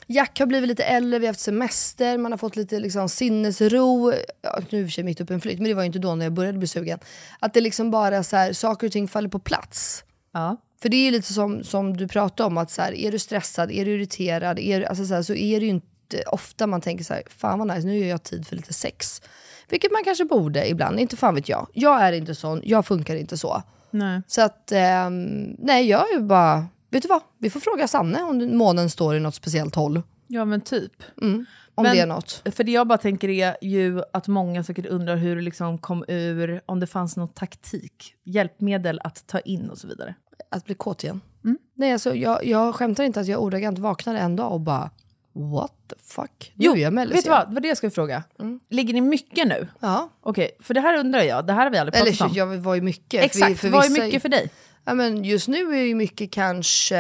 Jack 0.07 0.39
har 0.39 0.47
blivit 0.47 0.69
lite 0.69 0.85
äldre, 0.85 1.19
vi 1.19 1.27
har 1.27 1.33
haft 1.33 1.41
semester, 1.41 2.19
man 2.19 2.33
har 2.33 2.39
fått 2.39 2.57
lite 2.57 2.81
liksom 2.81 3.09
sinnesro. 3.09 4.13
Ja, 4.43 4.61
nu 4.71 4.81
är 4.81 4.97
vi 4.97 5.03
mitt 5.03 5.21
uppe 5.21 5.33
i 5.33 5.35
en 5.35 5.41
flytt, 5.41 5.59
men 5.59 5.69
det 5.69 5.75
var 5.75 5.83
ju 5.83 5.87
inte 5.87 5.99
då 5.99 6.15
när 6.15 6.27
jag 6.27 6.33
började 6.33 6.59
bli 6.59 6.69
sugen. 6.69 6.99
Att 7.39 7.55
det 7.55 7.61
liksom 7.61 7.91
bara 7.91 8.23
så 8.23 8.37
här, 8.37 8.53
saker 8.53 8.87
och 8.87 8.93
ting 8.93 9.09
faller 9.09 9.29
på 9.29 9.39
plats. 9.39 10.05
Ja. 10.33 10.57
För 10.83 10.89
det 10.89 10.97
är 10.97 11.05
ju 11.05 11.11
lite 11.11 11.33
som, 11.33 11.65
som 11.65 11.97
du 11.97 12.09
pratade 12.09 12.47
om, 12.47 12.59
att 12.59 12.71
så 12.71 12.83
här, 12.83 12.93
är 12.93 13.13
du 13.13 13.19
stressad, 13.19 13.71
är 13.71 13.85
du 13.85 13.91
irriterad, 13.95 14.59
är, 14.59 14.83
alltså 14.83 15.07
så, 15.07 15.15
här, 15.15 15.23
så 15.23 15.35
är 15.35 15.61
det 15.61 15.67
ju 15.67 15.71
inte 15.71 16.23
ofta 16.27 16.67
man 16.67 16.81
tänker 16.81 17.05
så 17.05 17.15
här, 17.15 17.23
fan 17.29 17.59
vad 17.59 17.69
nice, 17.69 17.87
nu 17.87 17.99
gör 17.99 18.09
jag 18.09 18.23
tid 18.23 18.47
för 18.47 18.57
lite 18.57 18.73
sex. 18.73 19.23
Vilket 19.69 19.93
man 19.93 20.05
kanske 20.05 20.25
borde 20.25 20.69
ibland, 20.69 21.01
inte 21.01 21.17
fan 21.17 21.35
vet 21.35 21.49
jag. 21.49 21.67
Jag 21.73 22.03
är 22.03 22.13
inte 22.13 22.35
sån, 22.35 22.61
jag 22.65 22.87
funkar 22.87 23.15
inte 23.15 23.37
så. 23.37 23.63
Nej. 23.91 24.23
Så 24.27 24.43
att, 24.43 24.73
ehm, 24.73 25.57
nej 25.59 25.89
jag 25.89 26.15
är 26.15 26.21
bara, 26.21 26.67
vet 26.91 27.03
du 27.03 27.09
vad? 27.09 27.23
Vi 27.39 27.51
får 27.51 27.61
fråga 27.61 27.89
Sanne 27.89 28.23
om 28.23 28.57
månen 28.57 28.91
står 28.91 29.17
i 29.17 29.21
något 29.21 29.35
speciellt 29.35 29.75
håll. 29.75 30.03
ja, 30.27 30.45
men 30.45 30.61
typ. 30.61 30.93
Om 31.75 31.83
Men- 31.83 31.97
det 31.97 32.01
är 32.01 32.07
något. 32.07 32.43
För 32.55 32.65
det 32.65 32.73
jag 32.73 32.87
bara 32.87 32.99
tänker 32.99 33.29
är 33.29 33.57
ju 33.63 34.03
att 34.13 34.29
många 34.29 34.65
säkert 34.65 34.87
undrar 34.87 35.17
hur 35.17 35.37
det 35.37 35.43
liksom 35.43 35.79
kom 35.79 36.05
ur, 36.09 36.61
om 36.67 36.81
det 36.81 36.87
fanns 36.87 37.17
någon 37.17 37.29
taktik, 37.29 38.15
hjälpmedel 38.25 39.01
att 39.05 39.27
ta 39.27 39.39
in 39.41 39.71
och 39.71 39.79
så 39.79 39.89
vidare. 39.89 40.15
Att 40.51 40.65
bli 40.65 40.75
kåt 40.75 41.05
igen. 41.05 41.21
Nej 41.75 41.93
alltså 41.93 42.15
jag, 42.15 42.45
jag 42.47 42.75
skämtar 42.75 43.05
inte 43.05 43.21
att 43.21 43.27
jag 43.27 43.43
ordagrant 43.43 43.79
vaknade 43.79 44.19
en 44.19 44.37
dag 44.37 44.53
och 44.53 44.61
bara, 44.61 44.91
what 45.33 45.73
the 45.89 45.95
fuck? 46.03 46.53
Nu 46.55 46.69
är 46.71 46.77
jag 46.77 46.93
mellis 46.93 47.17
vet 47.17 47.25
du 47.25 47.31
vad? 47.31 47.49
Det 47.49 47.55
var 47.55 47.61
det 47.61 47.69
jag 47.69 47.77
skulle 47.77 47.91
fråga. 47.91 48.23
Ligger 48.71 48.95
ni 48.95 49.01
mycket 49.01 49.49
nu? 49.49 49.69
Ja. 49.81 50.09
Okej, 50.21 50.51
för 50.61 50.75
det 50.75 50.81
här 50.81 50.99
undrar 50.99 51.21
jag, 51.23 51.47
det 51.47 51.53
här 51.53 51.63
har 51.65 51.71
vi 51.71 51.79
aldrig 51.79 52.01
Eller 52.01 52.11
pratat 52.11 52.31
om. 52.31 52.37
jag 52.37 52.47
var 52.47 52.75
ju 52.75 52.81
mycket. 52.81 53.25
Exakt, 53.25 53.61
för 53.61 53.69
vad 53.69 53.85
är 53.85 54.05
mycket 54.05 54.23
för 54.23 54.29
dig? 54.29 54.51
Ja, 54.87 54.95
men 54.95 55.25
just 55.25 55.49
nu 55.49 55.75
är 55.77 55.83
ju 55.83 55.95
mycket 55.95 56.31
kanske, 56.31 56.97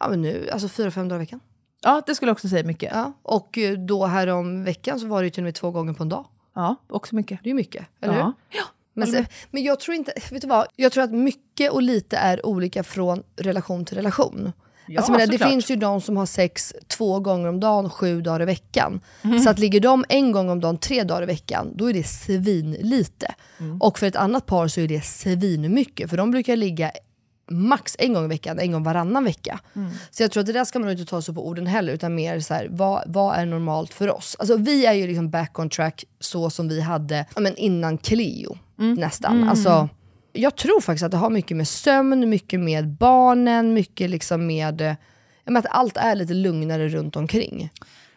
ja 0.00 0.08
men 0.08 0.22
nu, 0.22 0.48
alltså 0.52 0.68
fyra, 0.68 0.90
fem 0.90 1.08
dagar 1.08 1.20
i 1.20 1.24
veckan. 1.24 1.40
Ja, 1.82 2.02
det 2.06 2.14
skulle 2.14 2.28
jag 2.28 2.34
också 2.34 2.48
säga 2.48 2.64
mycket. 2.64 2.92
Ja. 2.94 3.12
Och 3.22 3.58
eh, 3.58 3.78
då 3.78 4.06
här 4.06 4.26
om 4.26 4.64
veckan 4.64 5.00
så 5.00 5.06
var 5.06 5.22
det 5.22 5.26
ju 5.26 5.30
till 5.30 5.42
och 5.42 5.44
med 5.44 5.54
två 5.54 5.70
gånger 5.70 5.92
på 5.92 6.02
en 6.02 6.08
dag. 6.08 6.26
Ja, 6.54 6.76
också 6.88 7.14
mycket. 7.14 7.38
Det 7.42 7.46
är 7.48 7.50
ju 7.50 7.54
mycket, 7.54 7.86
eller 8.00 8.14
Ja. 8.18 8.32
hur? 8.50 8.60
Men, 8.96 9.08
se- 9.08 9.26
men 9.50 9.62
jag 9.62 9.80
tror 9.80 9.94
inte, 9.94 10.12
vet 10.30 10.42
du 10.42 10.48
vad? 10.48 10.66
Jag 10.76 10.92
tror 10.92 11.04
att 11.04 11.12
mycket 11.12 11.70
och 11.72 11.82
lite 11.82 12.16
är 12.16 12.46
olika 12.46 12.82
från 12.84 13.22
relation 13.36 13.84
till 13.84 13.96
relation. 13.96 14.52
Ja, 14.86 14.98
alltså, 14.98 15.12
menar, 15.12 15.26
det 15.26 15.32
såklart. 15.32 15.50
finns 15.50 15.70
ju 15.70 15.76
de 15.76 16.00
som 16.00 16.16
har 16.16 16.26
sex 16.26 16.74
två 16.88 17.20
gånger 17.20 17.48
om 17.48 17.60
dagen, 17.60 17.90
sju 17.90 18.20
dagar 18.20 18.42
i 18.42 18.44
veckan. 18.44 19.00
Mhm. 19.22 19.38
Så 19.38 19.50
att 19.50 19.58
ligger 19.58 19.80
de 19.80 20.04
en 20.08 20.32
gång 20.32 20.50
om 20.50 20.60
dagen, 20.60 20.78
tre 20.78 21.02
dagar 21.02 21.22
i 21.22 21.26
veckan, 21.26 21.72
då 21.74 21.90
är 21.90 21.92
det 21.92 22.04
svinlite. 22.06 23.34
Mm. 23.60 23.80
Och 23.82 23.98
för 23.98 24.06
ett 24.06 24.16
annat 24.16 24.46
par 24.46 24.68
så 24.68 24.80
är 24.80 24.88
det 24.88 25.04
svinmycket, 25.04 26.10
för 26.10 26.16
de 26.16 26.30
brukar 26.30 26.56
ligga 26.56 26.92
max 27.50 27.96
en 27.98 28.12
gång 28.12 28.24
i 28.24 28.28
veckan, 28.28 28.58
en 28.58 28.72
gång 28.72 28.82
varannan 28.82 29.24
vecka. 29.24 29.60
Mm. 29.76 29.90
Så 30.10 30.22
jag 30.22 30.30
tror 30.30 30.40
att 30.40 30.46
det 30.46 30.52
där 30.52 30.64
ska 30.64 30.78
man 30.78 30.90
inte 30.90 31.04
ta 31.04 31.22
så 31.22 31.34
på 31.34 31.46
orden 31.48 31.66
heller, 31.66 31.92
utan 31.92 32.14
mer 32.14 32.40
så 32.40 32.54
här, 32.54 32.68
vad, 32.70 33.02
vad 33.06 33.36
är 33.36 33.46
normalt 33.46 33.94
för 33.94 34.10
oss? 34.16 34.36
Alltså 34.38 34.56
vi 34.56 34.86
är 34.86 34.92
ju 34.92 35.06
liksom 35.06 35.30
back 35.30 35.58
on 35.58 35.68
track 35.70 36.04
så 36.20 36.50
som 36.50 36.68
vi 36.68 36.80
hade 36.80 37.26
men 37.36 37.56
innan 37.56 37.98
Cleo, 37.98 38.58
Mm. 38.78 38.94
nästan. 38.94 39.48
Alltså, 39.48 39.88
jag 40.34 40.56
tror 40.56 40.80
faktiskt 40.80 41.04
att 41.04 41.10
det 41.10 41.16
har 41.16 41.30
mycket 41.30 41.56
med 41.56 41.68
sömn, 41.68 42.30
mycket 42.30 42.60
med 42.60 42.88
barnen, 42.88 43.74
mycket 43.74 44.10
liksom 44.10 44.46
med 44.46 44.80
eh, 44.80 44.94
men 45.44 45.56
att 45.56 45.66
allt 45.70 45.96
är 45.96 46.14
lite 46.14 46.34
lugnare 46.34 46.88
runt 46.88 47.16
omkring. 47.16 47.70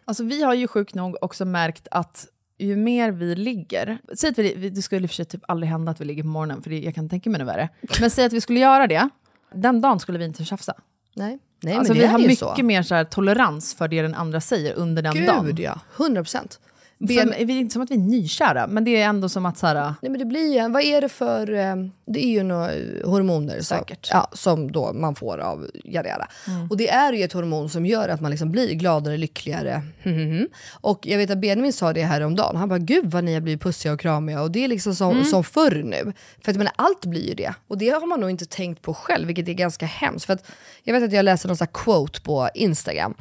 Alltså 0.06 0.24
vi 0.24 0.44
har 0.44 0.54
ju 0.54 0.68
sjukt 0.68 0.96
nog 0.96 1.18
också 1.22 1.46
märkt 1.46 1.88
att 1.92 2.28
ju 2.60 2.76
mer 2.76 3.12
vi 3.12 3.36
ligger, 3.36 3.98
säg 4.16 4.30
att 4.30 4.38
vi, 4.38 4.70
det 4.70 4.82
skulle 4.82 5.04
i 5.04 5.06
och 5.06 5.10
för 5.10 5.16
sig 5.16 5.26
typ 5.26 5.42
aldrig 5.48 5.70
hända 5.70 5.92
att 5.92 6.02
vi 6.02 6.06
ligger 6.06 6.24
på 6.24 6.30
morgonen, 6.30 6.64
för 6.64 6.70
det, 6.70 6.80
jag 6.80 6.96
kan 6.96 7.10
tänka 7.10 7.30
mig 7.30 7.40
något 7.40 7.48
värre. 7.48 7.70
Men 8.02 8.10
säg 8.10 8.26
att 8.26 8.34
vi 8.34 8.42
skulle 8.42 8.60
göra 8.60 8.88
det, 8.88 9.10
den 9.54 9.82
dagen 9.82 10.00
skulle 10.00 10.18
vi 10.18 10.26
inte 10.26 10.46
tjafsa. 10.46 10.74
Nej, 11.16 11.40
Nej 11.64 11.74
alltså 11.74 11.94
men 11.94 12.00
vi 12.00 12.06
det 12.06 12.12
har 12.12 12.20
är 12.20 12.22
ju 12.22 12.28
mycket 12.28 12.58
så. 12.58 12.64
mer 12.64 12.84
så 12.84 12.96
här, 12.96 13.04
tolerans 13.04 13.76
för 13.76 13.88
det 13.88 14.02
den 14.02 14.14
andra 14.14 14.42
säger 14.42 14.74
under 14.74 15.02
den 15.02 15.26
dagen. 15.26 15.46
Gud 15.46 15.60
ja, 15.60 15.80
100 15.98 16.22
procent. 16.22 16.60
För, 17.00 17.46
det 17.46 17.54
är 17.54 17.60
inte 17.60 17.74
som 17.74 17.82
att 17.82 17.92
vi 17.92 17.96
är 17.96 18.00
nykära, 18.00 18.68
men 18.68 18.84
det 18.84 19.02
är 19.02 19.06
ändå 19.06 19.30
som 19.30 19.46
att 19.46 19.58
så 19.58 19.68
här, 19.68 19.94
Nej 20.02 20.12
men 20.12 20.20
det 20.20 20.26
blir 20.26 20.54
ju, 20.62 20.70
vad 20.70 20.82
är 20.84 21.02
det 21.02 21.10
för, 21.10 21.54
eh, 21.54 21.76
det 22.06 22.26
är 22.26 22.30
ju 22.30 22.44
några 22.44 22.70
hormoner 23.06 23.62
Säkert. 23.62 24.10
ja, 24.12 24.28
som 24.34 24.72
då 24.72 24.94
man 24.94 25.16
får 25.16 25.38
av 25.38 25.68
yada. 25.84 26.28
Mm. 26.48 26.68
Och 26.70 26.78
det 26.78 26.90
är 26.90 27.14
ju 27.14 27.24
ett 27.24 27.34
hormon 27.34 27.70
som 27.70 27.86
gör 27.86 28.10
att 28.10 28.22
man 28.22 28.32
liksom 28.32 28.52
blir 28.52 28.74
gladare, 28.74 29.18
lyckligare. 29.18 29.82
Och 30.82 31.00
jag 31.08 31.18
vet 31.18 31.30
att 31.30 31.38
Benjamin 31.38 31.74
sa 31.74 31.94
det 31.94 32.04
här 32.04 32.22
om 32.22 32.36
dagen. 32.36 32.56
han 32.56 32.70
bara 32.70 32.80
gud 32.80 33.12
vad 33.12 33.24
ni 33.24 33.34
har 33.34 33.42
blivit 33.42 33.62
pussiga 33.62 33.94
och 33.94 34.00
kramiga 34.00 34.42
och 34.42 34.52
det 34.52 34.64
är 34.64 34.68
liksom 34.68 34.96
som, 34.96 35.12
Mm. 35.12 35.26
som 35.26 35.44
förr 35.44 35.84
nu. 35.86 36.14
För 36.44 36.52
att 36.52 36.58
menar, 36.58 36.74
allt 36.76 37.06
blir 37.06 37.28
ju 37.28 37.34
det. 37.34 37.54
Och 37.68 37.78
det 37.78 37.90
har 37.90 38.08
man 38.08 38.20
nog 38.20 38.30
inte 38.30 38.46
tänkt 38.46 38.82
på 38.82 38.94
själv, 38.94 39.28
vilket 39.28 39.48
är 39.48 39.54
ganska 39.54 39.86
hemskt. 39.86 40.26
För 40.26 40.34
att 40.34 40.46
jag 40.84 40.94
vet 40.94 41.04
att 41.04 41.14
jag 41.14 41.26
läste 41.26 41.48
någon 41.48 41.58
här 41.60 41.68
quote 41.74 42.22
på 42.22 42.50
Instagram. 42.54 43.14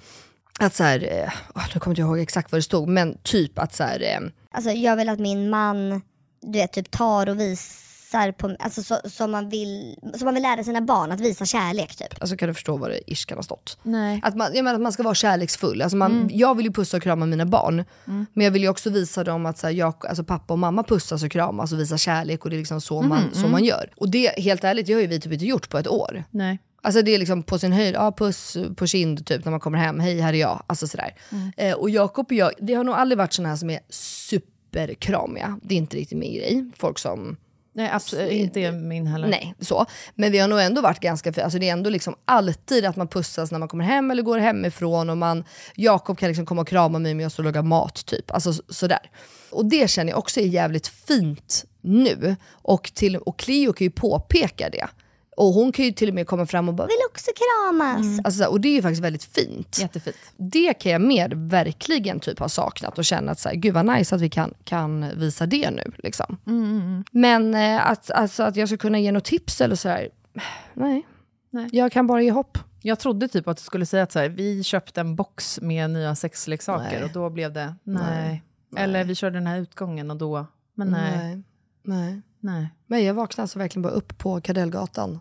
Att 0.59 0.75
så 0.75 0.85
här, 0.85 1.09
eh, 1.12 1.33
åh, 1.55 1.62
nu 1.75 1.81
kommer 1.81 1.92
inte 1.92 2.01
jag 2.03 2.09
ihåg 2.09 2.19
exakt 2.19 2.53
vad 2.53 2.59
det 2.59 2.62
stod, 2.62 2.88
men 2.88 3.19
typ 3.23 3.59
att 3.59 3.75
så 3.75 3.83
här, 3.85 4.01
eh, 4.03 4.29
Alltså 4.51 4.71
jag 4.71 4.97
vill 4.97 5.09
att 5.09 5.19
min 5.19 5.51
man, 5.51 6.03
du 6.42 6.59
vet, 6.59 6.73
typ 6.73 6.90
tar 6.90 7.29
och 7.29 7.40
visar 7.40 8.33
på, 8.33 8.57
alltså 8.59 8.83
så, 8.83 8.97
som, 9.05 9.31
man 9.31 9.49
vill, 9.49 9.97
som 10.14 10.25
man 10.25 10.35
vill 10.35 10.42
lära 10.42 10.64
sina 10.64 10.81
barn 10.81 11.12
att 11.12 11.21
visa 11.21 11.45
kärlek 11.45 11.97
typ. 11.97 12.21
alltså 12.21 12.37
kan 12.37 12.49
du 12.49 12.55
förstå 12.55 12.77
vad 12.77 12.90
det 12.90 13.11
ish 13.12 13.27
kan 13.27 13.38
ha 13.38 13.42
stått? 13.42 13.79
Nej. 13.83 14.21
Att 14.23 14.37
man, 14.37 14.51
jag 14.55 14.64
menar 14.64 14.75
att 14.75 14.83
man 14.83 14.92
ska 14.92 15.03
vara 15.03 15.14
kärleksfull. 15.14 15.83
Alltså 15.83 15.97
man, 15.97 16.31
Jag 16.33 16.55
vill 16.55 16.66
ju 16.66 16.73
pussa 16.73 16.97
och 16.97 17.03
krama 17.03 17.27
mina 17.27 17.47
barn, 17.47 17.85
men 18.05 18.45
jag 18.45 18.51
vill 18.51 18.62
ju 18.62 18.69
också 18.69 18.90
visa 18.90 19.25
dem 19.25 19.47
att 19.47 19.59
så 19.59 19.66
här, 19.66 19.75
jag, 19.75 20.07
alltså 20.07 20.25
pappa 20.25 20.53
och 20.53 20.59
mamma 20.59 20.83
pussas 20.83 21.23
och 21.23 21.31
kramas 21.31 21.73
och 21.73 21.81
visar 21.81 21.97
kärlek 21.97 22.45
och 22.45 22.51
det 22.51 22.57
är 22.57 22.59
liksom 22.59 22.81
så, 22.81 23.03
man, 23.03 23.35
så 23.35 23.49
man 23.49 23.64
gör. 23.64 23.90
Och 23.97 24.09
det, 24.11 24.40
helt 24.40 24.64
ärligt, 24.64 24.87
det 24.87 24.92
har 24.92 25.01
ju 25.01 25.07
vi 25.07 25.21
typ 25.21 25.33
inte 25.33 25.47
gjort 25.47 25.69
på 25.69 25.79
ett 25.79 25.88
år. 25.88 26.25
Nej. 26.31 26.59
Alltså 26.87 27.03
det 27.03 27.14
är 27.14 27.18
liksom 27.18 27.42
på 27.42 27.59
sin 27.59 27.72
höjd, 27.72 27.94
ja, 27.94 28.12
puss 28.12 28.57
på 28.77 28.87
kind 28.87 29.27
typ 29.27 29.44
när 29.44 29.51
man 29.51 29.61
kommer 29.61 29.79
hem, 29.79 30.01
hej 30.01 30.20
här 30.20 30.33
är 30.33 30.38
jag. 30.38 30.62
Alltså 30.66 30.87
sådär. 30.88 31.14
Eh, 31.57 31.72
och 31.75 31.90
Jakob 31.90 32.27
och 32.27 32.33
jag, 32.33 32.53
vi 32.59 32.75
har 32.75 32.85
nog 32.85 32.94
aldrig 32.94 33.18
varit 33.18 33.33
såna 33.33 33.49
här 33.49 33.57
som 33.57 33.70
är 33.70 33.81
superkramiga. 33.90 35.59
Det 35.62 35.75
är 35.75 35.79
inte 35.79 35.96
riktigt 35.96 36.18
min 36.18 36.35
grej. 36.35 36.64
Folk 36.77 36.99
som 36.99 37.37
Nej, 37.72 37.90
absolut 37.92 38.33
inte 38.33 38.72
min 38.72 39.07
heller. 39.07 39.29
Nej, 39.29 39.55
så. 39.61 39.87
Men 40.14 40.33
vi 40.33 40.38
har 40.38 40.49
nog 40.49 40.61
ändå 40.61 40.81
varit 40.81 41.01
ganska, 41.01 41.42
alltså 41.44 41.59
det 41.59 41.68
är 41.68 41.72
ändå 41.72 41.90
liksom 41.90 42.14
alltid 42.25 42.85
att 42.85 42.96
man 42.96 43.09
pussas 43.09 43.51
när 43.53 43.59
man 43.59 43.68
kommer 43.68 43.85
hem 43.85 44.11
eller 44.11 44.22
går 44.22 44.38
hemifrån 44.38 45.11
och 45.11 45.16
man, 45.18 45.44
Jakob 45.75 46.18
kan 46.18 46.29
liksom 46.29 46.46
komma 46.46 46.61
och 46.61 46.68
krama 46.68 46.99
mig 46.99 47.14
med 47.14 47.27
oss 47.27 47.38
och 47.38 47.44
laga 47.44 47.62
mat 47.62 48.07
typ. 48.07 48.31
Alltså 48.31 48.53
så- 48.53 48.62
sådär. 48.68 49.11
Och 49.51 49.66
det 49.66 49.90
känner 49.90 50.12
jag 50.12 50.18
också 50.18 50.40
är 50.40 50.46
jävligt 50.46 50.87
fint 50.87 51.64
nu. 51.81 52.37
Och, 52.51 52.90
till, 52.94 53.16
och 53.16 53.38
Cleo 53.38 53.72
kan 53.72 53.85
ju 53.85 53.90
påpeka 53.90 54.70
det. 54.70 54.87
Och 55.37 55.46
hon 55.46 55.72
kan 55.72 55.85
ju 55.85 55.92
till 55.92 56.09
och 56.09 56.14
med 56.14 56.27
komma 56.27 56.46
fram 56.46 56.68
och 56.68 56.75
bara, 56.75 56.87
Vill 56.87 56.96
också 57.11 57.31
kramas. 57.37 58.18
alltså, 58.25 58.38
så 58.38 58.42
här, 58.44 58.51
och 58.51 58.61
det 58.61 58.68
är 58.68 58.72
ju 58.72 58.83
faktiskt 58.83 59.03
väldigt 59.03 59.25
fint. 59.25 59.79
Jättefint. 59.81 60.16
Det 60.37 60.75
kan 60.75 60.92
jag 60.92 61.01
mer 61.01 61.33
verkligen 61.35 62.20
typ 62.20 62.38
ha 62.38 62.49
saknat 62.49 62.99
och 62.99 63.05
känna 63.05 63.33
att 63.33 63.38
så 63.38 63.49
här, 63.49 63.57
gud 63.57 63.75
vad 63.75 63.87
nice 63.87 64.14
att 64.14 64.20
vi 64.20 64.31
kan, 64.31 64.55
kan 64.64 65.18
visa 65.18 65.46
det 65.46 65.70
nu. 65.70 65.92
Liksom. 65.99 66.37
Men 67.11 67.55
eh, 67.55 67.90
att, 67.90 68.11
alltså, 68.11 68.42
att 68.42 68.57
jag 68.57 68.68
ska 68.68 68.77
kunna 68.77 68.99
ge 68.99 69.12
något 69.12 69.25
tips 69.25 69.61
eller 69.61 69.77
sådär, 69.77 70.09
nej. 70.75 71.07
Nej. 71.51 71.68
Jag 71.72 71.92
kan 71.92 72.07
bara 72.07 72.22
ge 72.22 72.31
hopp. 72.31 72.59
Jag 72.83 72.99
trodde 72.99 73.29
typ 73.29 73.49
att 73.49 73.57
du 73.57 73.62
skulle 73.62 73.87
säga 73.87 74.03
att 74.03 74.12
så 74.12 74.18
här, 74.18 74.29
vi 74.29 74.62
köpte 74.62 75.01
en 75.01 75.16
box 75.16 75.61
med 75.61 75.90
nya 75.90 76.14
sexleksaker 76.14 76.96
Nej. 76.96 77.05
och 77.05 77.11
då 77.12 77.31
blev 77.31 77.53
det 77.53 77.75
nej. 77.85 78.42
Nej. 78.70 78.85
Eller 78.85 79.05
vi 79.05 79.14
körde 79.14 79.37
den 79.37 79.46
här 79.46 79.59
utgången 79.59 80.11
och 80.11 80.16
då, 80.16 80.46
men 80.75 80.88
nej. 80.88 81.18
nej. 81.18 81.42
nej. 81.83 82.22
nej. 82.40 82.68
Men 82.87 83.05
jag 83.05 83.14
vaknade 83.14 83.42
alltså 83.42 83.59
verkligen 83.59 83.83
bara 83.83 83.92
upp 83.92 84.18
på 84.18 84.40
Kardellgatan. 84.40 85.20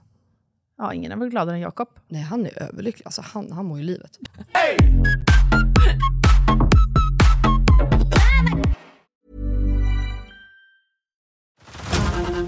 Ja, 0.78 0.94
ingen 0.94 1.12
er 1.12 1.16
är 1.16 1.20
väl 1.20 1.30
gladare 1.30 1.56
än 1.56 1.62
Jakob. 1.62 1.88
Nej, 2.08 2.22
han 2.22 2.46
är 2.46 2.64
överlycklig. 2.64 3.06
Alltså, 3.06 3.22
han, 3.22 3.52
han 3.52 3.66
mår 3.66 3.80
ju 3.80 3.84
livet. 3.84 4.20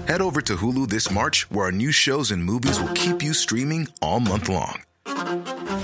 Head 0.06 0.22
over 0.22 0.40
to 0.40 0.56
Hulu 0.56 0.86
this 0.88 1.10
March, 1.10 1.46
where 1.50 1.66
our 1.66 1.72
new 1.72 1.92
shows 1.92 2.30
and 2.30 2.42
movies 2.42 2.80
will 2.80 2.94
keep 2.94 3.22
you 3.22 3.34
streaming 3.34 3.88
all 4.00 4.20
month 4.20 4.48
long. 4.48 4.82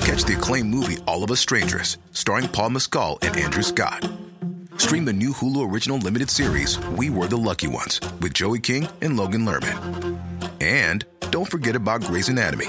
Catch 0.00 0.24
the 0.24 0.34
acclaimed 0.36 0.70
movie 0.70 0.96
All 1.06 1.22
of 1.22 1.30
Us 1.30 1.40
Strangers, 1.40 1.98
starring 2.12 2.48
Paul 2.48 2.70
Mescal 2.70 3.18
and 3.22 3.36
Andrew 3.36 3.62
Scott. 3.62 4.08
Stream 4.78 5.04
the 5.04 5.12
new 5.12 5.32
Hulu 5.32 5.70
original 5.72 5.98
limited 5.98 6.30
series 6.30 6.78
We 6.98 7.10
Were 7.10 7.26
the 7.26 7.36
Lucky 7.36 7.68
Ones 7.68 8.00
with 8.20 8.32
Joey 8.34 8.60
King 8.60 8.88
and 9.02 9.16
Logan 9.16 9.44
Lerman. 9.44 10.18
And 10.60 11.04
don't 11.34 11.50
forget 11.50 11.74
about 11.74 12.00
Grey's 12.00 12.28
Anatomy. 12.28 12.66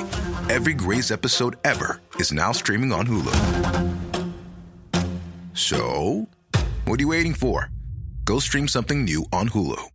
Every 0.49 0.73
Grey's 0.73 1.12
episode 1.12 1.56
ever 1.63 2.01
is 2.15 2.34
now 2.34 2.51
streaming 2.51 2.91
on 2.91 3.06
Hulu. 3.06 3.36
So, 5.54 6.28
what 6.86 6.99
are 6.99 7.04
you 7.04 7.10
waiting 7.10 7.36
for? 7.36 7.69
Go 8.23 8.39
stream 8.39 8.67
something 8.67 9.06
new 9.06 9.23
on 9.32 9.49
Hulu. 9.49 9.94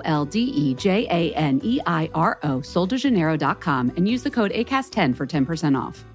L 0.03 0.25
D 0.25 0.39
E 0.39 0.75
J 0.79 1.07
A 1.09 1.33
N 1.35 1.61
E 1.63 1.79
I 1.85 2.09
R 2.13 2.37
O, 2.43 2.61
soldejaneiro.com, 2.61 3.91
and 3.97 4.07
use 4.07 4.29
the 4.29 4.35
code 4.35 4.51
ACAST10 4.51 5.15
for 5.15 5.25
10% 5.25 5.89
off. 5.89 6.05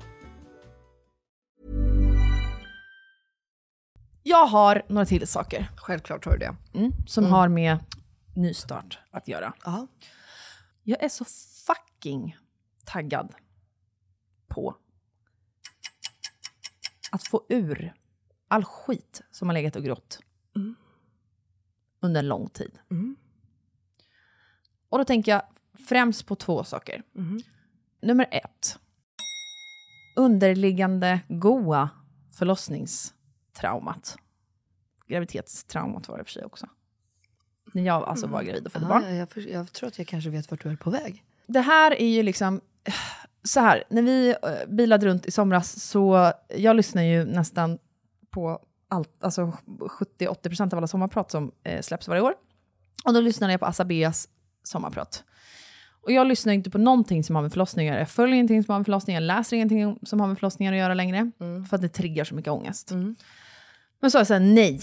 Jag 4.23 4.47
har 4.47 4.83
några 4.89 5.07
till 5.07 5.27
saker 5.27 5.69
Självklart 5.77 6.25
har 6.25 6.33
du 6.33 6.39
det. 6.39 6.57
mm, 6.75 6.93
som 7.07 7.25
har 7.25 7.49
med 7.49 7.79
nystart 8.35 8.99
att 9.11 9.29
göra. 9.29 9.53
Ja. 9.65 9.87
Jag 10.83 11.03
är 11.03 11.09
så 11.09 11.25
fucking 11.67 12.37
taggad 12.85 13.35
på 14.49 14.77
att 17.11 17.27
få 17.27 17.47
ur 17.49 17.95
all 18.49 18.65
skit 18.65 19.23
som 19.31 19.49
har 19.49 19.55
legat 19.55 19.77
och 19.77 19.85
grott 19.85 20.19
under 22.01 22.19
en 22.19 22.29
lång 22.29 22.49
tid. 22.49 22.79
Och 24.89 24.99
då 24.99 25.05
tänker 25.05 25.33
jag 25.33 25.43
främst 25.89 26.27
på 26.27 26.37
två 26.37 26.65
saker. 26.65 27.03
Nummer 28.03 28.29
ett. 28.31 28.79
Underliggande 30.17 31.21
goa 31.29 31.91
förlossningstraumat. 32.33 34.17
Graviditetstraumat 35.07 36.09
var 36.09 36.19
det 36.19 36.25
för 36.25 36.31
sig 36.31 36.45
också. 36.45 36.67
När 37.73 37.83
jag 37.83 38.03
alltså 38.03 38.27
var 38.27 38.43
gravid 38.43 38.67
och 38.67 38.73
födde 38.73 38.87
barn. 38.87 39.03
Ja, 39.05 39.11
jag, 39.11 39.31
för, 39.31 39.41
jag 39.41 39.73
tror 39.73 39.89
att 39.89 39.99
jag 39.99 40.07
kanske 40.07 40.31
vet 40.31 40.51
vart 40.51 40.63
du 40.63 40.69
är 40.69 40.77
på 40.77 40.91
väg. 40.91 41.25
Det 41.47 41.61
här 41.61 41.91
är 42.01 42.09
ju 42.09 42.23
liksom... 42.23 42.61
Så 43.43 43.61
här, 43.61 43.85
när 43.91 44.03
vi 44.03 44.29
eh, 44.29 44.69
bilade 44.69 45.07
runt 45.07 45.27
i 45.27 45.31
somras 45.31 45.83
så... 45.83 46.33
Jag 46.49 46.77
lyssnar 46.77 47.03
ju 47.03 47.25
nästan 47.25 47.79
på 48.31 48.61
allt, 48.89 49.25
alltså 49.25 49.53
70-80% 49.67 50.73
av 50.73 50.79
alla 50.79 50.87
sommarprat 50.87 51.31
som 51.31 51.53
eh, 51.63 51.83
släpps 51.83 52.09
varje 52.09 52.23
år. 52.23 52.35
Och 53.05 53.15
då 53.15 53.21
lyssnade 53.21 53.53
jag 53.53 53.61
på 53.61 53.67
Asabeas 53.67 54.29
sommarprat. 54.67 55.25
Och 56.03 56.13
jag 56.13 56.27
lyssnar 56.27 56.53
inte 56.53 56.71
på 56.71 56.79
någonting 56.79 57.25
som 57.25 57.37
har 57.37 57.43
med 57.43 57.53
förlossningar. 57.53 57.99
Jag 57.99 58.11
följer 58.11 58.35
ingenting 58.35 58.65
som 58.65 58.73
har 58.73 58.79
med 58.79 58.87
förlossningar, 58.87 59.21
jag 59.21 59.27
läser 59.27 59.57
ingenting 59.57 59.99
som 60.03 60.21
har 60.21 60.27
med 60.27 60.39
förlossningar 60.39 60.73
att 60.73 60.79
göra 60.79 60.95
längre. 60.95 61.31
För 61.69 61.75
att 61.75 61.83
det 61.83 61.89
triggar 61.89 62.25
så 62.25 62.35
mycket 62.35 62.53
ångest. 62.53 62.91
Men 64.01 64.11
så 64.11 64.19
har 64.19 64.21
jag 64.21 64.27
sagt 64.27 64.43
nej. 64.43 64.81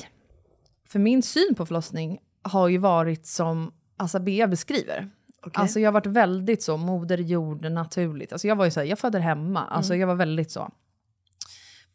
För 0.88 1.00
min 1.00 1.22
syn 1.24 1.56
på 1.56 1.66
förlossning 1.66 2.18
har 2.42 2.68
ju 2.68 2.78
varit 2.78 3.26
som 3.26 3.72
Asabea 3.98 4.48
beskriver. 4.48 5.10
Alltså 5.54 5.80
jag 5.80 5.88
har 5.88 5.94
varit 5.94 6.06
väldigt 6.06 6.64
så, 6.64 6.78
moder 6.78 7.18
jord, 7.18 7.72
naturligt. 7.72 8.32
Alltså 8.32 8.48
jag 8.48 8.56
var 8.56 8.66
ju 8.66 8.72
så 8.72 8.80
här, 8.80 8.88
jag 8.88 9.00
föder 9.00 9.20
hemma. 9.20 9.66
Alltså 9.66 9.96
jag 9.96 10.08
var 10.08 10.16
väldigt 10.16 10.52
så. 10.52 10.72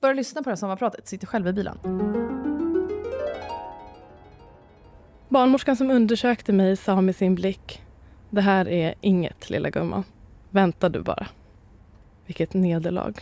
Börja 0.00 0.14
lyssna 0.14 0.42
på 0.42 0.44
det 0.44 0.50
här 0.50 0.56
sommarpratet, 0.56 1.08
sitter 1.08 1.26
själv 1.26 1.48
i 1.48 1.52
bilen. 1.52 1.78
Barnmorskan 5.38 5.76
som 5.76 5.90
undersökte 5.90 6.52
mig 6.52 6.76
sa 6.76 7.00
med 7.00 7.16
sin 7.16 7.34
blick 7.34 7.82
Det 8.30 8.40
här 8.40 8.68
är 8.68 8.94
inget, 9.00 9.50
lilla 9.50 9.70
gumman. 9.70 10.04
Vänta 10.50 10.88
du 10.88 11.02
bara. 11.02 11.26
Vilket 12.26 12.54
nederlag. 12.54 13.12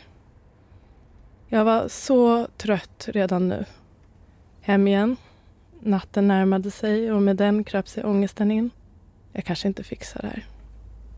Jag 1.49 1.65
var 1.65 1.89
så 1.89 2.47
trött 2.57 3.09
redan 3.13 3.49
nu. 3.49 3.65
Hem 4.61 4.89
igen. 4.89 5.17
Natten 5.81 6.29
närmade 6.29 6.71
sig 6.71 7.13
och 7.13 7.23
med 7.23 7.37
den 7.37 7.65
kröp 7.65 7.89
sig 7.89 8.05
ångesten 8.05 8.51
in. 8.51 8.71
Jag 9.33 9.45
kanske 9.45 9.69
inte 9.69 9.85
fixar 9.85 10.21
det 10.21 10.29
här. 10.29 10.47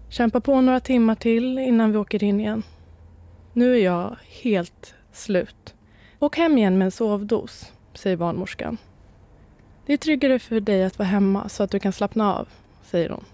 Kämpa 0.08 0.40
på 0.40 0.60
några 0.60 0.80
timmar 0.80 1.14
till 1.14 1.58
innan 1.58 1.92
vi 1.92 1.98
åker 1.98 2.24
in 2.24 2.40
igen. 2.40 2.62
Nu 3.52 3.74
är 3.74 3.84
jag 3.84 4.16
helt 4.42 4.94
slut. 5.12 5.74
Åk 6.18 6.36
hem 6.36 6.58
igen 6.58 6.78
med 6.78 6.84
en 6.84 6.92
sovdos, 6.92 7.72
säger 7.94 8.16
barnmorskan. 8.16 8.78
Det 9.88 9.94
är 9.94 9.98
tryggare 9.98 10.38
för 10.38 10.60
dig 10.60 10.84
att 10.84 10.98
vara 10.98 11.08
hemma 11.08 11.48
så 11.48 11.62
att 11.62 11.70
du 11.70 11.78
kan 11.78 11.92
slappna 11.92 12.34
av, 12.34 12.48
säger 12.82 13.08
hon. 13.08 13.24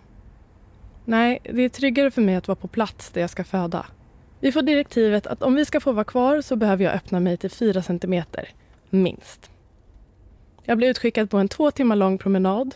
Nej, 1.04 1.40
det 1.42 1.62
är 1.62 1.68
tryggare 1.68 2.10
för 2.10 2.22
mig 2.22 2.34
att 2.34 2.48
vara 2.48 2.56
på 2.56 2.68
plats 2.68 3.10
där 3.10 3.20
jag 3.20 3.30
ska 3.30 3.44
föda. 3.44 3.86
Vi 4.40 4.52
får 4.52 4.62
direktivet 4.62 5.26
att 5.26 5.42
om 5.42 5.54
vi 5.54 5.64
ska 5.64 5.80
få 5.80 5.92
vara 5.92 6.04
kvar 6.04 6.40
så 6.40 6.56
behöver 6.56 6.84
jag 6.84 6.94
öppna 6.94 7.20
mig 7.20 7.36
till 7.36 7.50
4 7.50 7.82
centimeter, 7.82 8.48
minst. 8.90 9.50
Jag 10.62 10.78
blir 10.78 10.88
utskickad 10.88 11.30
på 11.30 11.38
en 11.38 11.48
två 11.48 11.70
timmar 11.70 11.96
lång 11.96 12.18
promenad. 12.18 12.74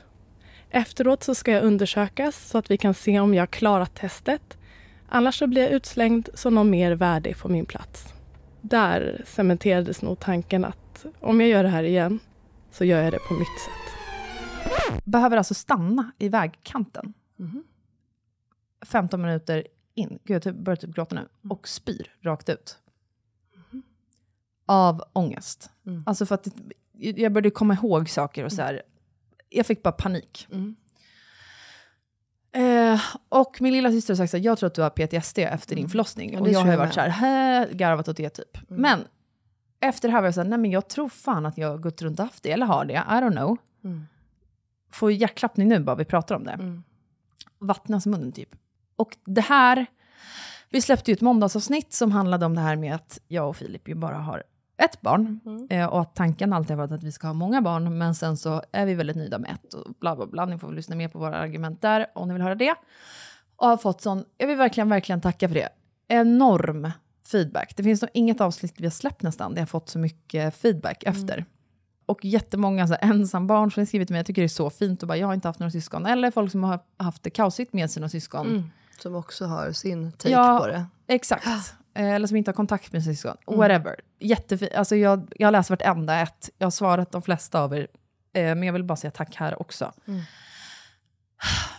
Efteråt 0.70 1.22
så 1.22 1.34
ska 1.34 1.52
jag 1.52 1.64
undersökas 1.64 2.48
så 2.48 2.58
att 2.58 2.70
vi 2.70 2.76
kan 2.76 2.94
se 2.94 3.20
om 3.20 3.34
jag 3.34 3.42
har 3.42 3.46
klarat 3.46 3.94
testet. 3.94 4.58
Annars 5.08 5.38
så 5.38 5.46
blir 5.46 5.62
jag 5.62 5.70
utslängd 5.70 6.28
som 6.34 6.54
någon 6.54 6.70
mer 6.70 6.92
värdig 6.92 7.36
får 7.36 7.48
min 7.48 7.66
plats. 7.66 8.14
Där 8.60 9.22
cementerades 9.26 10.02
nog 10.02 10.18
tanken 10.18 10.64
att 10.64 11.06
om 11.20 11.40
jag 11.40 11.50
gör 11.50 11.62
det 11.62 11.68
här 11.68 11.82
igen 11.82 12.20
så 12.78 12.84
gör 12.84 13.02
jag 13.02 13.12
det 13.12 13.18
på 13.18 13.34
mitt 13.34 13.60
sätt. 13.60 15.02
Behöver 15.04 15.36
alltså 15.36 15.54
stanna 15.54 16.12
i 16.18 16.28
vägkanten. 16.28 17.14
15 18.86 19.22
minuter 19.22 19.66
in. 19.94 20.08
Gud, 20.24 20.34
jag 20.34 20.42
typ- 20.42 20.56
börjar 20.56 20.76
typ 20.76 20.94
gråta 20.94 21.14
nu. 21.14 21.28
Och 21.50 21.68
spyr 21.68 22.14
rakt 22.22 22.48
ut. 22.48 22.78
Av 24.66 25.02
ångest. 25.12 25.70
Alltså 26.06 26.26
för 26.26 26.34
att 26.34 26.48
jag 26.98 27.32
började 27.32 27.50
komma 27.50 27.74
ihåg 27.74 28.08
saker 28.08 28.44
och 28.44 28.52
så 28.52 28.62
här. 28.62 28.82
Jag 29.48 29.66
fick 29.66 29.82
bara 29.82 29.92
panik. 29.92 30.48
Eh, 32.52 33.00
och 33.28 33.56
min 33.60 33.72
lilla 33.72 33.90
syster 33.90 34.14
har 34.14 34.16
sagt 34.16 34.34
att 34.34 34.42
jag 34.44 34.58
tror 34.58 34.66
att 34.66 34.74
du 34.74 34.82
har 34.82 34.90
PTSD 34.90 35.38
efter 35.38 35.76
din 35.76 35.88
förlossning. 35.88 36.32
Ja, 36.32 36.40
och 36.40 36.48
jag 36.48 36.58
har 36.58 36.66
ju 36.66 36.72
jag 36.72 36.78
varit 36.78 36.94
så 36.94 37.00
här, 37.00 37.08
"Hä?" 37.08 37.68
garvat 37.72 38.08
åt 38.08 38.16
det 38.16 38.30
typ. 38.30 38.58
Men 38.68 39.04
efter 39.80 40.08
det 40.08 40.12
här 40.12 40.20
var 40.20 40.26
jag 40.26 40.34
så 40.34 40.40
här, 40.40 40.48
nej 40.48 40.58
men 40.58 40.70
jag 40.70 40.88
tror 40.88 41.08
fan 41.08 41.46
att 41.46 41.58
jag 41.58 41.68
har 41.68 41.78
gått 41.78 42.02
runt 42.02 42.18
och 42.18 42.24
haft 42.24 42.42
det, 42.42 42.52
eller 42.52 42.66
har 42.66 42.84
det, 42.84 42.94
I 42.94 42.96
don't 42.96 43.36
know. 43.36 43.56
Får 44.90 45.12
hjärtklappning 45.12 45.68
nu 45.68 45.80
bara 45.80 45.96
vi 45.96 46.04
pratar 46.04 46.34
om 46.34 46.44
det. 46.44 46.82
Vattnas 47.58 48.06
i 48.06 48.08
munnen 48.08 48.32
typ. 48.32 48.48
Och 48.96 49.16
det 49.24 49.40
här, 49.40 49.86
vi 50.70 50.80
släppte 50.82 51.10
ju 51.10 51.12
ett 51.12 51.20
måndagsavsnitt 51.20 51.92
som 51.92 52.12
handlade 52.12 52.46
om 52.46 52.54
det 52.54 52.60
här 52.60 52.76
med 52.76 52.94
att 52.94 53.20
jag 53.28 53.48
och 53.48 53.56
Filip 53.56 53.88
ju 53.88 53.94
bara 53.94 54.16
har 54.16 54.42
ett 54.82 55.00
barn. 55.00 55.40
Eh, 55.70 55.86
och 55.86 56.00
att 56.00 56.14
tanken 56.14 56.52
alltid 56.52 56.70
har 56.70 56.76
varit 56.76 56.92
att 56.92 57.02
vi 57.02 57.12
ska 57.12 57.26
ha 57.26 57.34
många 57.34 57.62
barn, 57.62 57.98
men 57.98 58.14
sen 58.14 58.36
så 58.36 58.62
är 58.72 58.86
vi 58.86 58.94
väldigt 58.94 59.16
nöjda 59.16 59.38
med 59.38 59.50
ett 59.50 59.74
och 59.74 59.94
bla 60.00 60.16
bla 60.16 60.26
bla. 60.26 60.44
Ni 60.46 60.58
får 60.58 60.66
väl 60.66 60.76
lyssna 60.76 60.96
mer 60.96 61.08
på 61.08 61.18
våra 61.18 61.36
argument 61.36 61.82
där 61.82 62.06
om 62.14 62.28
ni 62.28 62.34
vill 62.34 62.42
höra 62.42 62.54
det. 62.54 62.74
Och 63.56 63.68
har 63.68 63.76
fått 63.76 64.00
sån, 64.00 64.24
jag 64.36 64.46
vill 64.46 64.56
verkligen, 64.56 64.88
verkligen 64.88 65.20
tacka 65.20 65.48
för 65.48 65.54
det. 65.54 65.68
Enorm 66.08 66.90
feedback. 67.30 67.76
Det 67.76 67.82
finns 67.82 68.02
nog 68.02 68.10
inget 68.14 68.40
avsnitt 68.40 68.74
vi 68.76 68.84
har 68.86 68.90
släppt 68.90 69.22
nästan, 69.22 69.54
där 69.54 69.58
jag 69.60 69.62
har 69.62 69.66
fått 69.66 69.88
så 69.88 69.98
mycket 69.98 70.54
feedback 70.56 71.02
efter. 71.06 71.44
Och 72.06 72.24
jättemånga 72.24 72.86
så 72.88 72.94
här, 73.00 73.10
ensambarn 73.10 73.70
som 73.70 73.80
har 73.80 73.86
skrivit 73.86 74.08
till 74.08 74.14
mig, 74.14 74.18
jag 74.18 74.26
tycker 74.26 74.42
det 74.42 74.46
är 74.46 74.48
så 74.48 74.70
fint, 74.70 75.02
och 75.02 75.08
bara, 75.08 75.18
jag 75.18 75.26
har 75.26 75.34
inte 75.34 75.48
haft 75.48 75.60
några 75.60 75.70
syskon. 75.70 76.06
Eller 76.06 76.30
folk 76.30 76.52
som 76.52 76.64
har 76.64 76.80
haft 76.96 77.22
det 77.22 77.30
kaosigt 77.30 77.72
med 77.72 77.90
sina 77.90 78.08
syskon. 78.08 78.70
Som 79.02 79.14
också 79.14 79.44
har 79.46 79.72
sin 79.72 80.12
take 80.12 80.30
Ja. 80.30 80.58
på 80.60 80.66
det. 80.66 80.86
Exakt. 81.06 81.46
Eh, 81.94 82.04
Eller 82.04 82.26
som 82.26 82.36
inte 82.36 82.48
har 82.50 82.54
kontakt 82.54 82.92
med 82.92 83.02
sina 83.02 83.14
syskon. 83.14 83.36
Whatever. 83.46 83.94
Jättefint. 84.18 84.72
Alltså 84.74 84.96
jag, 84.96 85.32
jag 85.36 85.46
har 85.46 85.52
läst 85.52 85.70
vartenda 85.70 86.20
ett. 86.20 86.50
Jag 86.58 86.66
har 86.66 86.70
svarat 86.70 87.12
de 87.12 87.22
flesta 87.22 87.60
av 87.62 87.74
er. 87.74 87.88
Eh, 88.32 88.42
men 88.42 88.62
jag 88.62 88.72
vill 88.72 88.84
bara 88.84 88.96
säga 88.96 89.10
tack 89.10 89.36
här 89.36 89.62
också. 89.62 89.92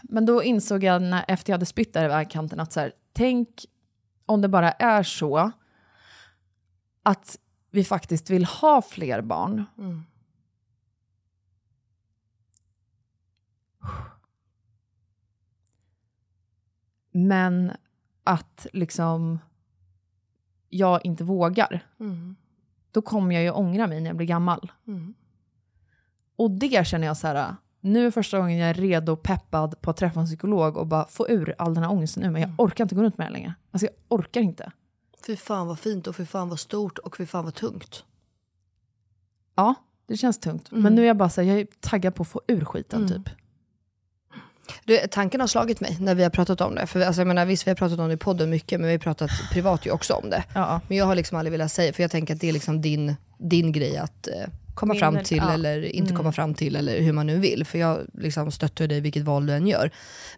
Men 0.01 0.25
då 0.25 0.43
insåg 0.43 0.83
jag 0.83 1.01
när, 1.01 1.25
efter 1.27 1.51
jag 1.51 1.53
hade 1.53 1.65
spytt 1.65 1.93
där 1.93 2.05
i 2.05 2.07
vägkanten 2.07 2.59
att 2.59 2.73
så 2.73 2.79
här, 2.79 2.91
tänk 3.13 3.49
om 4.29 4.41
det 4.41 4.47
bara 4.47 4.71
är 4.71 5.03
så 5.03 5.51
att 7.03 7.39
vi 7.71 7.83
faktiskt 7.83 8.29
vill 8.29 8.45
ha 8.45 8.81
fler 8.81 9.21
barn. 9.21 9.65
Men 17.11 17.71
att 18.23 18.67
liksom 18.73 19.39
jag 20.69 21.05
inte 21.05 21.23
vågar. 21.23 21.85
Då 22.91 23.01
kommer 23.01 23.35
jag 23.35 23.43
ju 23.43 23.51
ångra 23.51 23.87
mig 23.87 24.01
när 24.01 24.09
jag 24.09 24.17
blir 24.17 24.27
gammal. 24.27 24.71
Och 26.35 26.51
det 26.51 26.87
känner 26.87 27.07
jag 27.07 27.17
så 27.17 27.27
här, 27.27 27.55
nu 27.81 28.07
är 28.07 28.11
första 28.11 28.39
gången 28.39 28.57
jag 28.57 28.69
är 28.69 28.73
redo 28.73 29.11
och 29.11 29.23
peppad 29.23 29.81
på 29.81 29.89
att 29.89 29.97
träffa 29.97 30.19
en 30.19 30.25
psykolog 30.25 30.77
och 30.77 30.87
bara 30.87 31.07
få 31.07 31.29
ur 31.29 31.55
all 31.57 31.73
den 31.73 31.83
här 31.83 31.91
ångesten 31.91 32.23
nu, 32.23 32.29
men 32.29 32.41
jag 32.41 32.51
orkar 32.57 32.83
inte 32.83 32.95
gå 32.95 33.01
runt 33.01 33.17
med 33.17 33.27
det 33.27 33.31
längre. 33.31 33.53
Alltså 33.71 33.85
jag 33.85 34.19
orkar 34.19 34.41
inte. 34.41 34.71
Fy 35.25 35.35
fan 35.35 35.67
vad 35.67 35.79
fint 35.79 36.07
och 36.07 36.15
fy 36.15 36.25
fan 36.25 36.49
vad 36.49 36.59
stort 36.59 36.97
och 36.97 37.17
fy 37.17 37.25
fan 37.25 37.45
vad 37.45 37.55
tungt. 37.55 38.03
Ja, 39.55 39.75
det 40.07 40.17
känns 40.17 40.39
tungt. 40.39 40.71
Men 40.71 40.95
nu 40.95 41.01
är 41.01 41.07
jag 41.07 41.17
bara 41.17 41.29
så 41.29 41.41
här, 41.41 41.47
jag 41.47 41.59
är 41.59 41.67
taggad 41.79 42.15
på 42.15 42.21
att 42.21 42.29
få 42.29 42.41
ur 42.47 42.65
skiten 42.65 43.07
typ. 43.07 43.29
Du, 44.85 44.97
tanken 45.11 45.41
har 45.41 45.47
slagit 45.47 45.79
mig 45.79 45.97
när 45.99 46.15
vi 46.15 46.23
har 46.23 46.29
pratat 46.29 46.61
om 46.61 46.75
det. 46.75 46.87
För 46.87 47.01
alltså, 47.01 47.21
jag 47.21 47.27
menar, 47.27 47.45
visst, 47.45 47.67
vi 47.67 47.71
har 47.71 47.75
pratat 47.75 47.99
om 47.99 48.07
det 48.07 48.13
i 48.13 48.17
podden 48.17 48.49
mycket, 48.49 48.79
men 48.79 48.87
vi 48.87 48.93
har 48.93 48.99
pratat 48.99 49.29
privat 49.51 49.85
ju 49.85 49.91
också 49.91 50.13
om 50.13 50.29
det. 50.29 50.43
Ja. 50.53 50.81
Men 50.87 50.97
jag 50.97 51.05
har 51.05 51.15
liksom 51.15 51.37
aldrig 51.37 51.51
velat 51.51 51.71
säga, 51.71 51.93
för 51.93 52.03
jag 52.03 52.11
tänker 52.11 52.35
att 52.35 52.41
det 52.41 52.49
är 52.49 52.53
liksom 52.53 52.81
din, 52.81 53.15
din 53.37 53.71
grej 53.71 53.97
att 53.97 54.27
eh, 54.27 54.49
komma 54.79 54.93
Min- 54.93 54.99
fram 54.99 55.23
till 55.23 55.37
ja. 55.37 55.53
eller 55.53 55.81
inte 55.95 56.13
komma 56.13 56.31
fram 56.31 56.53
till 56.53 56.75
eller 56.75 57.01
hur 57.01 57.13
man 57.13 57.27
nu 57.27 57.39
vill. 57.39 57.65
För 57.65 57.79
jag 57.79 57.99
liksom 58.13 58.51
stöttar 58.51 58.87
dig 58.87 59.01
vilket 59.01 59.23
val 59.23 59.45
du 59.45 59.53
än 59.53 59.67
gör. 59.67 59.91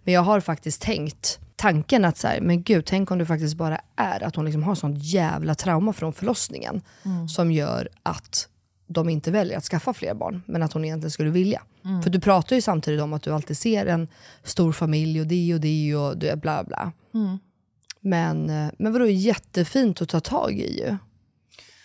Men 0.03 0.13
jag 0.13 0.21
har 0.21 0.39
faktiskt 0.39 0.81
tänkt 0.81 1.39
tanken 1.55 2.05
att 2.05 2.17
så 2.17 2.27
här, 2.27 2.41
men 2.41 2.63
gud, 2.63 2.85
tänk 2.85 3.11
om 3.11 3.17
det 3.17 3.25
faktiskt 3.25 3.55
bara 3.55 3.81
är 3.95 4.23
att 4.23 4.35
hon 4.35 4.45
liksom 4.45 4.63
har 4.63 4.75
sånt 4.75 5.03
jävla 5.03 5.55
trauma 5.55 5.93
från 5.93 6.13
förlossningen 6.13 6.81
som 7.29 7.51
gör 7.51 7.89
att 8.03 8.47
de 8.87 9.09
inte 9.09 9.31
väljer 9.31 9.57
att 9.57 9.63
skaffa 9.63 9.93
fler 9.93 10.13
barn, 10.13 10.43
men 10.45 10.63
att 10.63 10.73
hon 10.73 10.85
egentligen 10.85 11.11
skulle 11.11 11.29
vilja. 11.29 11.61
För 12.03 12.09
du 12.09 12.19
pratar 12.19 12.55
ju 12.55 12.61
samtidigt 12.61 13.01
om 13.01 13.13
att 13.13 13.23
du 13.23 13.31
alltid 13.33 13.57
ser 13.57 13.85
en 13.85 14.07
stor 14.43 14.71
familj 14.71 15.21
och 15.21 15.27
det 15.27 15.53
och 15.53 15.59
det 15.61 15.95
och 15.95 16.17
du 16.17 16.27
är 16.27 16.35
bla 16.35 16.63
bla. 16.63 16.91
Men, 17.99 18.49
eh, 18.49 18.71
men 18.79 18.93
vadå, 18.93 19.07
jättefint 19.07 20.01
att 20.01 20.09
ta 20.09 20.19
tag 20.19 20.53
i 20.53 20.79
ju. 20.79 20.97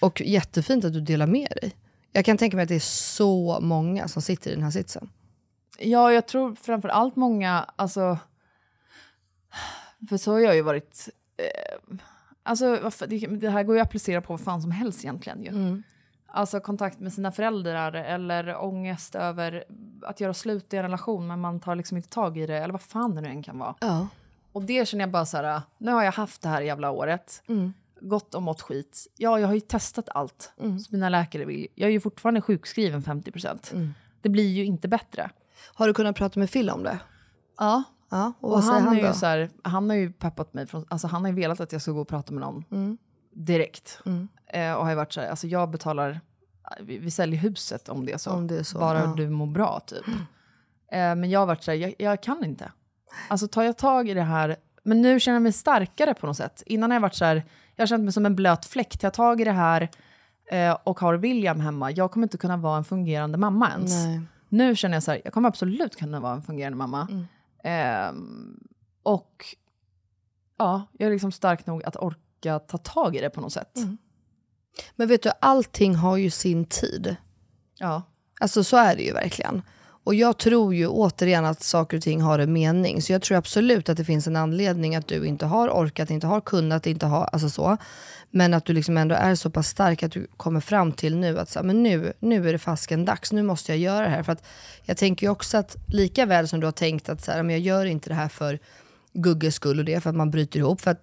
Och 0.01 0.21
jättefint 0.21 0.85
att 0.85 0.93
du 0.93 1.01
delar 1.01 1.27
med 1.27 1.49
dig. 1.63 1.73
Jag 2.17 2.25
kan 2.25 2.37
tänka 2.37 2.57
mig 2.57 2.63
att 2.63 2.69
det 2.69 2.75
är 2.75 2.81
så 2.81 3.59
många 3.61 4.09
som 4.09 4.23
sitter 4.23 4.51
i 4.51 4.55
den 4.55 4.63
här 4.63 4.71
sitsen. 4.71 5.11
Ja, 5.79 6.13
jag 6.13 6.27
tror 6.27 6.55
framför 6.55 6.89
allt 6.89 7.17
många, 7.17 7.67
alltså... 7.77 8.19
För 10.09 10.17
så 10.17 10.33
har 10.33 10.41
jag 10.41 10.55
ju 10.55 10.63
varit... 10.63 11.09
Eh, 11.37 11.97
alltså, 12.43 12.91
det, 13.07 13.49
här 13.49 13.63
går 13.63 13.75
ju 13.77 13.81
att 13.81 13.89
applicera 13.89 14.21
på 14.21 14.33
vad 14.33 14.41
fan 14.41 14.63
som 14.63 14.71
helst 14.71 15.05
egentligen 15.05 15.43
ju. 15.43 15.83
Alltså 16.27 16.61
kontakt 16.61 17.01
med 17.01 17.13
sina 17.13 17.33
föräldrar 17.33 17.93
eller 17.93 18.65
ångest 18.65 19.15
över 19.15 19.65
att 20.03 20.21
göra 20.21 20.35
slut 20.35 20.75
i 20.75 20.77
en 20.77 20.83
relation 20.83 21.27
men 21.27 21.41
man 21.41 21.61
tar 21.61 21.75
liksom 21.75 21.97
inte 21.97 22.09
tag 22.09 22.39
i 22.39 22.47
det, 22.47 22.57
eller 22.57 22.73
vad 22.73 22.83
fan 22.83 23.15
det 23.15 23.21
nu 23.21 23.29
än 23.29 23.43
kan 23.43 23.59
vara. 23.59 23.75
Ja. 23.81 24.09
Och 24.53 24.63
det 24.63 24.89
känner 24.89 25.03
jag 25.03 25.11
bara 25.11 25.27
så 25.27 25.37
här, 25.37 25.63
nu 25.79 25.93
har 25.93 26.03
jag 26.05 26.13
haft 26.13 26.43
det 26.43 26.49
här 26.49 26.63
jävla 26.63 26.91
året, 26.91 27.43
gått 28.01 28.35
och 28.35 28.43
mått 28.43 28.63
skit. 28.63 29.07
Ja, 29.17 29.41
jag 29.41 29.47
har 29.47 29.55
ju 29.55 29.61
testat 29.61 30.09
allt 30.15 30.53
som 30.57 30.85
mina 30.91 31.09
läkare 31.09 31.45
vill. 31.45 31.67
Jag 31.75 31.89
är 31.89 31.93
ju 31.93 32.01
fortfarande 32.01 32.41
sjukskriven 32.41 33.03
50%. 33.03 33.89
Det 34.21 34.29
blir 34.29 34.49
ju 34.49 34.65
inte 34.65 34.89
bättre. 34.89 35.31
Har 35.75 35.87
du 35.87 35.95
kunnat 35.95 36.17
prata 36.17 36.41
med 36.41 36.51
Phil 36.53 36.71
om 36.71 36.83
det? 36.83 36.99
Ja, 37.59 37.83
Ja, 38.11 38.33
och, 38.41 38.53
och 38.53 38.63
han, 38.63 38.83
han 38.83 38.97
är 38.97 39.03
då? 39.03 39.09
ju 39.09 39.15
så 39.15 39.27
här, 39.27 39.51
han 39.63 39.91
har 39.91 39.97
ju 39.97 40.13
peppat 40.13 40.55
mig, 40.55 40.67
från, 40.67 40.85
alltså 40.89 41.07
han 41.07 41.23
har 41.23 41.29
ju 41.31 41.35
velat 41.37 41.61
att 41.61 41.73
jag 41.73 41.83
ska 41.83 41.93
gå 41.93 42.01
och 42.01 42.09
prata 42.09 42.33
med 42.33 42.41
någon 42.41 42.65
direkt. 43.33 44.01
Eh, 44.47 44.73
och 44.73 44.83
har 44.83 44.91
ju 44.91 44.97
varit 44.97 45.13
så 45.13 45.21
här, 45.21 45.29
alltså 45.29 45.47
jag 45.47 45.71
betalar 45.71 46.21
vi, 46.81 46.99
vi 46.99 47.11
säljer 47.11 47.41
huset 47.41 47.89
om 47.89 48.07
det 48.07 48.13
är 48.13 48.19
så. 48.19 48.31
Om 48.31 48.47
det 48.47 48.59
är 48.59 48.63
så, 48.63 48.79
Bara 48.79 49.01
ja. 49.01 49.15
du 49.17 49.29
mår 49.31 49.47
bra 49.47 49.81
typ. 49.87 50.07
Eh, 50.93 51.15
men 51.15 51.31
jag 51.31 51.41
har 51.41 51.47
varit 51.47 51.63
såhär, 51.65 51.79
jag, 51.79 51.95
jag 51.99 52.23
kan 52.23 52.45
inte. 52.45 52.73
Alltså 53.29 53.49
tar 53.49 53.63
jag 53.63 53.77
tag 53.77 54.09
i 54.09 54.15
det 54.15 54.23
här, 54.23 54.57
men 54.83 55.03
nu 55.03 55.21
känner 55.21 55.37
jag 55.37 55.43
mig 55.43 55.53
starkare 55.53 56.15
på 56.15 56.27
något 56.27 56.37
sätt. 56.37 56.63
Innan 56.67 56.91
har 56.91 56.97
jag 56.97 57.03
varit 57.03 57.15
såhär, 57.15 57.45
jag 57.77 57.83
har 57.83 57.87
känt 57.87 58.05
mig 58.05 58.13
som 58.13 58.27
en 58.27 58.37
blöt 58.37 58.67
fläck. 58.67 58.97
Jag 59.01 59.15
tag 59.15 59.41
i 59.41 59.45
det 59.45 59.53
här 59.53 59.89
eh, 60.51 60.77
och 60.85 61.01
har 61.01 61.15
William 61.15 61.61
hemma, 61.61 61.91
jag 61.91 62.11
kommer 62.11 62.27
inte 62.27 62.39
kunna 62.39 62.57
vara 62.57 62.77
en 62.77 62.85
fungerande 62.85 63.39
mamma 63.39 63.71
ens. 63.71 63.93
Nej. 63.93 64.21
Nu 64.49 64.77
känner 64.77 64.97
jag 64.97 65.03
så 65.03 65.11
här, 65.11 65.21
jag 65.25 65.33
kommer 65.33 65.49
absolut 65.49 65.97
kunna 65.97 66.21
vara 66.21 66.35
en 66.35 66.43
fungerande 66.43 66.79
mamma. 66.79 67.09
Mm. 67.11 67.27
Ehm, 67.65 68.61
och 69.03 69.45
ja, 70.59 70.83
jag 70.93 71.07
är 71.07 71.13
liksom 71.13 71.33
stark 71.33 71.67
nog 71.67 71.85
att 71.85 71.97
orka 71.97 72.59
ta 72.59 72.79
tag 72.79 73.17
i 73.17 73.21
det 73.21 73.31
på 73.31 73.41
något 73.41 73.53
sätt. 73.53 73.77
Mm. 73.77 73.99
Men 74.97 75.09
vet 75.09 75.23
du, 75.23 75.31
allting 75.41 75.95
har 75.95 76.17
ju 76.17 76.31
sin 76.31 76.65
tid. 76.65 77.17
Ja. 77.79 78.03
Alltså 78.41 78.65
så 78.65 78.77
är 78.77 78.97
det 78.97 79.03
ju 79.03 79.13
verkligen. 79.13 79.63
Och 80.07 80.15
jag 80.15 80.39
tror 80.39 80.75
ju 80.75 80.87
återigen 80.87 81.45
att 81.45 81.63
saker 81.63 81.97
och 81.97 82.03
ting 82.03 82.23
har 82.23 82.39
en 82.39 82.53
mening. 82.53 83.03
Så 83.03 83.13
jag 83.13 83.23
tror 83.23 83.39
absolut 83.39 83.89
att 83.89 83.97
det 83.97 84.05
finns 84.05 84.27
en 84.27 84.37
anledning 84.37 84.97
att 84.97 85.09
du 85.09 85.27
inte 85.27 85.47
har 85.47 85.69
orkat, 85.69 86.11
inte 86.11 86.27
har 86.27 86.41
kunnat, 86.41 86.87
inte 86.87 87.07
har, 87.07 87.25
alltså 87.25 87.51
så. 87.51 87.77
Men 88.31 88.55
att 88.55 88.65
du 88.65 88.73
liksom 88.73 88.97
ändå 88.97 89.15
är 89.15 89.35
så 89.35 89.51
pass 89.51 89.69
stark 89.69 90.03
att 90.03 90.13
du 90.13 90.27
kommer 90.37 90.61
fram 90.61 90.93
till 90.93 91.17
nu 91.17 91.39
att 91.39 91.49
så, 91.49 91.63
men 91.63 91.83
nu, 91.83 92.13
nu 92.19 92.49
är 92.49 92.53
det 92.53 92.59
fasken 92.59 93.05
dags, 93.05 93.33
nu 93.33 93.43
måste 93.43 93.73
jag 93.73 93.79
göra 93.79 94.05
det 94.05 94.11
här. 94.11 94.23
För 94.23 94.33
att 94.33 94.47
jag 94.85 94.97
tänker 94.97 95.27
ju 95.27 95.31
också 95.31 95.59
att 95.59 95.77
lika 95.87 96.27
väl 96.27 96.49
som 96.49 96.61
du 96.61 96.67
har 96.67 96.73
tänkt 96.73 97.09
att 97.09 97.25
så 97.25 97.33
här, 97.33 97.43
men 97.43 97.55
jag 97.55 97.61
gör 97.61 97.85
inte 97.85 98.11
det 98.11 98.15
här 98.15 98.29
för 98.29 98.59
Gugges 99.13 99.55
skull 99.55 99.79
och 99.79 99.85
det 99.85 100.01
för 100.01 100.11
att 100.11 100.17
man 100.17 100.31
bryter 100.31 100.59
ihop. 100.59 100.81
För 100.81 100.91
att 100.91 101.03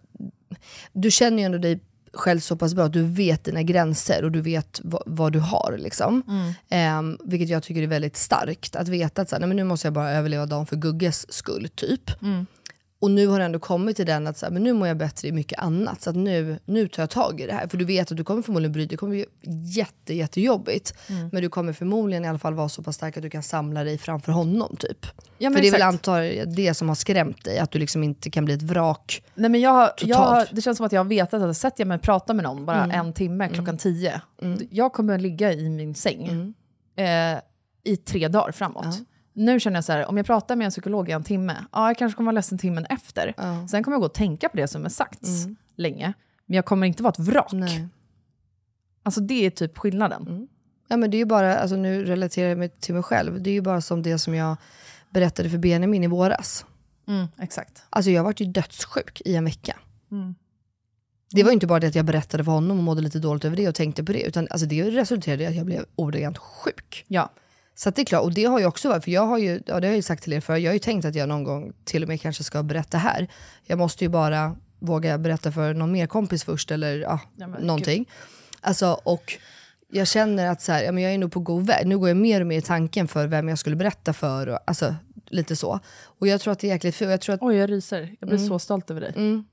du 0.93 1.11
känner 1.11 1.37
ju 1.37 1.43
ändå 1.43 1.57
dig 1.57 1.79
själv 2.13 2.39
så 2.39 2.55
pass 2.55 2.73
bra 2.73 2.85
att 2.85 2.93
du 2.93 3.03
vet 3.03 3.43
dina 3.43 3.63
gränser 3.63 4.23
och 4.23 4.31
du 4.31 4.41
vet 4.41 4.81
vad, 5.05 5.33
du 5.33 5.39
har. 5.39 5.77
Liksom. 5.77 6.23
Ehm, 6.69 7.17
vilket 7.25 7.49
jag 7.49 7.63
tycker 7.63 7.81
är 7.81 7.87
väldigt 7.87 8.17
starkt. 8.17 8.75
Att 8.75 8.87
veta 8.87 9.21
att 9.21 9.29
så 9.29 9.35
här, 9.35 9.39
nej, 9.39 9.47
men 9.47 9.57
nu 9.57 9.63
måste 9.63 9.87
jag 9.87 9.93
bara 9.93 10.11
överleva 10.11 10.45
dagen 10.45 10.65
för 10.65 10.75
Gugges 10.75 11.33
skull. 11.33 11.69
typ. 11.75 12.11
Och 13.03 13.11
nu 13.11 13.27
har 13.27 13.39
det 13.39 13.45
ändå 13.45 13.59
kommit 13.59 13.95
till 13.97 14.05
den 14.05 14.27
att 14.27 14.37
så 14.37 14.45
här, 14.45 14.53
men 14.53 14.63
nu 14.63 14.73
mår 14.73 14.87
jag 14.87 14.97
bättre 14.97 15.27
i 15.27 15.31
mycket 15.31 15.59
annat. 15.59 16.01
Så 16.01 16.09
att 16.09 16.15
nu, 16.15 16.59
nu 16.65 16.87
tar 16.87 17.03
jag 17.03 17.09
tag 17.09 17.41
i 17.41 17.45
det 17.45 17.53
här. 17.53 17.67
För 17.67 17.77
du 17.77 17.85
vet 17.85 18.11
att 18.11 18.17
du 18.17 18.23
kommer 18.23 18.41
förmodligen 18.41 18.71
bryta, 18.71 18.89
det 18.89 18.97
kommer 18.97 19.11
bli 19.11 19.25
jätte, 19.75 20.13
jättejobbigt. 20.13 20.93
Men 21.31 21.41
du 21.41 21.49
kommer 21.49 21.73
förmodligen 21.73 22.25
i 22.25 22.27
alla 22.27 22.39
fall 22.39 22.53
vara 22.53 22.69
så 22.69 22.83
pass 22.83 22.95
stark 22.95 23.17
att 23.17 23.23
du 23.23 23.29
kan 23.29 23.43
samla 23.43 23.83
dig 23.83 23.97
framför 23.97 24.31
honom. 24.31 24.75
typ. 24.79 25.05
Ja, 25.37 25.49
för 25.51 25.61
det 25.61 25.67
är 25.67 25.71
väl 25.71 25.81
exakt. 25.81 26.07
jag 26.17 26.49
det 26.55 26.73
som 26.73 26.87
har 26.87 26.95
skrämt 26.95 27.43
dig, 27.43 27.59
att 27.59 27.71
du 27.71 27.79
liksom 27.79 28.03
inte 28.03 28.29
kan 28.29 28.45
bli 28.45 28.53
ett 28.53 28.61
vrak. 28.61 29.23
Nej, 29.35 29.49
men 29.49 29.61
jag, 29.61 29.71
har- 29.71 29.91
jag, 30.01 30.17
har- 30.17 30.47
det 30.51 30.61
känns 30.61 30.77
som 30.77 30.85
att 30.85 30.91
jag 30.91 30.99
har 30.99 31.05
vetat 31.09 31.41
att 31.41 31.57
sätter 31.57 31.81
jag 31.81 31.87
mig 31.87 31.95
och 31.95 32.01
pratar 32.01 32.33
med 32.33 32.43
någon 32.43 32.65
bara 32.65 32.83
en 32.93 33.13
timme 33.13 33.49
klockan 33.49 33.77
tio, 33.77 34.21
jag 34.69 34.93
kommer 34.93 35.17
ligga 35.19 35.53
i 35.53 35.69
min 35.69 35.95
säng 35.95 36.53
eh, 36.95 37.37
i 37.83 37.97
tre 37.97 38.27
dagar 38.27 38.51
framåt. 38.51 38.85
Nu 39.33 39.59
känner 39.59 39.77
jag 39.77 39.83
så 39.83 39.91
här, 39.91 40.05
om 40.05 40.17
jag 40.17 40.25
pratar 40.25 40.55
med 40.55 40.65
en 40.65 40.71
psykolog 40.71 41.09
i 41.09 41.11
en 41.11 41.23
timme, 41.23 41.65
ja, 41.71 41.89
jag 41.89 41.97
kanske 41.97 42.15
kommer 42.15 42.25
vara 42.25 42.35
ledsen 42.35 42.57
timmen 42.57 42.85
efter. 42.85 43.33
Sen 43.67 43.83
kommer 43.83 43.95
jag 43.95 44.01
gå 44.01 44.05
och 44.05 44.13
tänka 44.13 44.49
på 44.49 44.57
det 44.57 44.67
som 44.67 44.85
är 44.85 44.89
sagts 44.89 45.47
länge, 45.75 46.13
men 46.45 46.55
jag 46.55 46.65
kommer 46.65 46.87
inte 46.87 47.03
vara 47.03 47.11
ett 47.11 47.19
vrak. 47.19 47.51
Nej. 47.51 47.87
Alltså 49.03 49.21
det 49.21 49.45
är 49.45 49.49
typ 49.49 49.77
skillnaden. 49.77 50.47
Ja, 50.87 50.97
men 50.97 51.11
det 51.11 51.17
är 51.17 51.19
ju 51.19 51.25
bara, 51.25 51.57
alltså, 51.57 51.75
nu 51.75 52.05
relaterar 52.05 52.49
jag 52.49 52.57
mig 52.57 52.69
till 52.69 52.93
mig 52.93 53.03
själv, 53.03 53.41
det 53.41 53.49
är 53.49 53.53
ju 53.53 53.61
bara 53.61 53.81
som 53.81 54.03
det 54.03 54.19
som 54.19 54.35
jag 54.35 54.57
berättade 55.09 55.49
för 55.49 55.57
Benjamin 55.57 56.03
i 56.03 56.07
våras. 56.07 56.65
Mm, 57.07 57.27
exakt. 57.39 57.83
Alltså 57.89 58.11
jag 58.11 58.23
varit 58.23 58.39
ju 58.41 58.45
dödssjuk 58.45 59.21
i 59.25 59.35
en 59.35 59.45
vecka. 59.45 59.75
Det 61.31 61.43
var 61.43 61.51
inte 61.51 61.67
bara 61.67 61.79
det 61.79 61.87
att 61.87 61.95
jag 61.95 62.05
berättade 62.05 62.43
för 62.43 62.51
honom 62.51 62.77
och 62.77 62.83
mådde 62.83 63.01
lite 63.01 63.19
dåligt 63.19 63.45
över 63.45 63.57
det 63.57 63.67
och 63.67 63.75
tänkte 63.75 64.03
på 64.03 64.13
det, 64.13 64.21
utan 64.21 64.47
alltså 64.49 64.67
det 64.67 64.91
resulterade 64.91 65.43
i 65.43 65.45
att 65.45 65.55
jag 65.55 65.65
blev 65.65 65.85
ordagrant 65.95 66.37
sjuk. 66.37 67.05
Ja. 67.07 67.31
Så 67.75 67.89
det 67.89 68.01
är 68.01 68.05
klart, 68.05 68.23
och 68.23 68.33
det 68.33 68.45
har 68.45 68.59
ju 68.59 68.65
också 68.65 68.89
varit, 68.89 69.03
för 69.03 69.11
jag 69.11 69.25
har 69.27 69.37
ju, 69.37 69.61
ja, 69.65 69.79
det 69.79 69.87
har 69.87 69.91
jag 69.91 69.95
ju 69.95 70.01
sagt 70.01 70.23
till 70.23 70.33
er 70.33 70.39
för 70.39 70.55
jag 70.55 70.69
har 70.69 70.73
ju 70.73 70.79
tänkt 70.79 71.05
att 71.05 71.15
jag 71.15 71.29
någon 71.29 71.43
gång 71.43 71.73
till 71.83 72.03
och 72.03 72.07
med 72.09 72.21
kanske 72.21 72.43
ska 72.43 72.63
berätta 72.63 72.97
här. 72.97 73.27
Jag 73.65 73.79
måste 73.79 74.03
ju 74.03 74.09
bara 74.09 74.55
våga 74.79 75.17
berätta 75.17 75.51
för 75.51 75.73
någon 75.73 75.91
mer 75.91 76.07
kompis 76.07 76.43
först 76.43 76.71
eller 76.71 76.97
ja, 76.97 77.19
Ja, 77.35 77.47
men 77.47 77.61
någonting. 77.61 78.09
Alltså, 78.61 78.99
och 79.03 79.33
jag 79.91 80.07
känner 80.07 80.47
att 80.47 80.61
så 80.61 80.71
här, 80.71 80.83
ja, 80.83 80.91
men 80.91 81.03
jag 81.03 81.13
är 81.13 81.17
nog 81.17 81.31
på 81.31 81.39
god 81.39 81.67
väg. 81.67 81.87
Nu 81.87 81.97
går 81.97 82.07
jag 82.07 82.17
mer 82.17 82.41
och 82.41 82.47
mer 82.47 82.57
i 82.57 82.61
tanken 82.61 83.07
för 83.07 83.27
vem 83.27 83.49
jag 83.49 83.59
skulle 83.59 83.75
berätta 83.75 84.13
för. 84.13 84.47
Och, 84.49 84.59
alltså, 84.65 84.95
lite 85.25 85.55
så. 85.55 85.79
Och 86.03 86.27
jag 86.27 86.41
tror 86.41 86.51
att 86.51 86.59
det 86.59 86.67
är 86.67 86.71
jäkligt 86.71 86.95
fult. 86.95 87.11
Jag 87.11 87.21
tror 87.21 87.35
att, 87.35 87.41
Oj, 87.41 87.55
jag 87.55 87.71
ryser. 87.71 88.15
Jag 88.19 88.29
blir 88.29 88.37
så 88.37 88.59
stolt 88.59 88.91
över 88.91 89.01
dig. 89.01 89.13
men, 89.15 89.43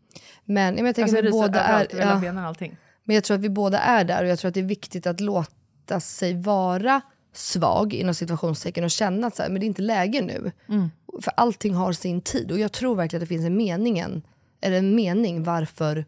ja, 0.45 0.83
men 0.83 0.87
jag 0.87 0.95
tänker 0.95 1.03
Alltså, 1.03 1.17
jag 1.17 1.19
att 1.19 1.27
vi 1.27 1.31
båda 1.31 1.61
är... 1.61 1.87
Ja, 1.99 2.17
benen 2.17 2.45
allting. 2.45 2.77
men 3.05 3.15
jag 3.15 3.25
tror 3.25 3.35
att 3.35 3.41
vi 3.41 3.49
båda 3.49 3.79
är 3.79 4.05
där 4.05 4.23
och 4.23 4.29
jag 4.29 4.39
tror 4.39 4.49
att 4.49 4.55
det 4.55 4.61
är 4.61 4.65
viktigt 4.65 5.07
att 5.07 5.21
låta 5.21 6.01
sig 6.01 6.35
vara 6.43 7.01
svag 7.33 7.95
inom 7.95 8.15
situationstecken 8.15 8.85
och 8.85 8.91
känna 8.91 9.27
att 9.27 9.37
så 9.37 9.43
här, 9.43 9.51
men 9.51 9.61
det 9.61 9.65
är 9.65 9.69
inte 9.69 9.83
läge 9.83 10.21
nu. 10.21 10.53
För 11.23 11.33
allting 11.37 11.75
har 11.75 11.93
sin 11.93 12.21
tid 12.21 12.53
och 12.53 12.59
jag 12.59 12.73
tror 12.73 12.97
verkligen 12.97 13.23
att 13.23 13.29
det 13.29 13.35
finns 13.35 13.47
en 13.47 13.57
meningen, 13.57 14.23
eller 14.61 14.77
en 14.79 14.95
mening 14.95 15.43
varför 15.45 16.05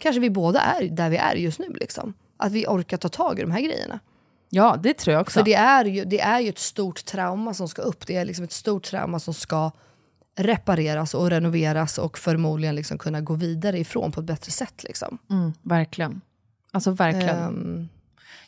kanske 0.00 0.20
vi 0.20 0.30
båda 0.30 0.60
är 0.60 0.88
där 0.88 1.10
vi 1.10 1.16
är 1.16 1.34
just 1.34 1.58
nu. 1.58 1.72
Liksom. 1.80 2.14
Att 2.36 2.52
vi 2.52 2.66
orkar 2.66 2.96
ta 2.96 3.08
tag 3.08 3.38
i 3.38 3.42
de 3.42 3.50
här 3.50 3.60
grejerna. 3.60 3.98
Ja, 4.50 4.76
det 4.82 4.94
tror 4.94 5.12
jag 5.14 5.20
också. 5.20 5.38
För 5.38 5.44
det 5.44 5.54
är, 5.54 5.84
ju, 5.84 6.04
det 6.04 6.20
är 6.20 6.40
ju 6.40 6.48
ett 6.48 6.58
stort 6.58 7.04
trauma 7.04 7.54
som 7.54 7.68
ska 7.68 7.82
upp. 7.82 8.06
Det 8.06 8.16
är 8.16 8.24
liksom 8.24 8.44
ett 8.44 8.52
stort 8.52 8.84
trauma 8.84 9.20
som 9.20 9.34
ska 9.34 9.70
repareras 10.38 11.14
och 11.14 11.30
renoveras 11.30 11.98
och 11.98 12.18
förmodligen 12.18 12.74
liksom 12.74 12.98
kunna 12.98 13.20
gå 13.20 13.34
vidare 13.34 13.78
ifrån 13.78 14.12
på 14.12 14.20
ett 14.20 14.26
bättre 14.26 14.52
sätt. 14.52 14.84
Liksom. 14.84 15.18
Mm, 15.30 15.52
verkligen. 15.62 16.20
Alltså 16.72 16.90
verkligen. 16.90 17.38
Ehm, 17.38 17.88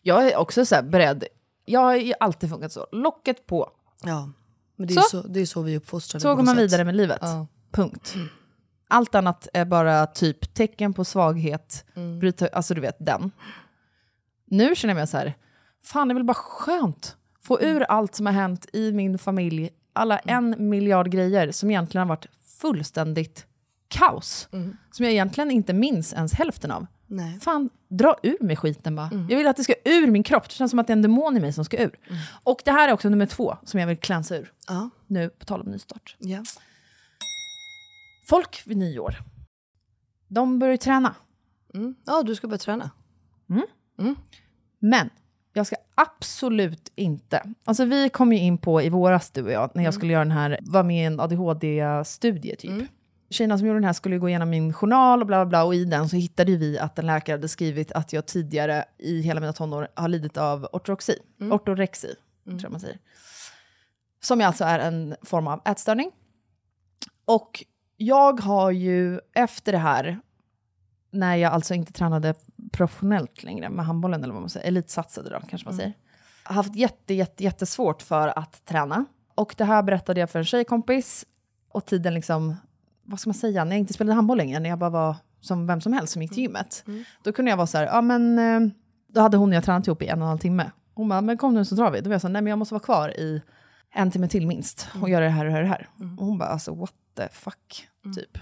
Jag 0.03 0.27
är 0.29 0.37
också 0.37 0.67
så 0.67 0.75
här 0.75 0.83
beredd. 0.83 1.25
Jag 1.69 1.81
har 1.81 1.97
ju 1.97 2.13
alltid 2.21 2.51
funkat 2.51 2.73
så. 2.73 2.87
Locket 2.93 3.47
på. 3.47 3.71
Ja, 4.05 4.31
men 4.77 4.87
det 4.89 4.95
är, 4.95 5.01
Så. 5.01 5.23
så. 5.23 5.29
det 5.29 5.41
är 5.41 5.47
så 5.47 5.63
vi 5.63 5.73
är 5.75 5.77
uppfostrade. 5.77 6.21
Så 6.23 6.35
går 6.35 6.43
man 6.43 6.55
sätt. 6.55 6.59
vidare 6.65 6.85
med 6.85 6.97
livet. 6.97 7.19
Ja. 7.23 7.47
Punkt. 7.73 8.15
Allt 8.89 9.15
annat 9.15 9.49
är 9.53 9.65
bara 9.65 10.07
typ 10.07 10.55
tecken 10.55 10.95
på 10.95 11.05
svaghet. 11.05 11.85
Bryta, 12.21 12.49
alltså 12.49 12.75
du 12.75 12.81
vet 12.81 12.97
den. 12.99 13.31
Nu 14.47 14.75
känner 14.75 14.95
jag 14.95 14.97
mig 15.01 15.07
så 15.07 15.17
här, 15.17 15.35
fan 15.85 16.09
det 16.09 16.13
är 16.13 16.15
väl 16.15 16.25
bara 16.25 16.35
skönt. 16.35 17.17
Få 17.41 17.61
ur 17.61 17.83
allt 17.83 18.15
som 18.15 18.27
har 18.27 18.33
hänt 18.33 18.67
i 18.73 18.93
min 18.93 19.19
familj. 19.19 19.71
Alla 19.93 20.19
en 20.19 20.69
miljard 20.69 21.11
grejer 21.11 21.53
som 21.53 21.71
egentligen 21.71 22.09
har 22.09 22.17
varit 22.17 22.27
fullständigt 22.61 23.47
kaos. 23.89 24.49
Som 24.91 25.05
jag 25.05 25.13
egentligen 25.13 25.51
inte 25.51 25.73
minns 25.73 26.13
ens 26.13 26.33
hälften 26.35 26.71
av. 26.71 26.87
Nej. 27.11 27.41
Fan, 27.41 27.71
dra 27.89 28.17
ur 28.23 28.45
mig 28.45 28.57
skiten 28.57 28.97
bara. 28.97 29.11
Jag 29.29 29.39
vill 29.39 29.47
att 29.47 29.57
det 29.57 29.65
ska 29.65 29.75
ur 29.85 30.07
min 30.07 30.23
kropp. 30.23 30.49
Det 30.49 30.55
känns 30.55 30.71
som 30.71 30.79
att 30.79 30.87
det 30.87 30.91
är 30.91 30.97
en 30.97 31.03
demon 31.03 31.37
i 31.37 31.41
mig 31.41 31.53
som 31.53 31.65
ska 31.65 31.83
ur. 31.83 31.99
Och 32.43 32.63
det 32.65 32.71
här 32.71 32.89
är 32.89 32.93
också 32.93 33.09
nummer 33.09 33.27
två 33.27 33.57
som 33.65 33.81
jag 33.81 33.87
vill 33.87 33.97
klänsa 33.97 34.37
ur. 34.37 34.53
Ja. 34.69 34.91
Nu 35.07 35.31
på 35.31 35.45
tal 35.45 35.61
om 35.61 35.67
nystart. 35.71 36.17
Ja. 36.19 36.45
Folk 38.29 38.63
vid 38.67 38.77
nyår, 38.77 39.17
de 40.29 40.59
börjar 40.59 40.77
träna. 40.77 41.15
Mm. 41.75 41.95
ja, 42.07 42.23
du 42.23 42.35
ska 42.35 42.49
börja 42.49 42.59
träna. 42.59 42.91
Men 44.79 45.11
jag 45.53 45.67
ska 45.67 45.77
absolut 45.95 46.93
inte... 46.95 47.43
Alltså 47.65 47.85
vi 47.85 48.09
kom 48.09 48.33
ju 48.33 48.39
in 48.39 48.59
på 48.59 48.83
i 48.83 48.89
våras, 48.89 49.31
du 49.31 49.43
och 49.43 49.53
jag, 49.53 49.71
när 49.75 49.85
jag 49.85 49.95
skulle 49.95 50.13
göra 50.13 50.25
den 50.25 50.33
här, 50.33 50.59
var 50.63 50.83
med 50.83 51.03
i 51.03 51.05
en 51.05 51.21
ADHD-studie 51.21 52.57
typ. 52.57 52.71
Tjejerna 53.31 53.59
som 53.59 53.67
gjorde 53.67 53.79
den 53.79 53.85
här 53.85 53.93
skulle 53.93 54.19
gå 54.19 54.29
igenom 54.29 54.51
min 54.51 54.73
journal 54.73 55.21
och 55.21 55.27
bla 55.27 55.45
bla 55.45 55.47
bla 55.47 55.65
och 55.65 55.75
i 55.75 55.85
den 55.85 56.09
så 56.09 56.17
hittade 56.17 56.57
vi 56.57 56.79
att 56.79 56.99
en 56.99 57.07
läkare 57.07 57.35
hade 57.35 57.49
skrivit 57.49 57.93
att 57.93 58.13
jag 58.13 58.27
tidigare 58.27 58.85
i 58.99 59.21
hela 59.21 59.41
mina 59.41 59.53
tonår 59.53 59.89
har 59.95 60.09
lidit 60.09 60.37
av 60.37 60.69
ortorexi. 60.73 61.19
Ortorexi, 61.41 62.15
tror 62.45 62.63
jag 62.63 62.71
man 62.71 62.81
säger. 62.81 62.99
Som 64.21 64.41
alltså 64.41 64.65
är 64.65 64.79
en 64.79 65.17
form 65.23 65.47
av 65.47 65.63
ätstörning. 65.65 66.11
Och 67.25 67.65
jag 67.97 68.41
har 68.41 68.71
ju 68.71 69.21
efter 69.35 69.73
det 69.73 69.79
här, 69.79 70.21
när 71.11 71.37
jag 71.37 71.53
alltså 71.53 71.75
inte 71.75 71.93
tränade 71.93 72.35
professionellt 72.73 73.43
längre 73.43 73.71
med 73.71 73.87
handbollen, 73.87 74.25
eller 74.25 74.33
vad 74.33 74.43
man 74.43 74.51
säger, 74.51 74.67
elitsatsade 74.69 75.31
då 75.31 75.41
kanske 75.49 75.69
man 75.69 75.77
säger, 75.77 75.93
haft 76.43 76.77
jätte, 76.77 77.15
jätte, 77.15 77.45
jättesvårt 77.45 78.03
för 78.03 78.39
att 78.39 78.65
träna. 78.65 79.05
Och 79.35 79.55
det 79.59 79.65
här 79.65 79.83
berättade 79.83 80.21
jag 80.21 80.31
för 80.31 80.39
en 80.39 80.45
tjejkompis, 80.45 81.27
och 81.69 81.87
tiden 81.87 82.15
liksom, 82.15 82.57
vad 83.09 83.21
ska 83.21 83.29
man 83.29 83.35
säga, 83.35 83.65
när 83.65 83.73
jag 83.73 83.81
inte 83.81 83.93
spelade 83.93 84.15
handboll 84.15 84.39
längre, 84.39 84.61
när 84.61 84.71
jag 84.71 84.79
bara 84.79 84.91
var 84.91 85.17
som 85.41 85.67
vem 85.67 85.81
som 85.81 85.93
helst 85.93 86.13
som 86.13 86.23
gick 86.23 86.31
till 86.33 86.43
gymmet, 86.43 86.85
då 87.25 87.33
kunde 87.33 87.51
jag 87.51 87.57
vara 87.57 87.67
så 87.67 87.79
här, 87.79 87.87
ja 87.87 88.01
men, 88.01 88.39
eh, 88.39 88.71
då 89.09 89.21
hade 89.21 89.37
hon 89.37 89.49
och 89.49 89.55
jag 89.55 89.65
tränat 89.65 89.87
ihop 89.87 90.03
i 90.03 90.07
en 90.07 90.19
och 90.19 90.25
en 90.25 90.29
halv 90.29 90.39
timme. 90.39 90.71
Hon 90.95 91.09
bara, 91.09 91.21
men 91.21 91.37
kom 91.37 91.55
nu 91.55 91.65
så 91.65 91.75
drar 91.75 91.91
vi. 91.91 92.01
Då 92.01 92.09
var 92.09 92.15
jag 92.15 92.21
så 92.21 92.27
här, 92.27 92.33
nej 92.33 92.43
men 92.43 92.51
jag 92.51 92.59
måste 92.59 92.75
vara 92.75 92.83
kvar 92.83 93.09
i 93.21 93.43
en 93.95 94.11
timme 94.11 94.29
till 94.29 94.47
minst 94.47 94.89
och 95.03 95.11
göra 95.11 95.25
det 95.25 95.31
här 95.31 95.45
och 95.45 95.51
det 95.51 95.53
här 95.53 95.63
och 95.63 95.69
det 95.69 95.75
här. 95.75 95.89
Och 96.19 96.27
hon 96.27 96.39
bara, 96.39 96.49
alltså 96.49 96.75
what 96.75 96.95
the 97.17 97.29
fuck, 97.33 97.89
typ. 98.15 98.39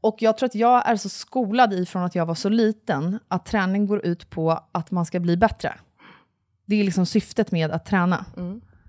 Och 0.00 0.16
jag 0.18 0.38
tror 0.38 0.46
att 0.46 0.54
jag 0.54 0.88
är 0.88 0.96
så 0.96 1.08
skolad 1.08 1.72
ifrån 1.72 2.02
att 2.02 2.14
jag 2.14 2.26
var 2.26 2.34
så 2.34 2.48
liten, 2.48 3.18
att 3.28 3.46
träning 3.46 3.86
går 3.86 4.06
ut 4.06 4.30
på 4.30 4.60
att 4.72 4.90
man 4.90 5.06
ska 5.06 5.20
bli 5.20 5.36
bättre. 5.36 5.74
Det 6.66 6.80
är 6.80 6.84
liksom 6.84 7.06
syftet 7.06 7.52
med 7.52 7.70
att 7.70 7.84
träna. 7.84 8.24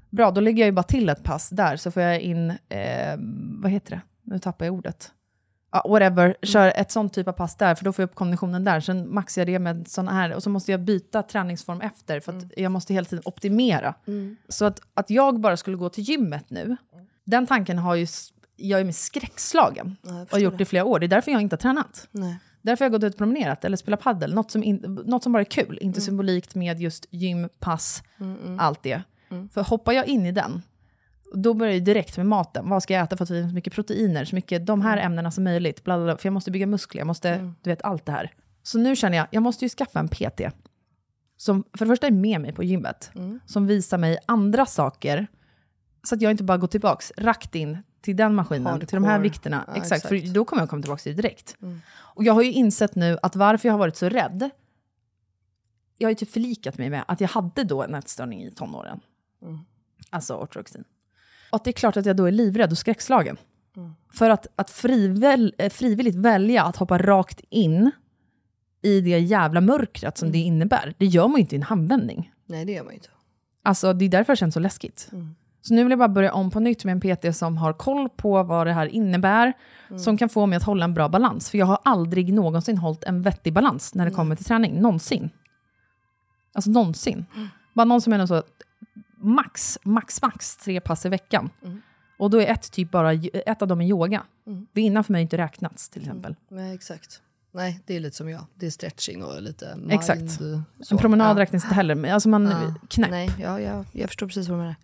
Bra, 0.10 0.32
då 0.32 0.41
lägger 0.41 0.60
jag 0.64 0.66
ju 0.66 0.72
bara 0.72 0.84
till 0.84 1.10
ett 1.10 1.24
pass 1.24 1.50
där, 1.50 1.78
så 1.78 1.91
får 1.91 2.02
jag 2.02 2.22
in, 2.22 2.50
eh, 2.50 3.16
vad 3.62 3.72
heter 3.72 3.91
det? 3.91 4.02
Nu 4.30 4.40
tappar 4.40 4.66
jag 4.66 4.76
ordet. 4.76 5.12
ja, 5.72 5.86
whatever, 5.90 6.38
kör 6.42 6.74
ett 6.76 6.92
sånt 6.92 7.14
typ 7.14 7.28
av 7.28 7.32
pass 7.32 7.56
där, 7.56 7.76
för 7.76 7.86
då 7.86 7.94
får 7.94 8.04
jag 8.04 8.10
upp 8.10 8.16
konditionen 8.16 8.64
där. 8.64 8.80
Sen 8.80 9.14
maxar 9.14 9.42
jag 9.42 9.48
det 9.48 9.60
med 9.60 9.88
såna 9.88 10.12
här, 10.14 10.34
och 10.34 10.44
så 10.44 10.50
måste 10.50 10.72
jag 10.72 10.80
byta 10.80 11.24
träningsform 11.24 11.82
efter, 11.82 12.20
för 12.20 12.38
att 12.38 12.44
jag 12.58 12.72
måste 12.72 12.94
hela 12.94 13.06
tiden 13.06 13.24
optimera. 13.26 13.94
Så 14.50 14.66
att, 14.66 14.80
att 14.94 15.10
jag 15.10 15.40
bara 15.40 15.58
skulle 15.58 15.78
gå 15.78 15.90
till 15.90 16.04
gymmet 16.04 16.50
nu, 16.50 16.78
den 17.24 17.48
tanken 17.48 17.78
har 17.78 17.96
ju, 17.96 18.08
jag 18.56 18.80
är 18.80 18.84
med 18.84 18.96
skräckslagen. 18.96 19.96
och 20.04 20.32
har 20.32 20.40
gjort 20.40 20.58
det 20.58 20.62
i 20.62 20.66
flera 20.66 20.86
år. 20.86 21.00
Det 21.00 21.06
är 21.06 21.08
därför 21.08 21.32
jag 21.32 21.42
inte 21.42 21.54
har 21.54 21.60
tränat. 21.60 22.08
Nej. 22.12 22.40
Därför 22.62 22.86
har 22.86 22.92
jag 22.92 23.02
gått 23.02 23.08
ut 23.08 23.14
och 23.14 23.18
promenerat 23.18 23.66
eller 23.66 23.78
spelat 23.78 24.02
paddel. 24.02 24.34
Något 24.34 24.52
som, 24.52 24.64
in, 24.64 25.00
något 25.06 25.24
som 25.24 25.32
bara 25.32 25.42
är 25.42 25.46
kul, 25.46 25.80
inte 25.82 26.02
symbolikt 26.02 26.56
med 26.56 26.80
just 26.82 27.06
gym, 27.10 27.50
pass, 27.60 28.04
allt 28.60 28.84
det. 28.84 29.02
För 29.54 29.62
hoppar 29.64 29.94
jag 29.94 30.08
in 30.08 30.26
i 30.26 30.32
den, 30.32 30.62
då 31.34 31.54
börjar 31.54 31.74
jag 31.74 31.84
direkt 31.84 32.18
med 32.18 32.26
maten. 32.26 32.70
Vad 32.70 32.84
ska 32.84 32.94
jag 32.94 33.04
äta 33.04 33.18
för 33.18 33.24
att 33.24 33.30
få 33.30 33.36
i 33.36 33.50
så 33.50 33.56
mycket 33.56 33.74
proteiner, 33.74 34.26
så 34.26 34.36
mycket 34.36 34.66
de 34.66 34.82
här 34.82 34.98
ämnena 34.98 35.32
som 35.32 35.44
möjligt. 35.44 35.84
Bla 35.84 35.98
bla 35.98 36.06
bla, 36.06 36.18
för 36.18 36.28
jag 36.28 36.34
måste 36.34 36.52
bygga 36.52 36.68
muskler, 36.68 37.00
jag 37.00 37.08
måste, 37.08 37.54
du 37.62 37.70
vet 37.70 37.82
allt 37.82 38.06
det 38.06 38.12
här. 38.12 38.32
Så 38.64 38.78
nu 38.78 38.96
känner 38.96 39.18
jag, 39.18 39.28
jag 39.32 39.44
måste 39.44 39.66
ju 39.66 39.70
skaffa 39.70 40.00
en 40.00 40.08
PT. 40.08 40.42
Som 41.38 41.64
för 41.78 41.86
det 41.86 41.90
första 41.90 42.08
är 42.08 42.12
med 42.12 42.42
mig 42.42 42.54
på 42.54 42.64
gymmet. 42.64 43.12
Som 43.46 43.68
visar 43.68 43.98
mig 43.98 44.18
andra 44.26 44.66
saker. 44.66 45.28
Så 46.04 46.16
att 46.16 46.22
jag 46.22 46.32
inte 46.32 46.44
bara 46.44 46.58
går 46.58 46.68
tillbaks 46.68 47.12
rakt 47.18 47.56
in 47.56 47.78
till 48.02 48.16
den 48.16 48.36
maskinen, 48.36 48.80
till 48.80 48.88
de 48.88 49.04
här 49.04 49.12
Hardcore. 49.12 49.30
vikterna. 49.30 49.64
Ja, 49.68 49.74
exakt, 49.74 50.06
exakt. 50.06 50.08
för 50.08 50.34
då 50.34 50.46
kommer 50.46 50.62
jag 50.62 50.70
komma 50.70 50.82
tillbaka 50.82 51.02
till 51.02 51.16
det 51.16 51.22
direkt. 51.22 51.58
Och 51.92 52.24
jag 52.24 52.34
har 52.34 52.42
ju 52.42 52.52
insett 52.52 52.96
nu 52.96 53.18
att 53.22 53.36
varför 53.36 53.68
jag 53.68 53.74
har 53.74 53.80
varit 53.80 53.96
så 53.96 54.10
rädd, 54.10 54.50
jag 55.98 56.08
har 56.08 56.12
ju 56.12 56.16
typ 56.16 56.32
förlikat 56.32 56.78
mig 56.78 56.90
med 56.90 57.04
att 57.08 57.22
jag 57.22 57.28
hade 57.28 57.64
då 57.64 57.84
en 57.84 57.96
ätstörning 57.96 58.44
i 58.44 58.52
tonåren. 58.52 59.00
Alltså 60.10 60.34
ortodoxin. 60.36 60.84
Och 61.52 61.62
det 61.64 61.70
är 61.70 61.72
klart 61.72 61.97
att 61.97 62.06
jag 62.06 62.16
då 62.16 62.26
är 62.26 62.32
livrädd 62.32 62.72
och 62.72 62.78
skräckslagen. 62.78 63.38
För 64.14 64.30
att, 64.30 64.47
att 64.56 64.70
friväl, 64.70 65.56
eh, 65.58 65.70
frivilligt 65.70 66.16
välja 66.16 66.64
att 66.64 66.76
hoppa 66.76 66.97
rakt 66.97 67.41
in 67.50 67.91
i 68.82 69.02
det 69.02 69.20
jävla 69.20 69.62
mörkret 69.62 70.18
som 70.18 70.32
det 70.32 70.38
innebär, 70.38 70.93
det 70.97 71.06
gör 71.06 71.28
man 71.28 71.36
ju 71.36 71.41
inte 71.41 71.56
i 71.56 71.58
en 71.58 71.64
handvändning. 71.64 72.32
Nej, 72.45 72.66
det 72.66 72.72
gör 72.72 72.84
man 72.84 72.91
ju 72.91 72.95
inte. 72.95 73.10
Alltså 73.64 73.93
det 73.93 74.06
är 74.06 74.10
därför 74.10 74.34
det 74.34 74.38
känns 74.38 74.54
så 74.54 74.60
läskigt. 74.60 75.10
Så 75.62 75.74
nu 75.74 75.84
vill 75.84 75.89
jag 75.89 76.00
bara 76.00 76.10
börja 76.10 76.34
om 76.34 76.52
på 76.52 76.60
nytt 76.60 76.86
med 76.86 76.91
en 76.91 77.18
PT 77.18 77.36
som 77.38 77.58
har 77.58 77.74
koll 77.74 78.10
på 78.10 78.43
vad 78.43 78.68
det 78.68 78.74
här 78.74 78.86
innebär, 78.86 79.54
som 79.97 80.18
kan 80.18 80.30
få 80.30 80.45
mig 80.45 80.58
att 80.58 80.64
hålla 80.64 80.86
en 80.86 80.93
bra 80.93 81.10
balans. 81.10 81.50
För 81.50 81.58
jag 81.58 81.66
har 81.66 81.80
aldrig 81.84 82.34
någonsin 82.34 82.78
hållit 82.78 83.04
en 83.04 83.22
vettig 83.22 83.54
balans 83.54 83.95
när 83.95 84.06
det 84.06 84.12
kommer 84.12 84.36
till 84.36 84.45
träning. 84.45 84.82
Någonsin. 84.82 85.30
Alltså 86.54 86.72
någonsin. 86.72 87.26
Bara 87.74 87.86
någon 87.86 88.02
som 88.02 88.14
är 88.14 88.26
så, 88.26 88.43
max, 89.20 89.80
max, 89.84 90.22
max 90.22 90.58
tre 90.58 90.80
pass 90.82 91.06
i 91.06 91.10
veckan. 91.10 91.50
Och 92.18 92.30
då 92.30 92.42
är 92.42 92.46
ett 92.48 92.72
typ 92.72 92.92
bara, 92.92 93.14
ett 93.46 93.62
av 93.62 93.68
dem 93.68 93.82
är 93.82 93.86
yoga. 93.86 94.24
Det 94.74 94.82
innan 94.82 95.04
för 95.04 95.12
mig 95.14 95.22
inte 95.22 95.38
räknats 95.38 95.90
till 95.90 96.02
exempel. 96.02 96.36
Nej, 96.50 96.76
exakt. 96.76 97.22
Nej, 97.52 97.80
det 97.86 97.96
är 97.96 98.00
lite 98.00 98.18
som 98.18 98.30
jag. 98.30 98.46
Det 98.56 98.66
är 98.66 98.70
stretching 98.70 99.24
och 99.24 99.42
lite 99.42 99.76
mind. 99.76 99.94
Exakt. 99.94 100.40
En 100.92 100.98
promenad 100.98 101.38
Ja. 101.38 101.42
räknas 101.42 101.64
inte 101.64 101.76
heller, 101.76 102.12
alltså 102.12 102.30
man, 102.30 102.46
Ja. 102.48 102.74
knäpp. 102.90 103.10
Nej, 103.12 103.30
ja, 103.40 103.60
ja, 103.60 103.86
jag 103.92 104.10
förstår 104.10 104.28
precis 104.28 104.48
vad 104.48 104.58
du 104.58 104.62
menar. 104.62 104.76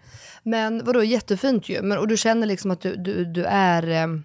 Men 0.44 0.86
vadå, 0.86 1.04
jättefint 1.04 1.70
ju. 1.70 1.82
Men, 1.82 1.98
och 1.98 2.08
du 2.08 2.18
känner 2.18 2.48
liksom 2.48 2.72
att 2.72 2.82
du, 2.82 2.96
du, 2.96 3.26
du 3.26 3.44
är... 3.44 3.88
ehm, 3.88 4.24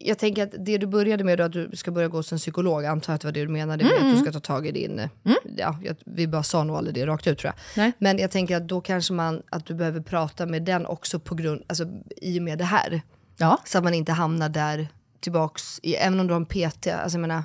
jag 0.00 0.18
tänker 0.18 0.42
att 0.42 0.54
det 0.58 0.78
du 0.78 0.86
började 0.86 1.24
med 1.24 1.38
då, 1.38 1.44
att 1.44 1.52
du 1.52 1.70
ska 1.74 1.90
börja 1.90 2.08
gå 2.08 2.16
hos 2.16 2.32
en 2.32 2.38
psykolog, 2.38 2.84
antar 2.84 3.12
jag 3.12 3.14
att 3.14 3.20
det 3.20 3.26
var 3.26 3.32
det 3.32 3.40
du 3.40 3.48
menade 3.48 3.84
med 3.84 3.92
att 3.94 4.16
du 4.16 4.22
ska 4.22 4.32
ta 4.32 4.40
tag 4.40 4.66
i 4.66 4.72
din... 4.72 4.98
eh, 4.98 5.08
Ja, 5.56 5.78
vi 6.04 6.26
bara 6.26 6.42
sa 6.42 6.64
nog 6.64 6.76
aldrig 6.76 6.94
det 6.94 7.06
rakt 7.06 7.26
ut 7.26 7.38
tror 7.38 7.48
jag. 7.56 7.82
Nej. 7.82 7.92
Men 7.98 8.18
jag 8.18 8.30
tänker 8.30 8.56
att 8.56 8.68
då 8.68 8.80
kanske 8.80 9.12
man, 9.12 9.42
att 9.50 9.66
du 9.66 9.74
behöver 9.74 10.00
prata 10.00 10.46
med 10.46 10.62
den 10.62 10.86
också 10.86 11.18
på 11.20 11.34
grund, 11.34 11.62
alltså 11.66 11.84
i 12.16 12.38
och 12.38 12.42
med 12.42 12.58
det 12.58 12.64
här. 12.64 13.02
Ja. 13.36 13.58
Så 13.64 13.78
att 13.78 13.84
man 13.84 13.94
inte 13.94 14.12
hamnar 14.12 14.48
där 14.48 14.88
tillbaks, 15.20 15.80
i, 15.82 15.94
även 15.94 16.20
om 16.20 16.26
du 16.26 16.32
har 16.34 16.40
en 16.40 16.46
PT, 16.46 16.86
alltså 16.86 17.16
jag 17.18 17.20
menar, 17.20 17.42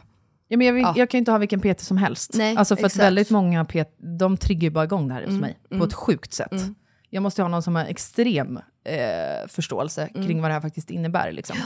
Ja, 0.52 0.58
men 0.58 0.68
jag, 0.68 0.74
vill, 0.74 0.84
Ja. 0.84 0.94
jag 0.98 1.10
kan 1.10 1.18
ju 1.18 1.20
inte 1.20 1.32
ha 1.32 1.38
vilken 1.38 1.60
PT 1.62 1.82
som 1.82 1.98
helst. 1.98 2.32
Nej, 2.34 2.56
alltså 2.58 2.76
för 2.76 2.86
exakt. 2.86 3.00
att 3.02 3.06
väldigt 3.06 3.30
många 3.30 3.66
PT, 3.66 3.76
de 4.20 4.38
triggar 4.38 4.62
ju 4.64 4.70
bara 4.70 4.84
igång 4.84 5.08
det 5.08 5.14
här 5.14 5.26
hos 5.26 5.40
mig 5.40 5.58
mm. 5.72 5.80
på 5.80 5.86
ett 5.86 5.94
sjukt 5.94 6.34
sätt. 6.34 6.52
Jag 7.10 7.24
måste 7.24 7.42
ha 7.42 7.50
någon 7.50 7.64
som 7.64 7.76
har 7.76 7.86
extrem 7.86 8.58
eh, 8.84 9.48
förståelse 9.48 10.10
Mm. 10.16 10.28
kring 10.28 10.42
vad 10.42 10.50
det 10.50 10.54
här 10.54 10.62
faktiskt 10.62 10.90
innebär. 10.90 11.32
Liksom. 11.32 11.58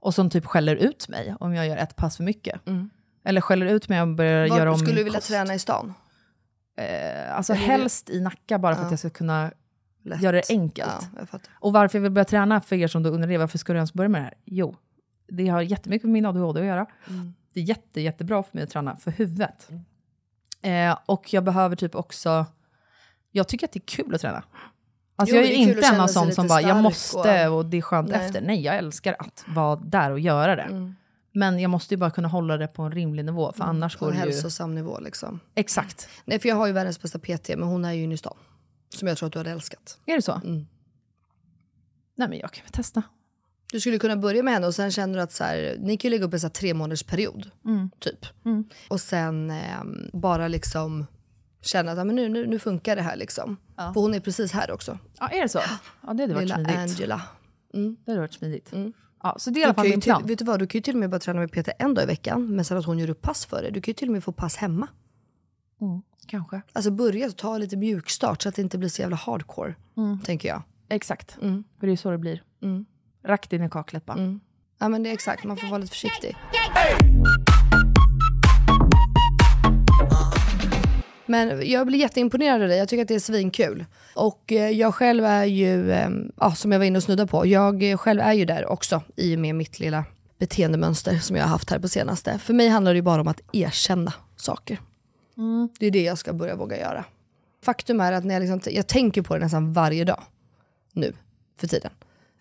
Och 0.00 0.14
som 0.14 0.30
typ 0.30 0.46
skäller 0.46 0.76
ut 0.76 1.08
mig 1.08 1.34
om 1.40 1.54
jag 1.54 1.66
gör 1.66 1.76
ett 1.76 1.96
pass 1.96 2.16
för 2.16 2.24
mycket. 2.24 2.60
Eller 3.24 3.40
skäller 3.40 3.66
ut 3.66 3.88
mig 3.88 4.02
om 4.02 4.08
jag 4.08 4.16
börjar 4.16 4.46
göra 4.46 4.64
var, 4.64 4.72
om 4.72 4.78
skulle 4.78 4.96
du 4.96 5.04
vilja 5.04 5.18
kost. 5.18 5.28
träna 5.28 5.54
i 5.54 5.58
stan? 5.58 5.94
Eh, 6.76 7.36
alltså 7.36 7.52
Eller- 7.52 7.62
helst 7.62 8.10
i 8.10 8.20
Nacka 8.20 8.58
bara 8.58 8.76
för 8.76 8.84
att 8.84 8.90
jag 8.90 8.98
ska 8.98 9.10
kunna 9.10 9.52
Lätt. 10.04 10.22
göra 10.22 10.36
det 10.36 10.50
enkelt. 10.50 11.08
Ja. 11.32 11.38
Och 11.52 11.72
varför 11.72 11.98
jag 11.98 12.02
vill 12.02 12.12
börja 12.12 12.24
träna, 12.24 12.60
för 12.60 12.76
er 12.76 12.88
som 12.88 13.02
då 13.02 13.10
undrar 13.10 13.28
det, 13.28 13.38
varför 13.38 13.58
ska 13.58 13.72
du 13.72 13.76
ens 13.76 13.92
börja 13.92 14.08
med 14.08 14.20
det 14.20 14.24
här? 14.24 14.34
Jo, 14.44 14.76
det 15.28 15.48
har 15.48 15.60
jättemycket 15.60 16.04
med 16.04 16.12
min 16.12 16.26
ADHD 16.26 16.60
att 16.60 16.66
göra. 16.66 16.86
Det 17.54 17.60
är 17.60 17.64
jätte, 17.64 18.00
jättebra 18.00 18.42
för 18.42 18.56
mig 18.56 18.64
att 18.64 18.70
träna 18.70 18.96
för 18.96 19.10
huvudet. 19.10 19.68
Eh, 20.62 20.98
och 21.06 21.32
jag 21.32 21.44
behöver 21.44 21.76
typ 21.76 21.94
också, 21.94 22.46
jag 23.30 23.48
tycker 23.48 23.66
att 23.66 23.72
det 23.72 23.78
är 23.78 23.86
kul 23.86 24.14
att 24.14 24.20
träna. 24.20 24.42
Alltså 25.20 25.36
Jo, 25.36 25.42
jag 25.42 25.50
är 25.50 25.54
är 25.54 25.56
inte 25.56 25.86
en 25.86 26.00
av 26.00 26.06
sån 26.06 26.32
som 26.32 26.48
bara, 26.48 26.60
jag 26.62 26.76
måste 26.82 27.48
och- 27.48 27.56
och, 27.58 27.66
det 27.66 27.76
är 27.76 27.82
skönt 27.82 28.08
Nej. 28.08 28.26
efter. 28.26 28.40
Nej, 28.40 28.60
jag 28.60 28.76
älskar 28.76 29.16
att 29.18 29.44
vara 29.48 29.76
där 29.76 30.10
och 30.10 30.20
göra 30.20 30.56
det. 30.56 30.62
Mm. 30.62 30.94
Men 31.32 31.58
jag 31.58 31.70
måste 31.70 31.94
ju 31.94 31.98
bara 31.98 32.10
kunna 32.10 32.28
hålla 32.28 32.56
det 32.56 32.66
på 32.68 32.82
en 32.82 32.92
rimlig 32.92 33.24
nivå, 33.24 33.52
för 33.52 33.64
annars 33.64 33.96
På 33.96 34.04
går 34.04 34.12
en 34.12 34.18
det 34.20 34.26
ju... 34.26 34.32
hälsosam 34.32 34.74
nivå 34.74 34.98
liksom. 35.00 35.40
Exakt. 35.54 36.08
Nej 36.24 36.38
för 36.38 36.48
jag 36.48 36.56
har 36.56 36.66
ju 36.66 36.72
världens 36.72 37.02
bästa 37.02 37.18
PT 37.18 37.48
men 37.48 37.62
hon 37.62 37.84
är 37.84 37.92
ju 37.92 38.02
inne 38.02 38.14
i 38.14 38.18
stan. 38.18 38.36
Som 38.94 39.08
jag 39.08 39.18
tror 39.18 39.26
att 39.26 39.32
du 39.32 39.38
hade 39.38 39.50
älskat. 39.50 39.98
Är 40.06 40.16
det 40.16 40.22
så? 40.22 40.32
Mm. 40.32 40.66
Nej 42.16 42.28
men 42.28 42.38
jag 42.38 42.52
kan 42.52 42.62
väl 42.64 42.72
testa. 42.72 43.02
Du 43.72 43.80
skulle 43.80 43.98
kunna 43.98 44.16
börja 44.16 44.42
med 44.42 44.54
henne 44.54 44.66
och 44.66 44.74
sen 44.74 44.90
känner 44.90 45.14
du 45.16 45.22
att 45.22 45.32
så 45.32 45.44
här, 45.44 45.76
ni 45.78 45.96
kan 45.96 46.08
ju 46.10 46.16
lägga 46.16 46.24
upp 46.26 46.32
en 46.34 46.40
så 46.40 46.48
tre 46.48 46.74
månaders 46.74 47.02
period. 47.02 47.50
Mm. 47.64 47.90
Typ. 47.98 48.26
Och 48.88 49.00
sen 49.00 49.50
ehm, 49.50 50.10
bara 50.12 50.48
liksom 50.48 51.06
känna 51.60 51.92
att 51.92 51.98
ja, 51.98 52.04
men 52.04 52.16
nu, 52.16 52.28
nu, 52.28 52.46
nu 52.46 52.58
funkar 52.58 52.96
det 52.96 53.02
här 53.02 53.16
liksom. 53.16 53.56
För 53.76 54.00
hon 54.00 54.14
är 54.14 54.20
precis 54.20 54.52
här 54.52 54.70
också. 54.70 54.98
Ja, 55.20 55.28
är 55.28 55.42
det 55.42 55.48
så? 55.48 55.60
Ja, 56.06 56.12
det 56.14 56.22
hade 56.22 56.34
varit 56.34 56.42
Lilla 56.42 56.54
smidigt. 56.54 56.76
Angela. 56.78 57.22
Det 58.04 58.10
hade 58.12 58.20
varit 58.20 58.34
smidigt. 58.34 58.72
Ja, 59.22 59.36
så 59.38 59.50
det 59.50 59.58
är 59.58 59.60
i 59.60 59.62
Du 59.62 59.64
alla 59.64 59.74
fall 59.74 59.82
kan 59.84 59.90
ju 59.90 59.90
min 59.90 60.00
till, 60.00 60.10
plan. 60.12 60.26
vet 60.26 60.38
du 60.38 60.44
vad, 60.44 60.58
du 60.58 60.66
kan 60.66 60.78
ju 60.78 60.82
till 60.82 60.94
och 60.94 61.00
med 61.00 61.10
bara 61.10 61.18
träna 61.20 61.40
med 61.40 61.52
PT 61.52 61.68
en 61.78 61.94
dag 61.94 62.04
i 62.04 62.06
veckan 62.06 62.56
men 62.56 62.64
sen 62.64 62.76
att 62.78 62.84
hon 62.86 62.98
gör 62.98 63.10
upp 63.10 63.22
pass 63.22 63.46
för 63.46 63.62
dig. 63.62 63.72
Du 63.72 63.80
kan 63.80 63.90
ju 63.92 63.94
till 63.94 64.08
och 64.08 64.12
med 64.12 64.24
få 64.24 64.32
pass 64.32 64.56
hemma. 64.56 64.86
Kanske. 66.26 66.62
Alltså 66.72 66.90
börja 66.90 67.30
ta 67.30 67.58
lite 67.58 67.76
mjukstart 67.76 68.42
så 68.42 68.48
att 68.48 68.54
det 68.54 68.62
inte 68.62 68.78
blir 68.78 68.88
så 68.88 69.02
jävla 69.02 69.16
hardcore. 69.16 69.74
Tänker 70.24 70.48
jag. 70.48 70.62
Exakt. 70.88 71.38
Mm. 71.42 71.64
För 71.80 71.86
det 71.86 71.92
är 71.92 71.96
så 71.96 72.10
det 72.10 72.18
blir. 72.18 72.42
Rakt 73.24 73.52
in 73.52 73.62
i 73.62 73.70
kaklet 73.70 74.06
bara. 74.06 74.38
Ja 74.78 74.88
men 74.88 75.02
det 75.02 75.10
är 75.10 75.14
exakt, 75.14 75.44
man 75.44 75.56
får 75.56 75.66
vara 75.66 75.78
lite 75.78 75.90
försiktig. 75.92 76.36
Men 81.30 81.70
jag 81.70 81.86
blir 81.86 81.98
jätteimponerad 81.98 82.62
av 82.62 82.68
dig, 82.68 82.78
jag 82.78 82.88
tycker 82.88 83.02
att 83.02 83.08
det 83.08 83.14
är 83.14 83.20
svinkul. 83.20 83.84
Och 84.14 84.52
eh, 84.52 84.70
jag 84.70 84.94
själv 84.94 85.24
är 85.24 85.44
ju, 85.44 85.92
eh, 85.92 86.08
ja, 86.36 86.54
som 86.54 86.72
jag 86.72 86.78
var 86.78 86.86
inne 86.86 86.96
och 86.96 87.02
snudda 87.02 87.26
på, 87.26 87.46
jag 87.46 88.00
själv 88.00 88.20
är 88.20 88.32
ju 88.32 88.44
där 88.44 88.66
också 88.66 89.02
i 89.16 89.36
och 89.36 89.40
med 89.40 89.54
mitt 89.54 89.80
lilla 89.80 90.04
beteendemönster 90.38 91.18
som 91.18 91.36
jag 91.36 91.44
har 91.44 91.50
haft 91.50 91.70
här 91.70 91.78
på 91.78 91.88
senaste. 91.88 92.38
För 92.38 92.54
mig 92.54 92.68
handlar 92.68 92.92
det 92.92 92.96
ju 92.96 93.02
bara 93.02 93.20
om 93.20 93.28
att 93.28 93.40
erkänna 93.52 94.12
saker. 94.36 94.80
Det 95.78 95.86
är 95.86 95.90
det 95.90 96.02
jag 96.02 96.18
ska 96.18 96.32
börja 96.32 96.56
våga 96.56 96.78
göra. 96.78 97.04
Faktum 97.64 98.00
är 98.00 98.12
att 98.12 98.24
när 98.24 98.34
jag, 98.34 98.40
liksom, 98.40 98.72
jag 98.74 98.86
tänker 98.86 99.22
på 99.22 99.34
det 99.34 99.40
nästan 99.40 99.72
varje 99.72 100.04
dag 100.04 100.22
nu 100.92 101.12
för 101.60 101.66
tiden. 101.66 101.90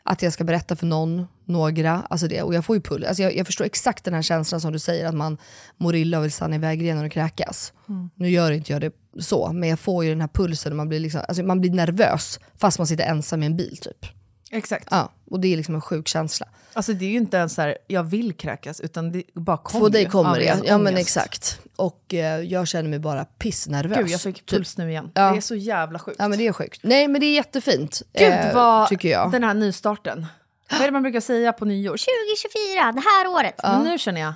Att 0.03 0.21
jag 0.21 0.33
ska 0.33 0.43
berätta 0.43 0.75
för 0.75 0.85
någon, 0.85 1.27
några, 1.49 2.03
alltså 2.09 2.27
det, 2.27 2.41
och 2.41 2.53
jag 2.53 2.65
får 2.65 2.75
ju 2.75 2.81
puls. 2.81 3.05
Alltså 3.05 3.23
jag, 3.23 3.35
jag 3.35 3.45
förstår 3.45 3.65
exakt 3.65 4.03
den 4.03 4.13
här 4.13 4.21
känslan 4.21 4.61
som 4.61 4.73
du 4.73 4.79
säger 4.79 5.05
att 5.05 5.15
man 5.15 5.37
mår 5.77 5.95
illa 5.95 6.17
och 6.17 6.23
vill 6.23 6.31
stanna 6.31 6.55
i 6.55 6.59
vägrenen 6.59 7.05
och 7.05 7.11
kräkas. 7.11 7.73
Nu 8.15 8.29
gör 8.29 8.51
inte 8.51 8.71
jag 8.71 8.81
det 8.81 8.93
så, 9.19 9.51
men 9.53 9.69
jag 9.69 9.79
får 9.79 10.03
ju 10.03 10.09
den 10.09 10.21
här 10.21 10.27
pulsen 10.27 10.71
och 10.71 10.77
man 10.77 10.89
blir, 10.89 10.99
liksom, 10.99 11.21
alltså 11.27 11.43
man 11.43 11.61
blir 11.61 11.71
nervös 11.71 12.39
fast 12.57 12.77
man 12.77 12.87
sitter 12.87 13.03
ensam 13.03 13.43
i 13.43 13.45
en 13.45 13.57
bil 13.57 13.77
typ. 13.77 14.05
Exakt. 14.51 14.87
Ja, 14.91 15.11
och 15.31 15.39
det 15.39 15.53
är 15.53 15.57
liksom 15.57 15.75
en 15.75 15.81
sjuk 15.81 16.07
känsla. 16.07 16.47
Alltså 16.73 16.93
det 16.93 17.05
är 17.05 17.09
ju 17.09 17.17
inte 17.17 17.37
ens 17.37 17.53
så 17.53 17.61
här, 17.61 17.77
jag 17.87 18.03
vill 18.03 18.33
kräkas, 18.33 18.79
utan 18.79 19.11
det 19.11 19.23
bara 19.33 19.57
kommer 19.57 19.85
På 19.85 19.89
dig 19.89 20.05
kommer 20.05 20.39
det, 20.39 20.61
ja 20.65 20.77
men 20.77 20.97
exakt. 20.97 21.59
Och 21.75 22.13
eh, 22.13 22.41
jag 22.41 22.67
känner 22.67 22.89
mig 22.89 22.99
bara 22.99 23.25
pissnervös. 23.25 23.97
Gud, 23.97 24.09
jag 24.09 24.21
fick 24.21 24.35
typ. 24.35 24.49
puls 24.49 24.77
nu 24.77 24.89
igen. 24.89 25.11
Ja. 25.13 25.31
Det 25.31 25.37
är 25.37 25.41
så 25.41 25.55
jävla 25.55 25.99
sjukt. 25.99 26.15
Ja 26.19 26.27
men 26.27 26.39
det 26.39 26.47
är 26.47 26.53
sjukt. 26.53 26.79
Nej 26.83 27.07
men 27.07 27.21
det 27.21 27.27
är 27.27 27.35
jättefint. 27.35 28.01
Gud 28.13 28.33
eh, 28.33 28.53
vad 28.53 28.89
tycker 28.89 29.09
jag. 29.09 29.31
den 29.31 29.43
här 29.43 29.53
nystarten. 29.53 30.25
Vad 30.71 30.81
är 30.81 30.85
det 30.85 30.91
man 30.91 31.01
brukar 31.01 31.19
säga 31.19 31.53
på 31.53 31.65
nyår? 31.65 31.97
2024, 31.97 32.91
det 32.91 33.01
här 33.09 33.27
året. 33.27 33.59
Men 33.63 33.83
nu 33.83 33.97
känner 33.97 34.21
jag, 34.21 34.33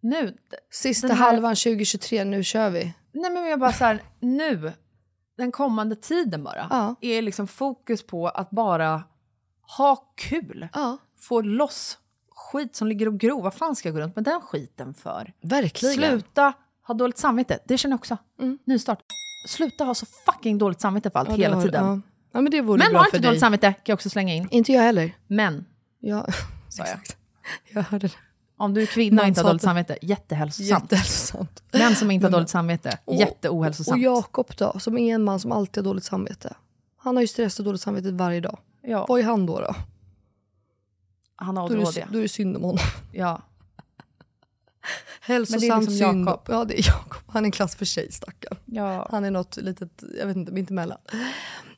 nu, 0.00 0.36
Sista 0.70 1.08
här- 1.08 1.14
halvan 1.14 1.56
2023, 1.56 2.24
nu 2.24 2.44
kör 2.44 2.70
vi. 2.70 2.92
nej 3.12 3.30
men 3.30 3.46
jag 3.46 3.60
bara 3.60 3.72
så 3.72 3.84
här, 3.84 4.02
nu, 4.20 4.72
den 5.36 5.52
kommande 5.52 5.96
tiden 5.96 6.44
bara, 6.44 6.66
Ja. 6.70 6.94
är 7.00 7.22
liksom 7.22 7.46
fokus 7.48 8.06
på 8.06 8.28
att 8.28 8.50
bara 8.50 9.02
ha 9.76 9.96
kul. 10.16 10.68
Ja, 10.74 10.98
Få 11.20 11.40
loss 11.40 11.98
skit 12.34 12.76
som 12.76 12.88
ligger 12.88 13.08
och 13.08 13.18
gror. 13.18 13.42
Vad 13.42 13.54
fan 13.54 13.76
ska 13.76 13.88
jag 13.88 13.94
gå 13.96 14.00
runt 14.00 14.16
med 14.16 14.24
den 14.24 14.40
skiten 14.40 14.94
för? 14.94 15.32
verkligen. 15.42 15.94
Sluta 15.94 16.52
ha 16.86 16.94
dåligt 16.94 17.18
samvete. 17.18 17.58
Det 17.64 17.78
känner 17.78 17.92
jag 17.92 17.98
också. 17.98 18.16
Nystart. 18.64 18.98
Sluta 19.48 19.84
ha 19.84 19.94
så 19.94 20.06
fucking 20.26 20.58
dåligt 20.58 20.80
samvete 20.80 21.10
för 21.10 21.18
allt 21.18 21.28
Mm. 21.28 21.40
Ja, 21.40 21.46
hela 21.46 21.56
har- 21.56 21.62
tiden. 21.62 22.02
Ja. 22.32 22.40
men 22.40 22.50
det 22.50 22.60
vore 22.60 22.78
Men 22.78 22.90
bra 22.92 22.98
har 22.98 23.04
för 23.04 23.08
inte 23.08 23.18
dig. 23.18 23.28
dåligt 23.28 23.40
samvete, 23.40 23.66
kan 23.72 23.82
jag 23.84 23.94
också 23.96 24.10
slänga 24.10 24.34
in. 24.34 24.48
Inte 24.50 24.72
jag 24.72 24.82
heller. 24.82 25.16
Men, 25.26 25.64
Ja. 26.00 26.26
sa 26.68 26.84
jag. 26.86 26.98
Jag 27.72 27.82
hörde 27.82 28.06
det. 28.08 28.14
Om 28.56 28.74
du 28.74 28.82
är 28.82 28.86
kvinna 28.86 29.22
och 29.22 29.28
inte 29.28 29.40
har 29.40 29.48
dåligt 29.48 29.62
samvete, 29.62 29.98
jättehälsosamt. 30.02 30.82
Jättehälsosamt. 30.82 31.62
Män 31.72 31.96
som 31.96 32.10
inte 32.10 32.26
har 32.26 32.30
dåligt 32.32 32.48
samvete, 32.58 32.98
Och- 33.04 33.14
jätteohälsosamt. 33.14 33.94
Och 33.98 34.02
Jakob 34.02 34.46
då, 34.56 34.78
som 34.78 34.98
är 34.98 35.14
en 35.14 35.22
man 35.24 35.40
som 35.40 35.52
alltid 35.52 35.84
har 35.84 35.90
dåligt 35.90 36.04
samvete. 36.04 36.54
Han 36.96 37.16
har 37.16 37.20
ju 37.20 37.26
stress 37.26 37.58
och 37.58 37.64
dåligt 37.64 37.80
samvete 37.80 38.10
varje 38.12 38.40
dag. 38.40 38.58
ja, 38.82 39.06
Vad 39.08 39.20
är 39.20 39.24
han 39.24 39.46
då? 39.46 39.60
då? 39.60 39.74
han 41.36 41.56
har 41.56 41.68
Då 41.68 41.74
är, 41.74 41.78
ADHD. 41.78 42.00
det, 42.00 42.06
då 42.12 42.18
är 42.18 42.22
det 42.22 42.28
synd 42.28 42.56
om 42.56 42.62
honom. 42.62 42.78
Ja. 43.12 43.42
Hälsosam 45.20 45.80
liksom 45.80 45.96
synd. 45.96 46.28
Ja 46.48 46.64
det 46.64 46.78
är 46.78 46.86
Jakob. 46.88 47.22
Han 47.26 47.44
är 47.44 47.46
en 47.46 47.52
klass 47.52 47.76
för 47.76 47.84
sig 47.84 48.12
stackarn. 48.12 48.58
Ja. 48.64 49.08
Han 49.10 49.24
är 49.24 49.30
något 49.30 49.56
litet, 49.56 50.04
jag 50.18 50.26
vet 50.26 50.36
inte, 50.36 50.52
mittemellan. 50.52 50.98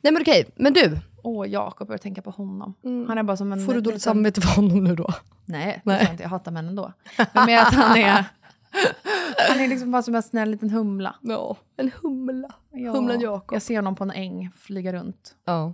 Nej 0.01 0.13
men 0.13 0.21
okej, 0.21 0.45
men 0.55 0.73
du. 0.73 0.99
Åh, 1.23 1.49
Jakob, 1.49 1.91
jag 1.91 2.01
tänka 2.01 2.21
på 2.21 2.29
honom. 2.31 2.73
Han 3.07 3.17
är 3.17 3.23
bara 3.23 3.37
som 3.37 3.51
en... 3.51 3.57
Mm. 3.59 3.65
Får 3.65 3.73
du 3.73 3.81
dåligt 3.81 3.95
liten- 3.95 3.99
samvete 3.99 4.41
för 4.41 4.61
honom 4.61 4.83
nu 4.83 4.95
då? 4.95 5.13
Nej, 5.45 5.81
Nej. 5.83 5.99
jag 6.03 6.11
inte. 6.11 6.23
Jag 6.23 6.29
hatar 6.29 6.51
män 6.51 6.67
ändå. 6.67 6.93
Men 7.33 7.45
med 7.45 7.61
att 7.61 7.73
han 7.73 7.97
är... 7.97 8.25
Han 9.49 9.59
är 9.59 9.67
liksom 9.67 9.91
bara 9.91 10.01
som 10.01 10.15
en 10.15 10.23
snäll 10.23 10.51
liten 10.51 10.69
humla. 10.69 11.15
Ja, 11.21 11.57
en 11.77 11.91
humla. 12.01 12.47
Ja. 12.71 12.91
Humlan 12.91 13.19
Jakob. 13.19 13.55
Jag 13.55 13.61
ser 13.61 13.75
honom 13.75 13.95
på 13.95 14.03
en 14.03 14.11
äng 14.11 14.51
flyga 14.57 14.93
runt. 14.93 15.35
Ja. 15.45 15.73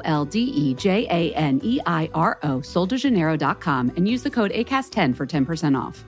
L 0.03 0.25
D 0.25 0.39
E 0.39 0.73
J 0.73 1.07
A 1.09 1.33
N 1.35 1.59
E 1.63 1.79
I 1.85 2.09
R 2.13 2.37
O, 2.43 2.61
soldejaneiro.com, 2.61 3.91
and 3.97 4.07
use 4.07 4.23
the 4.23 4.29
code 4.29 4.51
ACAST10 4.51 5.15
for 5.15 5.25
10% 5.25 5.75
off. 5.87 6.05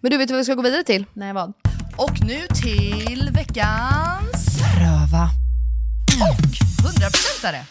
Men 0.00 0.10
du, 0.10 0.18
vet 0.18 0.30
vad 0.30 0.38
vi 0.38 0.44
ska 0.44 0.54
gå 0.54 0.62
vidare 0.62 0.82
till? 0.82 1.04
Nej, 1.12 1.32
vad? 1.32 1.52
Och 1.96 2.26
nu 2.26 2.40
till 2.62 3.30
veckans 3.32 4.60
röva. 4.78 5.28
Och 6.30 6.44
100%are. 6.90 7.64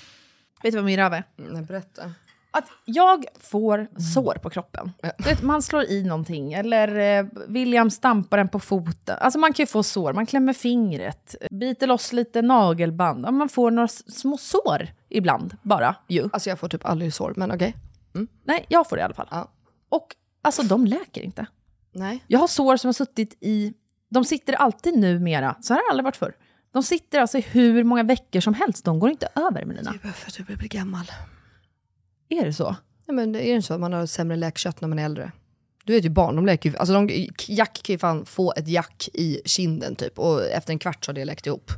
Vet 0.63 0.71
du 0.71 0.77
vad 0.77 0.85
min 0.85 0.97
röv 0.97 1.13
är? 1.13 1.23
Nej, 1.35 1.61
berätta. 1.61 2.11
Att 2.57 2.65
jag 2.85 3.25
får 3.39 3.87
sår 4.13 4.33
på 4.41 4.49
kroppen. 4.49 4.91
Vet, 5.17 5.41
man 5.43 5.61
slår 5.61 5.83
i 5.83 6.03
någonting, 6.03 6.53
eller 6.53 7.19
eh, 7.19 7.25
William 7.47 7.91
stampar 7.91 8.37
den 8.37 8.49
på 8.49 8.59
foten. 8.59 9.17
Alltså 9.21 9.39
man 9.39 9.53
kan 9.53 9.63
ju 9.63 9.67
få 9.67 9.83
sår, 9.83 10.13
man 10.13 10.25
klämmer 10.25 10.53
fingret, 10.53 11.35
biter 11.51 11.87
loss 11.87 12.13
lite 12.13 12.41
nagelband. 12.41 13.25
Ja, 13.25 13.31
Man 13.31 13.49
får 13.49 13.71
några 13.71 13.87
små 13.87 14.37
sår 14.37 14.87
ibland 15.09 15.57
bara 15.61 15.95
ju. 16.07 16.29
Alltså 16.33 16.49
jag 16.49 16.59
får 16.59 16.69
typ 16.69 16.85
aldrig 16.85 17.13
sår, 17.13 17.33
men 17.37 17.51
okej. 17.51 17.75
Nej, 18.43 18.65
jag 18.69 18.89
får 18.89 18.95
det 18.95 18.99
i 18.99 19.03
alla 19.03 19.13
fall. 19.13 19.27
Ja. 19.31 19.51
Och 19.89 20.15
alltså 20.41 20.63
de 20.63 20.85
läker 20.85 21.21
inte. 21.21 21.45
Nej. 21.91 22.23
Jag 22.27 22.39
har 22.39 22.47
sår 22.47 22.77
som 22.77 22.87
har 22.87 22.93
suttit 22.93 23.37
i... 23.41 23.73
De 24.09 24.25
sitter 24.25 24.53
alltid 24.53 24.97
numera, 24.99 25.55
så 25.61 25.73
här 25.73 25.81
har 25.81 25.87
det 25.87 25.91
aldrig 25.91 26.03
varit 26.03 26.15
förr. 26.15 26.33
De 26.71 26.83
sitter 26.83 27.19
alltså 27.19 27.37
i 27.37 27.41
hur 27.41 27.83
många 27.83 28.03
veckor 28.03 28.39
som 28.39 28.53
helst, 28.53 28.85
de 28.85 28.99
går 28.99 29.09
inte 29.09 29.27
över 29.35 29.65
Melina. 29.65 29.91
Det 29.91 29.97
är 29.97 30.03
bara 30.03 30.13
för 30.13 30.27
att 30.27 30.33
du 30.37 30.43
börjar 30.43 30.57
bli 30.57 30.67
gammal. 30.67 31.05
Är 32.29 32.45
det 32.45 32.53
så? 32.53 32.75
Nej, 33.05 33.15
men 33.15 33.31
det 33.31 33.49
är 33.49 33.55
inte 33.55 33.67
så 33.67 33.73
att 33.73 33.79
man 33.79 33.93
har 33.93 34.05
sämre 34.05 34.37
läkkött 34.37 34.81
när 34.81 34.87
man 34.87 34.99
är 34.99 35.05
äldre? 35.05 35.31
Du 35.85 35.93
vet 35.93 36.05
ju 36.05 36.09
barn, 36.09 36.35
de 36.35 36.45
läker 36.45 36.69
ju, 36.69 36.77
alltså 36.77 36.93
de, 36.93 37.27
Jack 37.47 37.81
kan 37.83 37.93
ju 37.93 37.97
fan 37.97 38.25
få 38.25 38.53
ett 38.57 38.67
jack 38.67 39.09
i 39.13 39.41
kinden 39.45 39.95
typ 39.95 40.19
och 40.19 40.45
efter 40.45 40.73
en 40.73 40.79
kvart 40.79 41.05
så 41.05 41.09
har 41.09 41.13
det 41.13 41.25
läkt 41.25 41.47
ihop. 41.47 41.71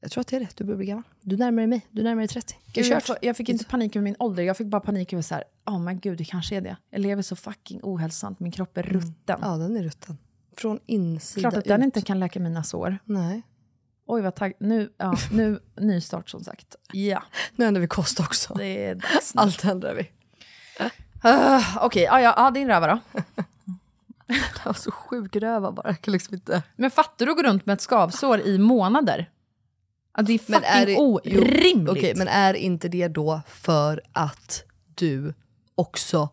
Jag 0.00 0.10
tror 0.10 0.20
att 0.20 0.26
det 0.26 0.36
är 0.36 0.40
rätt, 0.40 0.56
du 0.56 0.64
börjar 0.64 0.76
bli 0.78 0.86
gammal. 0.86 1.02
Du 1.20 1.36
närmar 1.36 1.56
dig 1.56 1.66
mig, 1.66 1.86
du 1.90 2.02
närmar 2.02 2.20
dig 2.20 2.28
30. 2.28 2.54
Det 2.74 2.80
är 2.80 2.84
Gud, 2.84 3.02
jag, 3.08 3.16
jag 3.22 3.36
fick 3.36 3.48
inte 3.48 3.64
panik 3.64 3.96
över 3.96 4.04
min 4.04 4.16
ålder, 4.18 4.42
jag 4.42 4.56
fick 4.56 4.66
bara 4.66 4.80
panik 4.80 5.12
över 5.12 5.22
så 5.22 5.34
här, 5.34 5.44
oh 5.66 5.80
men 5.80 6.00
gud 6.00 6.18
det 6.18 6.24
kanske 6.24 6.56
är 6.56 6.60
det. 6.60 6.76
Jag 6.90 7.00
lever 7.00 7.22
så 7.22 7.36
fucking 7.36 7.80
ohälsosamt, 7.82 8.40
min 8.40 8.52
kropp 8.52 8.78
är 8.78 8.82
rutten. 8.82 9.38
Ja, 9.42 9.56
den 9.56 9.76
är 9.76 9.82
rutten. 9.82 10.18
Från 10.56 10.80
insida 10.86 11.40
Klart 11.40 11.54
att 11.54 11.64
ut. 11.64 11.68
den 11.68 11.82
inte 11.82 12.00
kan 12.00 12.20
läka 12.20 12.40
mina 12.40 12.64
sår. 12.64 12.98
Nej. 13.04 13.42
Oj 14.06 14.22
vad 14.22 14.34
tagg... 14.34 14.52
Nu, 14.58 14.92
ja, 14.96 15.14
nu, 15.32 15.60
nystart 15.76 16.30
som 16.30 16.44
sagt. 16.44 16.76
Ja, 16.92 17.22
Nu 17.56 17.64
ändrar 17.64 17.80
vi 17.80 17.86
kost 17.86 18.20
också. 18.20 18.54
det 18.54 18.84
är 18.84 18.94
dags 18.94 19.34
nu. 19.34 19.40
Allt 19.40 19.64
ändrar 19.64 19.94
vi. 19.94 20.10
Uh, 21.28 21.84
Okej, 21.84 22.02
ja, 22.02 22.20
ja, 22.20 22.34
ja, 22.36 22.50
din 22.50 22.68
röva 22.68 22.86
då. 22.86 22.98
Jag 24.26 24.64
var 24.64 24.72
så 24.72 24.90
sjuk 24.90 25.36
röva 25.36 25.72
bara. 25.72 25.88
Jag 25.88 26.00
kan 26.00 26.12
liksom 26.12 26.34
inte... 26.34 26.62
Men 26.76 26.90
fattar 26.90 27.26
du 27.26 27.32
att 27.32 27.38
gå 27.38 27.42
runt 27.42 27.66
med 27.66 27.74
ett 27.74 27.80
skavsår 27.80 28.40
i 28.40 28.58
månader? 28.58 29.30
Att 30.12 30.26
det 30.26 30.32
är 30.32 30.38
fucking 30.38 30.54
Men 30.60 30.82
är 30.82 30.86
det, 30.86 30.96
orimligt. 30.96 31.88
Okej, 31.88 32.14
men 32.16 32.28
är 32.28 32.54
inte 32.54 32.88
det 32.88 33.08
då 33.08 33.40
för 33.46 34.02
att 34.12 34.64
du 34.94 35.34
också... 35.74 36.28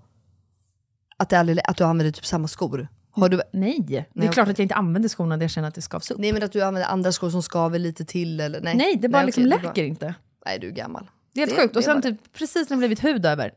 Att, 1.18 1.30
det 1.30 1.40
aldrig, 1.40 1.60
att 1.66 1.78
du 1.78 1.84
använder 1.84 2.12
typ 2.12 2.26
samma 2.26 2.48
skor? 2.48 2.88
Har 3.12 3.30
du, 3.30 3.42
Nej, 3.54 3.78
det 3.88 3.98
är 3.98 4.06
Nej, 4.14 4.28
klart 4.30 4.48
att 4.48 4.58
jag 4.60 4.66
inte 4.66 4.76
använder 4.76 5.10
skorna 5.10 5.36
när 5.36 5.44
jag 5.44 5.52
känner 5.52 5.68
att 5.68 5.76
det 5.76 5.82
skavs 5.82 6.12
upp. 6.12 6.18
Nej, 6.18 6.32
nej 6.32 6.34
men 6.40 6.44
att 6.46 6.52
du 6.52 6.62
använder 6.62 6.90
andra 6.90 7.12
skor 7.12 7.30
som 7.30 7.44
skaver 7.44 7.80
lite 7.80 8.06
till 8.06 8.40
eller? 8.40 8.62
Nej, 8.62 8.96
det 9.02 9.10
bara 9.10 9.24
liksom 9.24 9.44
okej, 9.44 9.50
läker 9.62 9.74
bra. 9.74 9.84
inte. 9.84 10.14
Nej 10.46 10.60
du 10.60 10.68
är 10.68 10.72
gammal. 10.72 11.10
Det 11.34 11.42
är 11.42 11.46
helt 11.48 11.56
Det- 11.58 11.62
sjukt. 11.62 11.76
Och 11.76 11.84
sen 11.84 11.96
bara- 11.98 12.02
typ, 12.02 12.34
precis 12.34 12.70
när 12.70 12.78
det 12.78 12.80
blivit 12.80 13.04
hud 13.04 13.26
över, 13.26 13.54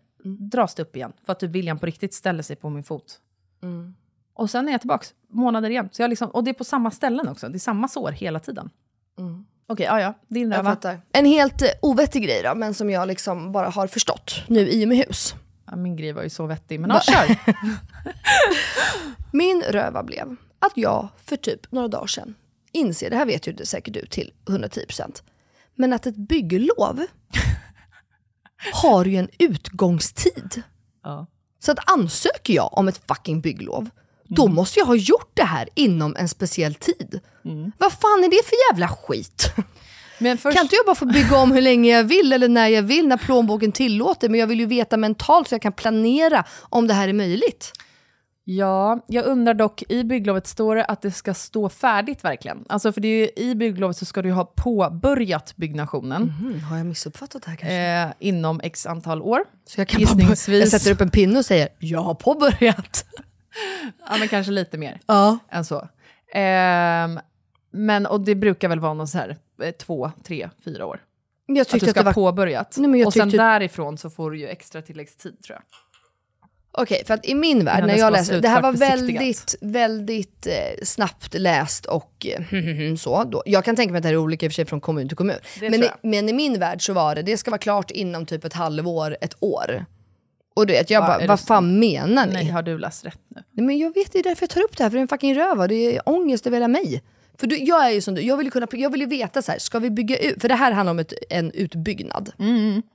dras 0.50 0.74
det 0.74 0.82
upp 0.82 0.96
igen. 0.96 1.12
För 1.26 1.32
att 1.32 1.40
typ 1.40 1.50
William 1.50 1.78
på 1.78 1.86
riktigt 1.86 2.14
ställer 2.14 2.42
sig 2.42 2.56
på 2.56 2.70
min 2.70 2.82
fot. 2.82 3.18
Mm. 3.62 3.94
Och 4.34 4.50
sen 4.50 4.68
är 4.68 4.72
jag 4.72 4.80
tillbaka 4.80 5.06
månader 5.28 5.70
igen. 5.70 5.88
Så 5.92 6.02
jag 6.02 6.08
liksom, 6.08 6.28
och 6.30 6.44
det 6.44 6.50
är 6.50 6.54
på 6.54 6.64
samma 6.64 6.90
ställen 6.90 7.28
också. 7.28 7.48
Det 7.48 7.56
är 7.56 7.58
samma 7.58 7.88
sår 7.88 8.10
hela 8.10 8.40
tiden. 8.40 8.70
Okej, 9.66 9.86
ja 9.86 10.00
ja. 10.00 10.14
Din 10.28 10.52
Mm. 10.52 10.56
Röva. 10.66 10.98
En 11.12 11.24
helt 11.24 11.62
eh, 11.62 11.68
ovettig 11.82 12.22
grej 12.22 12.42
då, 12.44 12.54
men 12.54 12.74
som 12.74 12.90
jag 12.90 13.08
liksom 13.08 13.52
bara 13.52 13.68
har 13.68 13.86
förstått 13.86 14.34
nu 14.48 14.68
i 14.68 14.84
och 14.84 14.88
med 14.88 14.98
hus. 14.98 15.34
Ja, 15.66 15.76
min 15.76 15.96
grej 15.96 16.12
var 16.12 16.22
ju 16.22 16.30
så 16.30 16.46
vettig. 16.46 16.80
Men 16.80 16.90
ja, 16.90 17.00
kör. 17.00 17.36
Min 19.32 19.62
röva 19.62 20.02
blev 20.02 20.36
att 20.58 20.72
jag 20.74 21.08
för 21.24 21.36
typ 21.36 21.72
några 21.72 21.88
dagar 21.88 22.06
sedan 22.06 22.34
inser, 22.72 23.10
det 23.10 23.16
här 23.16 23.26
vet 23.26 23.46
ju 23.46 23.56
säkert 23.64 23.94
du 23.94 24.06
till 24.06 24.32
110%, 24.46 25.22
men 25.74 25.92
att 25.92 26.06
ett 26.06 26.16
bygglov 26.16 27.06
har 28.72 29.04
ju 29.04 29.16
en 29.16 29.28
utgångstid. 29.38 30.62
Ja. 31.02 31.26
Så 31.58 31.72
att 31.72 31.90
ansöker 31.90 32.54
jag 32.54 32.78
om 32.78 32.88
ett 32.88 33.02
fucking 33.08 33.40
bygglov, 33.40 33.90
då 34.24 34.48
måste 34.48 34.78
jag 34.78 34.86
ha 34.86 34.94
gjort 34.94 35.30
det 35.34 35.44
här 35.44 35.68
inom 35.74 36.16
en 36.16 36.28
speciell 36.28 36.74
tid. 36.74 37.20
Vad 37.78 37.92
fan 37.92 38.24
är 38.24 38.28
det 38.30 38.46
för 38.46 38.56
jävla 38.72 38.88
skit? 38.88 39.54
Men 40.18 40.38
först, 40.38 40.56
Kan 40.56 40.64
inte 40.64 40.76
jag 40.76 40.86
bara 40.86 40.94
få 40.94 41.06
bygga 41.06 41.36
om 41.38 41.52
hur 41.52 41.60
länge 41.60 41.90
jag 41.90 42.04
vill 42.04 42.32
eller 42.32 42.48
när 42.48 42.68
jag 42.68 42.82
vill, 42.82 43.08
när 43.08 43.16
plånboken 43.16 43.72
tillåter? 43.72 44.28
Men 44.28 44.40
jag 44.40 44.46
vill 44.46 44.60
ju 44.60 44.66
veta 44.66 44.96
mentalt 44.96 45.48
så 45.48 45.54
jag 45.54 45.62
kan 45.62 45.72
planera 45.72 46.44
om 46.62 46.86
det 46.86 46.94
här 46.94 47.08
är 47.08 47.12
möjligt. 47.12 47.72
Ja, 48.46 49.04
jag 49.06 49.24
undrar 49.26 49.54
dock, 49.54 49.82
i 49.88 50.04
bygglovet 50.04 50.46
står 50.46 50.76
det 50.76 50.84
att 50.84 51.02
det 51.02 51.10
ska 51.10 51.34
stå 51.34 51.68
färdigt 51.68 52.24
verkligen? 52.24 52.64
Alltså 52.68 52.92
för 52.92 53.00
det 53.00 53.08
är 53.08 53.18
ju, 53.42 53.48
i 53.50 53.54
bygglovet 53.54 53.96
så 53.96 54.04
ska 54.04 54.22
du 54.22 54.28
ju 54.28 54.34
ha 54.34 54.44
påbörjat 54.44 55.56
byggnationen 55.56 56.32
Mm, 56.40 56.60
har 56.60 56.76
jag 56.76 56.86
missuppfattat 56.86 57.42
det 57.42 57.50
här 57.50 57.56
kanske? 57.56 57.76
eh, 57.76 58.28
inom 58.28 58.60
x 58.64 58.86
antal 58.86 59.22
år. 59.22 59.40
Så 59.68 59.80
jag 59.80 59.88
kan 59.88 60.00
Gissningsvis. 60.00 60.60
jag 60.72 60.80
sätter 60.80 60.92
upp 60.94 61.00
en 61.00 61.10
pinne 61.10 61.38
och 61.38 61.44
säger 61.44 61.68
jag 61.78 62.00
har 62.00 62.14
påbörjat. 62.14 63.04
Ja, 64.08 64.16
men 64.18 64.28
kanske 64.28 64.52
lite 64.52 64.78
mer 64.78 65.00
Ja. 65.06 65.38
än 65.50 65.64
så. 65.64 65.88
Ehm, 66.34 67.20
men, 67.72 68.06
och 68.06 68.20
det 68.20 68.34
brukar 68.34 68.68
väl 68.68 68.80
vara 68.80 68.94
någon 68.94 69.08
så 69.08 69.18
här, 69.18 69.28
eh, 69.28 69.36
två, 69.78 70.12
tre, 70.24 70.48
fyra 70.64 70.86
år. 70.86 71.00
Jag 71.46 71.60
Att 71.60 71.68
du 71.70 71.78
ska 71.80 71.90
att, 71.90 71.96
ha 71.96 72.02
det 72.02 72.06
var... 72.06 72.12
påbörjat. 72.12 72.76
Nej, 72.78 72.88
men 72.90 73.00
jag 73.00 73.06
och 73.06 73.12
sen 73.12 73.30
tyckte- 73.30 73.42
därifrån 73.44 73.98
så 73.98 74.10
får 74.10 74.30
du 74.30 74.38
ju 74.38 74.48
extra 74.48 74.82
tilläggstid 74.82 75.42
tror 75.42 75.58
jag. 75.58 75.62
Okej, 76.76 77.02
för 77.06 77.14
att 77.14 77.26
i 77.26 77.34
min 77.34 77.64
värld, 77.64 77.86
när 77.86 77.96
jag 77.98 78.12
läste, 78.12 78.40
det 78.40 78.48
här 78.48 78.62
var 78.62 78.72
väldigt, 78.72 79.54
väldigt 79.60 80.46
eh, 80.46 80.84
snabbt 80.84 81.34
läst 81.34 81.86
och 81.86 82.26
eh, 82.26 82.94
så. 82.96 83.24
Då. 83.24 83.42
Jag 83.46 83.64
kan 83.64 83.76
tänka 83.76 83.92
mig 83.92 83.98
att 83.98 84.02
det 84.02 84.08
här 84.08 84.14
är 84.14 84.18
olika 84.18 84.46
i 84.46 84.48
och 84.48 84.52
för 84.52 84.54
sig 84.54 84.64
från 84.64 84.80
kommun 84.80 85.08
till 85.08 85.16
kommun. 85.16 85.36
Men 85.60 85.74
i, 85.74 85.88
men 86.02 86.28
i 86.28 86.32
min 86.32 86.58
värld 86.58 86.86
så 86.86 86.92
var 86.92 87.14
det, 87.14 87.22
det 87.22 87.36
ska 87.36 87.50
vara 87.50 87.58
klart 87.58 87.90
inom 87.90 88.26
typ 88.26 88.44
ett 88.44 88.52
halvår, 88.52 89.16
ett 89.20 89.36
år. 89.40 89.84
Och 90.56 90.66
du 90.66 90.72
vet, 90.72 90.90
jag 90.90 91.02
bara, 91.02 91.26
vad 91.26 91.40
fan 91.40 91.78
menar 91.78 92.26
ni? 92.26 92.32
Nej, 92.32 92.46
har 92.48 92.62
du 92.62 92.78
läst 92.78 93.04
rätt 93.04 93.20
nu? 93.28 93.42
Nej, 93.50 93.66
men 93.66 93.78
jag 93.78 93.94
vet, 93.94 94.12
det 94.12 94.18
är 94.18 94.22
därför 94.22 94.42
jag 94.42 94.50
tar 94.50 94.60
upp 94.62 94.76
det 94.76 94.82
här, 94.82 94.90
för 94.90 94.96
det 94.96 95.00
är 95.00 95.02
en 95.02 95.08
fucking 95.08 95.34
röva. 95.34 95.68
Det 95.68 95.96
är 95.96 96.08
ångest 96.08 96.46
över 96.46 96.56
hela 96.56 96.68
mig. 96.68 97.02
För 97.38 97.46
du, 97.46 97.56
jag 97.58 97.86
är 97.86 97.90
ju 97.90 98.00
som 98.00 98.14
du, 98.14 98.22
jag 98.22 98.36
vill 98.36 98.46
ju, 98.46 98.50
kunna, 98.50 98.66
jag 98.72 98.90
vill 98.90 99.00
ju 99.00 99.06
veta 99.06 99.42
så 99.42 99.52
här, 99.52 99.58
ska 99.58 99.78
vi 99.78 99.90
bygga 99.90 100.16
ut, 100.18 100.40
för 100.40 100.48
det 100.48 100.54
här 100.54 100.72
handlar 100.72 100.90
om 100.90 100.98
ett, 100.98 101.12
en 101.30 101.50
utbyggnad. 101.50 102.32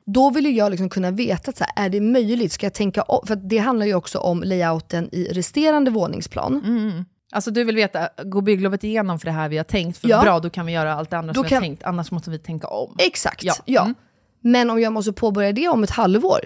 Då 0.06 0.30
vill 0.30 0.46
ju 0.46 0.52
jag 0.52 0.72
liksom 0.72 0.90
kunna 0.90 1.12
veta, 1.12 1.52
så 1.52 1.64
här, 1.76 1.86
är 1.86 1.90
det 1.90 2.02
möjligt, 2.02 2.52
ska 2.52 2.66
jag 2.66 2.74
tänka 2.74 3.02
om? 3.02 3.28
För 3.28 3.36
det 3.36 3.58
handlar 3.58 3.86
ju 3.86 3.94
också 3.96 4.18
om 4.20 4.44
layouten 4.44 5.10
i 5.12 5.24
resterande 5.24 5.92
våningsplan. 5.92 7.06
Alltså 7.32 7.52
du 7.52 7.64
vill 7.64 7.76
veta, 7.76 8.10
går 8.24 8.42
bygglovet 8.42 8.84
igenom 8.84 9.20
för 9.20 9.26
det 9.26 9.32
här 9.32 9.50
vi 9.50 9.58
har 9.58 9.64
tänkt, 9.64 9.98
för 9.98 10.08
Ja. 10.10 10.22
bra 10.22 10.40
då 10.40 10.50
kan 10.50 10.66
vi 10.66 10.72
göra 10.72 10.94
allt 10.94 11.10
det 11.10 11.18
andra 11.18 11.34
Då 11.34 11.38
som 11.38 11.44
vi 11.44 11.50
kan- 11.50 11.56
har 11.56 11.62
tänkt, 11.62 11.84
annars 11.84 12.12
måste 12.12 12.30
vi 12.32 12.40
tänka 12.40 12.68
om. 12.68 12.96
Exakt, 13.00 13.44
Ja. 13.44 13.54
ja. 13.66 13.82
Mm. 13.82 13.96
Men 14.42 14.70
om 14.70 14.82
jag 14.82 14.94
måste 14.94 15.14
påbörja 15.14 15.52
det 15.52 15.68
om 15.68 15.84
ett 15.84 15.90
halvår, 15.90 16.40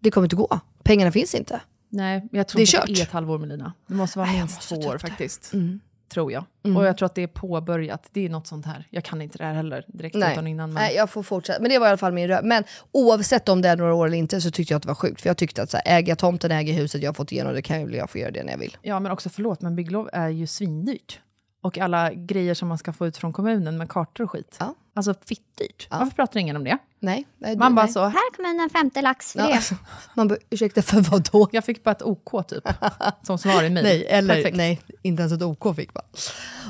det 0.00 0.10
kommer 0.10 0.24
inte 0.24 0.36
gå. 0.36 0.60
Pengarna 0.82 1.12
finns 1.12 1.34
inte. 1.34 1.60
Nej, 1.88 2.28
jag 2.32 2.48
tror 2.48 2.58
Det 2.58 2.62
är 2.62 2.62
inte 2.62 2.72
kört. 2.76 2.86
det 2.86 3.00
är 3.00 3.02
ett 3.02 3.10
halvår 3.12 3.38
Melina. 3.38 3.72
Det 3.86 3.94
måste 3.94 4.18
vara 4.18 4.28
Nej, 4.28 4.38
minst 4.38 4.54
måste 4.56 4.74
två 4.74 4.88
år 4.88 4.98
faktiskt. 4.98 5.52
Mm. 5.52 5.80
Tror 6.12 6.32
jag. 6.32 6.44
Mm. 6.64 6.76
Och 6.76 6.86
jag 6.86 6.96
tror 6.96 7.06
att 7.06 7.14
det 7.14 7.22
är 7.22 7.26
påbörjat. 7.26 8.08
Det 8.12 8.24
är 8.26 8.30
något 8.30 8.46
sånt 8.46 8.66
här. 8.66 8.86
Jag 8.90 9.04
kan 9.04 9.22
inte 9.22 9.38
det 9.38 9.44
här 9.44 9.54
heller 9.54 9.84
direkt 9.88 10.16
Nej. 10.16 10.32
utan 10.32 10.46
innan. 10.46 10.72
Men... 10.72 10.82
Nej, 10.82 10.94
jag 10.94 11.10
får 11.10 11.22
fortsätta. 11.22 11.62
Men 11.62 11.70
det 11.70 11.78
var 11.78 11.86
i 11.86 11.88
alla 11.88 11.98
fall 11.98 12.12
min 12.12 12.28
rö- 12.30 12.42
Men 12.42 12.64
oavsett 12.92 13.48
om 13.48 13.62
det 13.62 13.68
är 13.68 13.76
några 13.76 13.94
år 13.94 14.06
eller 14.06 14.18
inte 14.18 14.40
så 14.40 14.50
tyckte 14.50 14.72
jag 14.72 14.76
att 14.76 14.82
det 14.82 14.88
var 14.88 14.94
sjukt. 14.94 15.20
För 15.20 15.28
jag 15.28 15.36
tyckte 15.36 15.62
att 15.62 15.70
så 15.70 15.76
här, 15.76 15.98
äger 15.98 16.08
jag 16.08 16.18
tomten, 16.18 16.52
äger 16.52 16.74
huset, 16.74 17.02
jag 17.02 17.08
har 17.08 17.14
fått 17.14 17.32
igenom 17.32 17.54
det, 17.54 17.62
kan 17.62 17.80
jag, 17.80 17.94
jag 17.94 18.10
få 18.10 18.18
göra 18.18 18.30
det 18.30 18.44
när 18.44 18.52
jag 18.52 18.58
vill. 18.58 18.76
Ja, 18.82 19.00
men 19.00 19.12
också 19.12 19.28
förlåt, 19.28 19.60
men 19.60 19.76
bygglov 19.76 20.10
är 20.12 20.28
ju 20.28 20.46
svindyrt. 20.46 21.20
Och 21.62 21.78
alla 21.78 22.12
grejer 22.12 22.54
som 22.54 22.68
man 22.68 22.78
ska 22.78 22.92
få 22.92 23.06
ut 23.06 23.16
från 23.16 23.32
kommunen 23.32 23.78
med 23.78 23.88
kartor 23.88 24.24
och 24.24 24.30
skit. 24.30 24.56
Ja. 24.60 24.74
Alltså 25.08 25.14
fittdyrt. 25.26 25.86
Varför 25.90 26.10
pratar 26.10 26.40
ingen 26.40 26.56
om 26.56 26.64
det? 26.64 26.78
Nej. 27.00 27.26
nej 27.38 27.56
Man 27.56 27.74
bara 27.74 27.84
nej. 27.84 27.92
så, 27.92 28.00
Här 28.04 28.36
kommer 28.36 28.64
en 28.64 28.70
femte 28.70 29.02
lax 29.02 29.32
för 29.32 29.40
Ja, 29.40 29.46
det. 29.46 29.76
man 30.14 30.28
bara, 30.28 30.38
ursäkta 30.50 30.82
för 30.82 31.00
vad 31.10 31.30
då? 31.32 31.48
jag 31.52 31.64
fick 31.64 31.84
bara 31.84 31.90
ett 31.90 32.02
OK 32.02 32.48
typ, 32.48 32.64
som 33.22 33.38
svar 33.38 33.62
i 33.64 33.70
mejl. 33.70 33.84
Nej, 33.86 34.06
eller 34.08 34.34
Perfekt. 34.34 34.56
nej, 34.56 34.80
inte 35.02 35.20
ens 35.22 35.32
ett 35.32 35.42
OK 35.42 35.76
fick 35.76 35.94
man. 35.94 36.04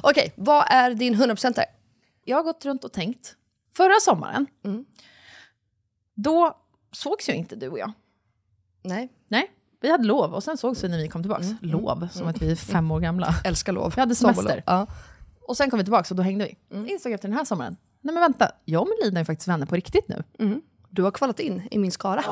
Okej, 0.02 0.32
vad 0.36 0.64
är 0.70 0.94
din 0.94 1.14
100% 1.14 1.54
där? 1.54 1.64
Jag 2.24 2.36
har 2.36 2.42
gått 2.44 2.64
runt 2.64 2.84
och 2.84 2.92
tänkt. 2.92 3.34
Förra 3.76 4.00
sommaren, 4.00 4.46
Mm. 4.64 4.84
då 6.14 6.56
sågs 6.92 7.28
ju 7.28 7.32
inte 7.32 7.56
du 7.56 7.68
och 7.68 7.78
jag. 7.78 7.92
Nej, 8.82 9.08
Nej, 9.28 9.50
vi 9.80 9.90
hade 9.90 10.04
lov 10.04 10.34
och 10.34 10.44
sen 10.44 10.56
sågs 10.56 10.84
vi 10.84 10.88
när 10.88 10.98
vi 10.98 11.08
kom 11.08 11.22
tillbaka. 11.22 11.42
Mm, 11.44 11.56
Lov, 11.60 12.08
som 12.12 12.26
att 12.28 12.42
vi 12.42 12.50
är 12.52 12.56
fem 12.56 12.90
år 12.90 13.00
gamla. 13.00 13.34
älskar 13.44 13.72
lov. 13.72 13.92
Vi 13.96 14.00
hade 14.00 14.14
semester. 14.14 14.62
Ja. 14.66 14.86
Och 15.48 15.56
sen 15.56 15.70
kom 15.70 15.78
vi 15.78 15.84
tillbaka 15.84 16.06
och 16.10 16.16
då 16.16 16.22
hängde 16.22 16.44
vi. 16.44 16.76
Mm. 16.76 16.88
Insåg 16.90 17.12
efter 17.12 17.28
den 17.28 17.36
här 17.36 17.44
sommaren, 17.44 17.76
nej 18.01 18.14
men 18.14 18.20
vänta, 18.20 18.51
jag 18.64 18.82
och 18.82 18.88
Melina 18.88 19.20
är 19.20 19.24
faktiskt 19.24 19.48
vänner 19.48 19.66
på 19.66 19.74
riktigt 19.74 20.09
nu. 20.09 20.22
Du 20.90 21.03
har 21.03 21.11
kvalat 21.11 21.40
in 21.40 21.68
i 21.70 21.78
min 21.78 21.92
skara. 21.92 22.22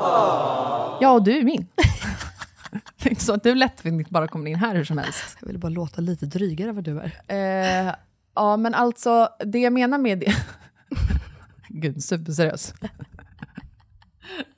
Ja, 1.01 1.11
och 1.11 1.23
du 1.23 1.37
är 1.37 1.43
min. 1.43 1.67
det 2.71 3.05
är 3.05 3.09
inte 3.09 3.23
så 3.23 3.33
att 3.33 3.43
du 3.43 3.55
lättvindigt 3.55 4.09
bara 4.09 4.27
kommer 4.27 4.51
in 4.51 4.55
här 4.55 4.75
hur 4.75 4.83
som 4.83 4.97
helst. 4.97 5.37
Jag 5.39 5.47
ville 5.47 5.59
bara 5.59 5.69
låta 5.69 6.01
lite 6.01 6.25
drygare 6.25 6.69
än 6.69 6.75
vad 6.75 6.83
du 6.83 6.99
är. 6.99 7.21
Eh, 7.87 7.93
ja, 8.35 8.57
men 8.57 8.73
alltså, 8.73 9.29
det 9.45 9.59
jag 9.59 9.73
menar 9.73 9.97
med 9.97 10.19
det... 10.19 10.35
Gud, 11.67 12.03
superseriös. 12.03 12.73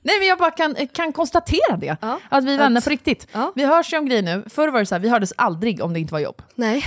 Nej, 0.02 0.18
men 0.18 0.28
jag 0.28 0.38
bara 0.38 0.50
kan, 0.50 0.74
kan 0.92 1.12
konstatera 1.12 1.76
det. 1.76 1.96
Ja, 2.00 2.20
att 2.28 2.44
vi 2.44 2.54
är 2.54 2.58
vänner 2.58 2.80
på 2.80 2.90
riktigt. 2.90 3.26
ja. 3.32 3.52
Vi 3.54 3.64
hörs 3.64 3.92
ju 3.92 3.98
om 3.98 4.06
grejer 4.06 4.22
nu. 4.22 4.44
Förr 4.48 4.68
var 4.68 4.80
det 4.80 4.86
så 4.86 4.94
här, 4.94 5.00
vi 5.00 5.08
hördes 5.08 5.32
aldrig 5.36 5.82
om 5.82 5.92
det 5.92 6.00
inte 6.00 6.12
var 6.12 6.20
jobb. 6.20 6.42
Nej, 6.54 6.84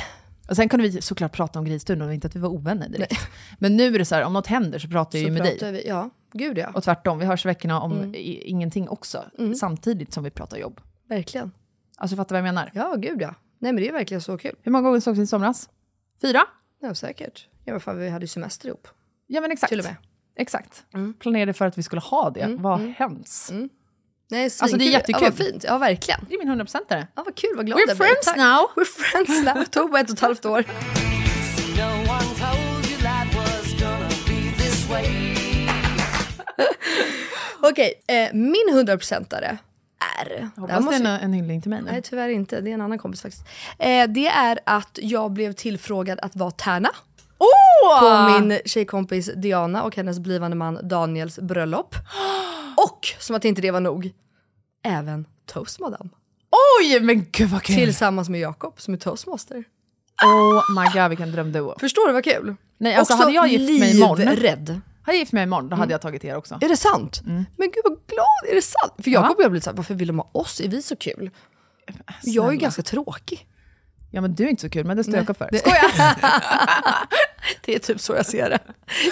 Och 0.50 0.56
sen 0.56 0.70
kunde 0.70 0.88
vi 0.90 1.02
såklart 1.02 1.32
prata 1.32 1.60
om 1.60 1.66
grejstunden 1.66 2.08
och 2.08 2.14
inte 2.14 2.28
att 2.28 2.36
vi 2.36 2.40
var 2.40 2.50
ovänner 2.50 2.90
direkt. 2.90 3.28
Men 3.60 3.78
nu 3.78 3.96
är 3.96 4.00
det 4.00 4.06
så 4.06 4.16
här, 4.16 4.24
om 4.24 4.34
något 4.34 4.48
händer 4.48 4.80
så 4.80 4.88
pratar 4.88 5.18
jag 5.20 5.24
så 5.24 5.28
ju 5.28 5.34
med 5.44 5.44
dig. 5.60 5.72
vi. 5.72 5.88
Ja, 5.88 6.10
gud 6.34 6.58
ja. 6.58 6.72
Och 6.74 6.84
tvärtom, 6.84 7.20
vi 7.20 7.26
hörs 7.26 7.46
veckorna 7.46 7.82
om 7.82 7.92
Mm. 7.92 8.16
i, 8.16 8.42
ingenting 8.42 8.90
också. 8.90 9.24
Samtidigt 9.60 10.14
som 10.14 10.24
vi 10.24 10.30
pratar 10.30 10.58
jobb. 10.58 10.82
Verkligen. 11.10 11.52
Alltså 11.98 12.16
fattar 12.16 12.36
du 12.36 12.42
vad 12.42 12.48
jag 12.48 12.54
menar? 12.56 12.72
Ja, 12.74 12.96
gud 12.98 13.22
ja. 13.22 13.36
Nej 13.60 13.74
men 13.74 13.84
det 13.84 13.90
är 13.90 13.94
verkligen 13.94 14.22
så 14.22 14.38
kul. 14.38 14.56
Hur 14.62 14.72
många 14.72 14.82
gånger 14.88 15.00
sågs 15.00 15.20
vi 15.20 15.24
i 15.24 15.28
somras? 15.28 15.70
Fyra? 16.22 16.42
Ja, 16.82 16.96
säkert. 16.96 17.48
I 17.66 17.70
alla 17.72 17.80
fall 17.80 17.98
vi 17.98 18.10
hade 18.10 18.24
ju 18.24 18.28
semester 18.28 18.68
ihop. 18.68 18.88
Ja 19.28 19.42
men 19.42 19.52
exakt. 19.52 19.70
Till 19.70 19.80
och 19.80 19.86
med. 19.86 19.96
Exakt. 20.36 20.86
Planerade 21.20 21.54
för 21.54 21.66
att 21.66 21.78
vi 21.78 21.84
skulle 21.84 22.02
ha 22.02 22.30
det. 22.30 22.56
Vad 22.60 22.80
hemskt. 22.80 23.52
Nej, 24.28 24.44
Alltså, 24.44 24.66
det 24.66 24.70
är 24.70 24.70
svinkul. 24.78 24.94
jättekul. 24.94 25.22
Ja, 25.24 25.30
vad 25.30 25.38
fint. 25.38 25.64
Ja, 25.64 25.78
verkligen. 25.78 26.20
Det 26.30 26.36
är 26.36 26.46
min 26.46 26.62
100%are. 26.62 27.08
Ja, 27.16 27.24
vad 27.26 27.36
kul, 27.36 27.50
vad 27.56 27.66
glad 27.66 27.78
We're 27.78 27.84
jag 27.88 27.98
blir. 27.98 28.06
friends 28.06 28.26
Tack. 28.26 28.38
now. 28.38 28.70
We're 28.76 28.86
friends 28.86 29.44
now. 29.46 29.54
Det 29.56 29.66
tog 29.66 29.92
bara 29.92 30.02
ett 30.02 30.10
och 30.10 30.14
ett 30.16 30.20
halvt 30.22 30.46
år. 30.46 30.64
Okej, 37.62 37.94
eh, 38.08 38.34
min 38.34 38.66
100%are 38.74 39.58
är... 40.20 40.30
det 40.30 40.36
här 40.36 40.50
Hoppas 40.58 40.76
det 40.78 40.82
måste- 40.84 41.04
är 41.04 41.16
en, 41.16 41.22
en 41.22 41.34
hyllning 41.34 41.62
till 41.62 41.70
mig 41.70 41.82
nu. 41.82 41.92
Nej, 41.92 42.02
tyvärr 42.02 42.30
inte. 42.30 42.62
Det 42.62 42.70
är 42.70 42.74
en 42.74 42.82
annan 42.82 42.98
kompis 42.98 43.22
faktiskt. 43.22 43.44
Eh, 43.80 44.08
det 44.08 44.28
är 44.28 44.60
att 44.66 45.00
jag 45.02 45.32
blev 45.32 45.54
tillfrågad 45.54 46.20
att 46.22 46.36
vara 46.36 46.52
tärna 46.52 46.90
Åh! 47.38 48.00
på 48.00 48.40
min 48.42 48.60
tjejkompis 48.66 49.30
Diana 49.36 49.84
och 49.84 49.96
hennes 49.96 50.20
blivande 50.20 50.58
man 50.58 50.80
Daniels 50.88 51.40
bröllop. 51.40 51.96
Och, 52.92 53.08
som 53.20 53.36
att 53.36 53.46
inte 53.46 53.62
det 53.62 53.72
var 53.72 53.80
nog, 53.80 54.12
även 54.84 55.26
toastmadam. 55.46 56.10
Oj, 56.82 57.00
men 57.00 57.26
gud 57.32 57.50
vad 57.50 57.64
kul! 57.64 57.76
Tillsammans 57.76 58.30
med 58.30 58.40
Jakob 58.40 58.82
som 58.82 58.94
är 58.94 58.98
toastmaster. 58.98 59.64
Oh 60.24 60.62
my 60.80 61.00
god, 61.00 61.10
vilken 61.10 61.32
drömduo. 61.32 61.76
Förstår 61.80 62.08
du 62.08 62.14
vad 62.14 62.24
kul? 62.24 62.56
Nej, 62.78 62.96
alltså 62.96 63.14
Också 63.14 63.24
hade 63.24 63.36
jag 63.36 63.48
gift 63.48 63.80
mig 63.80 63.98
imorgon, 63.98 64.18
livrädd. 64.18 64.82
hade 65.02 65.18
jag 65.18 65.20
gift 65.20 65.32
mig 65.32 65.44
imorgon, 65.44 65.70
då 65.70 65.76
hade 65.76 65.92
jag 65.92 66.02
tagit 66.02 66.26
er 66.26 66.36
också. 66.36 66.58
Är 66.62 66.70
det 66.70 66.78
sant? 66.78 67.22
Men 67.26 67.46
gud 67.58 67.84
vad 67.84 67.94
glad, 68.08 68.52
är 68.52 68.56
det 68.56 68.62
sant? 68.62 68.94
För 69.04 69.12
Jakob 69.12 69.38
och 69.38 69.44
jag 69.44 69.52
blev 69.52 69.62
såhär, 69.62 69.78
varför 69.78 69.94
vill 69.94 70.08
de 70.08 70.20
ha 70.20 70.30
oss? 70.32 70.62
Är 70.62 70.68
vi 70.70 70.82
så 70.82 70.96
kul? 70.96 71.30
Jag 72.24 72.48
är 72.48 72.52
ju 72.52 72.58
ganska 72.58 72.82
tråkig. 72.82 73.48
Ja 74.16 74.22
men 74.22 74.36
du 74.36 74.44
är 74.44 74.48
inte 74.50 74.62
så 74.62 74.70
kul, 74.70 74.86
men 74.86 74.98
det 74.98 75.04
står 75.04 75.16
Jakob 75.16 75.38
för. 75.38 75.50
Det- 75.52 75.64
Det 77.62 77.76
är 77.76 77.80
typ 77.80 78.00
så 78.02 78.14
jag 78.16 78.26
ser 78.26 78.50
det. 78.50 78.60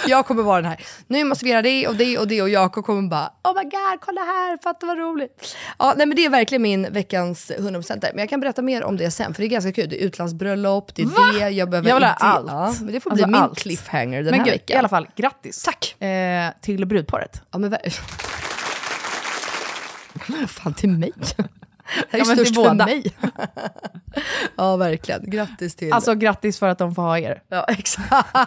Jag 0.06 0.26
kommer 0.26 0.42
vara 0.42 0.60
den 0.60 0.70
här, 0.70 0.80
nu 1.06 1.24
måste 1.24 1.44
vi 1.44 1.50
göra 1.50 1.62
det 1.62 1.88
och 1.88 1.96
det 1.96 2.18
och 2.18 2.28
det 2.28 2.42
och 2.42 2.48
Jakob 2.48 2.84
kommer 2.84 3.02
bara 3.10 3.30
oh 3.44 3.54
my 3.56 3.62
god 3.62 4.00
kolla 4.00 4.20
här, 4.20 4.58
fatta 4.62 4.86
vad 4.86 4.98
roligt. 4.98 5.56
Ja, 5.78 5.94
nej, 5.96 6.06
men 6.06 6.16
det 6.16 6.24
är 6.24 6.28
verkligen 6.30 6.62
min 6.62 6.92
veckans 6.92 7.50
100% 7.58 8.00
där. 8.00 8.10
Men 8.12 8.18
jag 8.18 8.28
kan 8.28 8.40
berätta 8.40 8.62
mer 8.62 8.84
om 8.84 8.96
det 8.96 9.10
sen 9.10 9.34
för 9.34 9.42
det 9.42 9.46
är 9.46 9.48
ganska 9.48 9.72
kul. 9.72 9.88
Det 9.88 10.02
är 10.02 10.06
utlandsbröllop, 10.06 10.94
det 10.94 11.02
är 11.02 11.40
det, 11.40 11.50
jag 11.50 11.70
behöver 11.70 11.88
Jag 11.88 11.96
vill 11.96 12.04
ha 12.04 12.12
allt. 12.12 12.46
Ja, 12.48 12.74
men 12.80 12.92
det 12.92 13.00
får 13.00 13.10
Alltså 13.10 13.26
bli 13.26 13.32
min 13.32 13.42
allt. 13.42 13.58
cliffhanger 13.58 14.22
den 14.22 14.30
Men 14.30 14.40
här 14.40 14.44
gud, 14.46 14.54
veckan. 14.54 14.74
i 14.74 14.78
alla 14.78 14.88
fall, 14.88 15.08
grattis. 15.16 15.62
Tack. 15.62 16.02
Eh, 16.02 16.50
till 16.60 16.86
brudparet. 16.86 17.42
Ja, 17.50 17.58
men 17.58 17.76
fan 20.48 20.74
till 20.74 20.88
mig? 20.90 21.12
Det 22.10 22.16
är 22.16 22.18
Ja, 22.18 22.24
störst 22.24 22.54
för 22.54 22.74
mig. 22.74 23.12
ja 24.56 24.76
verkligen, 24.76 25.30
grattis 25.30 25.74
till... 25.74 25.92
Alltså 25.92 26.14
grattis 26.14 26.58
för 26.58 26.68
att 26.68 26.78
de 26.78 26.94
får 26.94 27.02
ha 27.02 27.18
er. 27.18 27.42
ja, 27.48 27.64
exakt. 27.68 28.28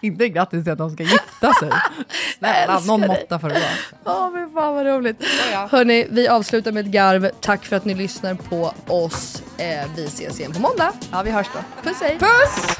Inte 0.00 0.28
grattis 0.28 0.64
till 0.64 0.72
att 0.72 0.78
de 0.78 0.90
ska 0.90 1.02
gifta 1.02 1.52
sig. 1.60 1.70
Snälla, 2.38 2.80
någon 2.80 3.00
dig. 3.00 3.08
måtta 3.08 3.38
får 3.38 3.48
det 3.48 3.54
vara. 3.54 3.64
Ja 4.04 4.30
men 4.30 4.50
fan 4.50 4.74
vad 4.74 4.86
roligt. 4.86 5.22
Hörni, 5.70 6.06
vi 6.10 6.28
avslutar 6.28 6.72
med 6.72 6.86
ett 6.86 6.92
garv. 6.92 7.30
Tack 7.40 7.64
för 7.64 7.76
att 7.76 7.84
ni 7.84 7.94
lyssnar 7.94 8.34
på 8.34 8.72
oss. 8.86 9.42
Eh, 9.58 9.86
vi 9.96 10.04
ses 10.04 10.40
igen 10.40 10.52
på 10.52 10.60
måndag. 10.60 10.92
Ja, 11.12 11.22
vi 11.22 11.30
hörs 11.30 11.46
då. 11.54 11.58
Puss 11.88 12.00
hej. 12.00 12.18
Puss! 12.18 12.76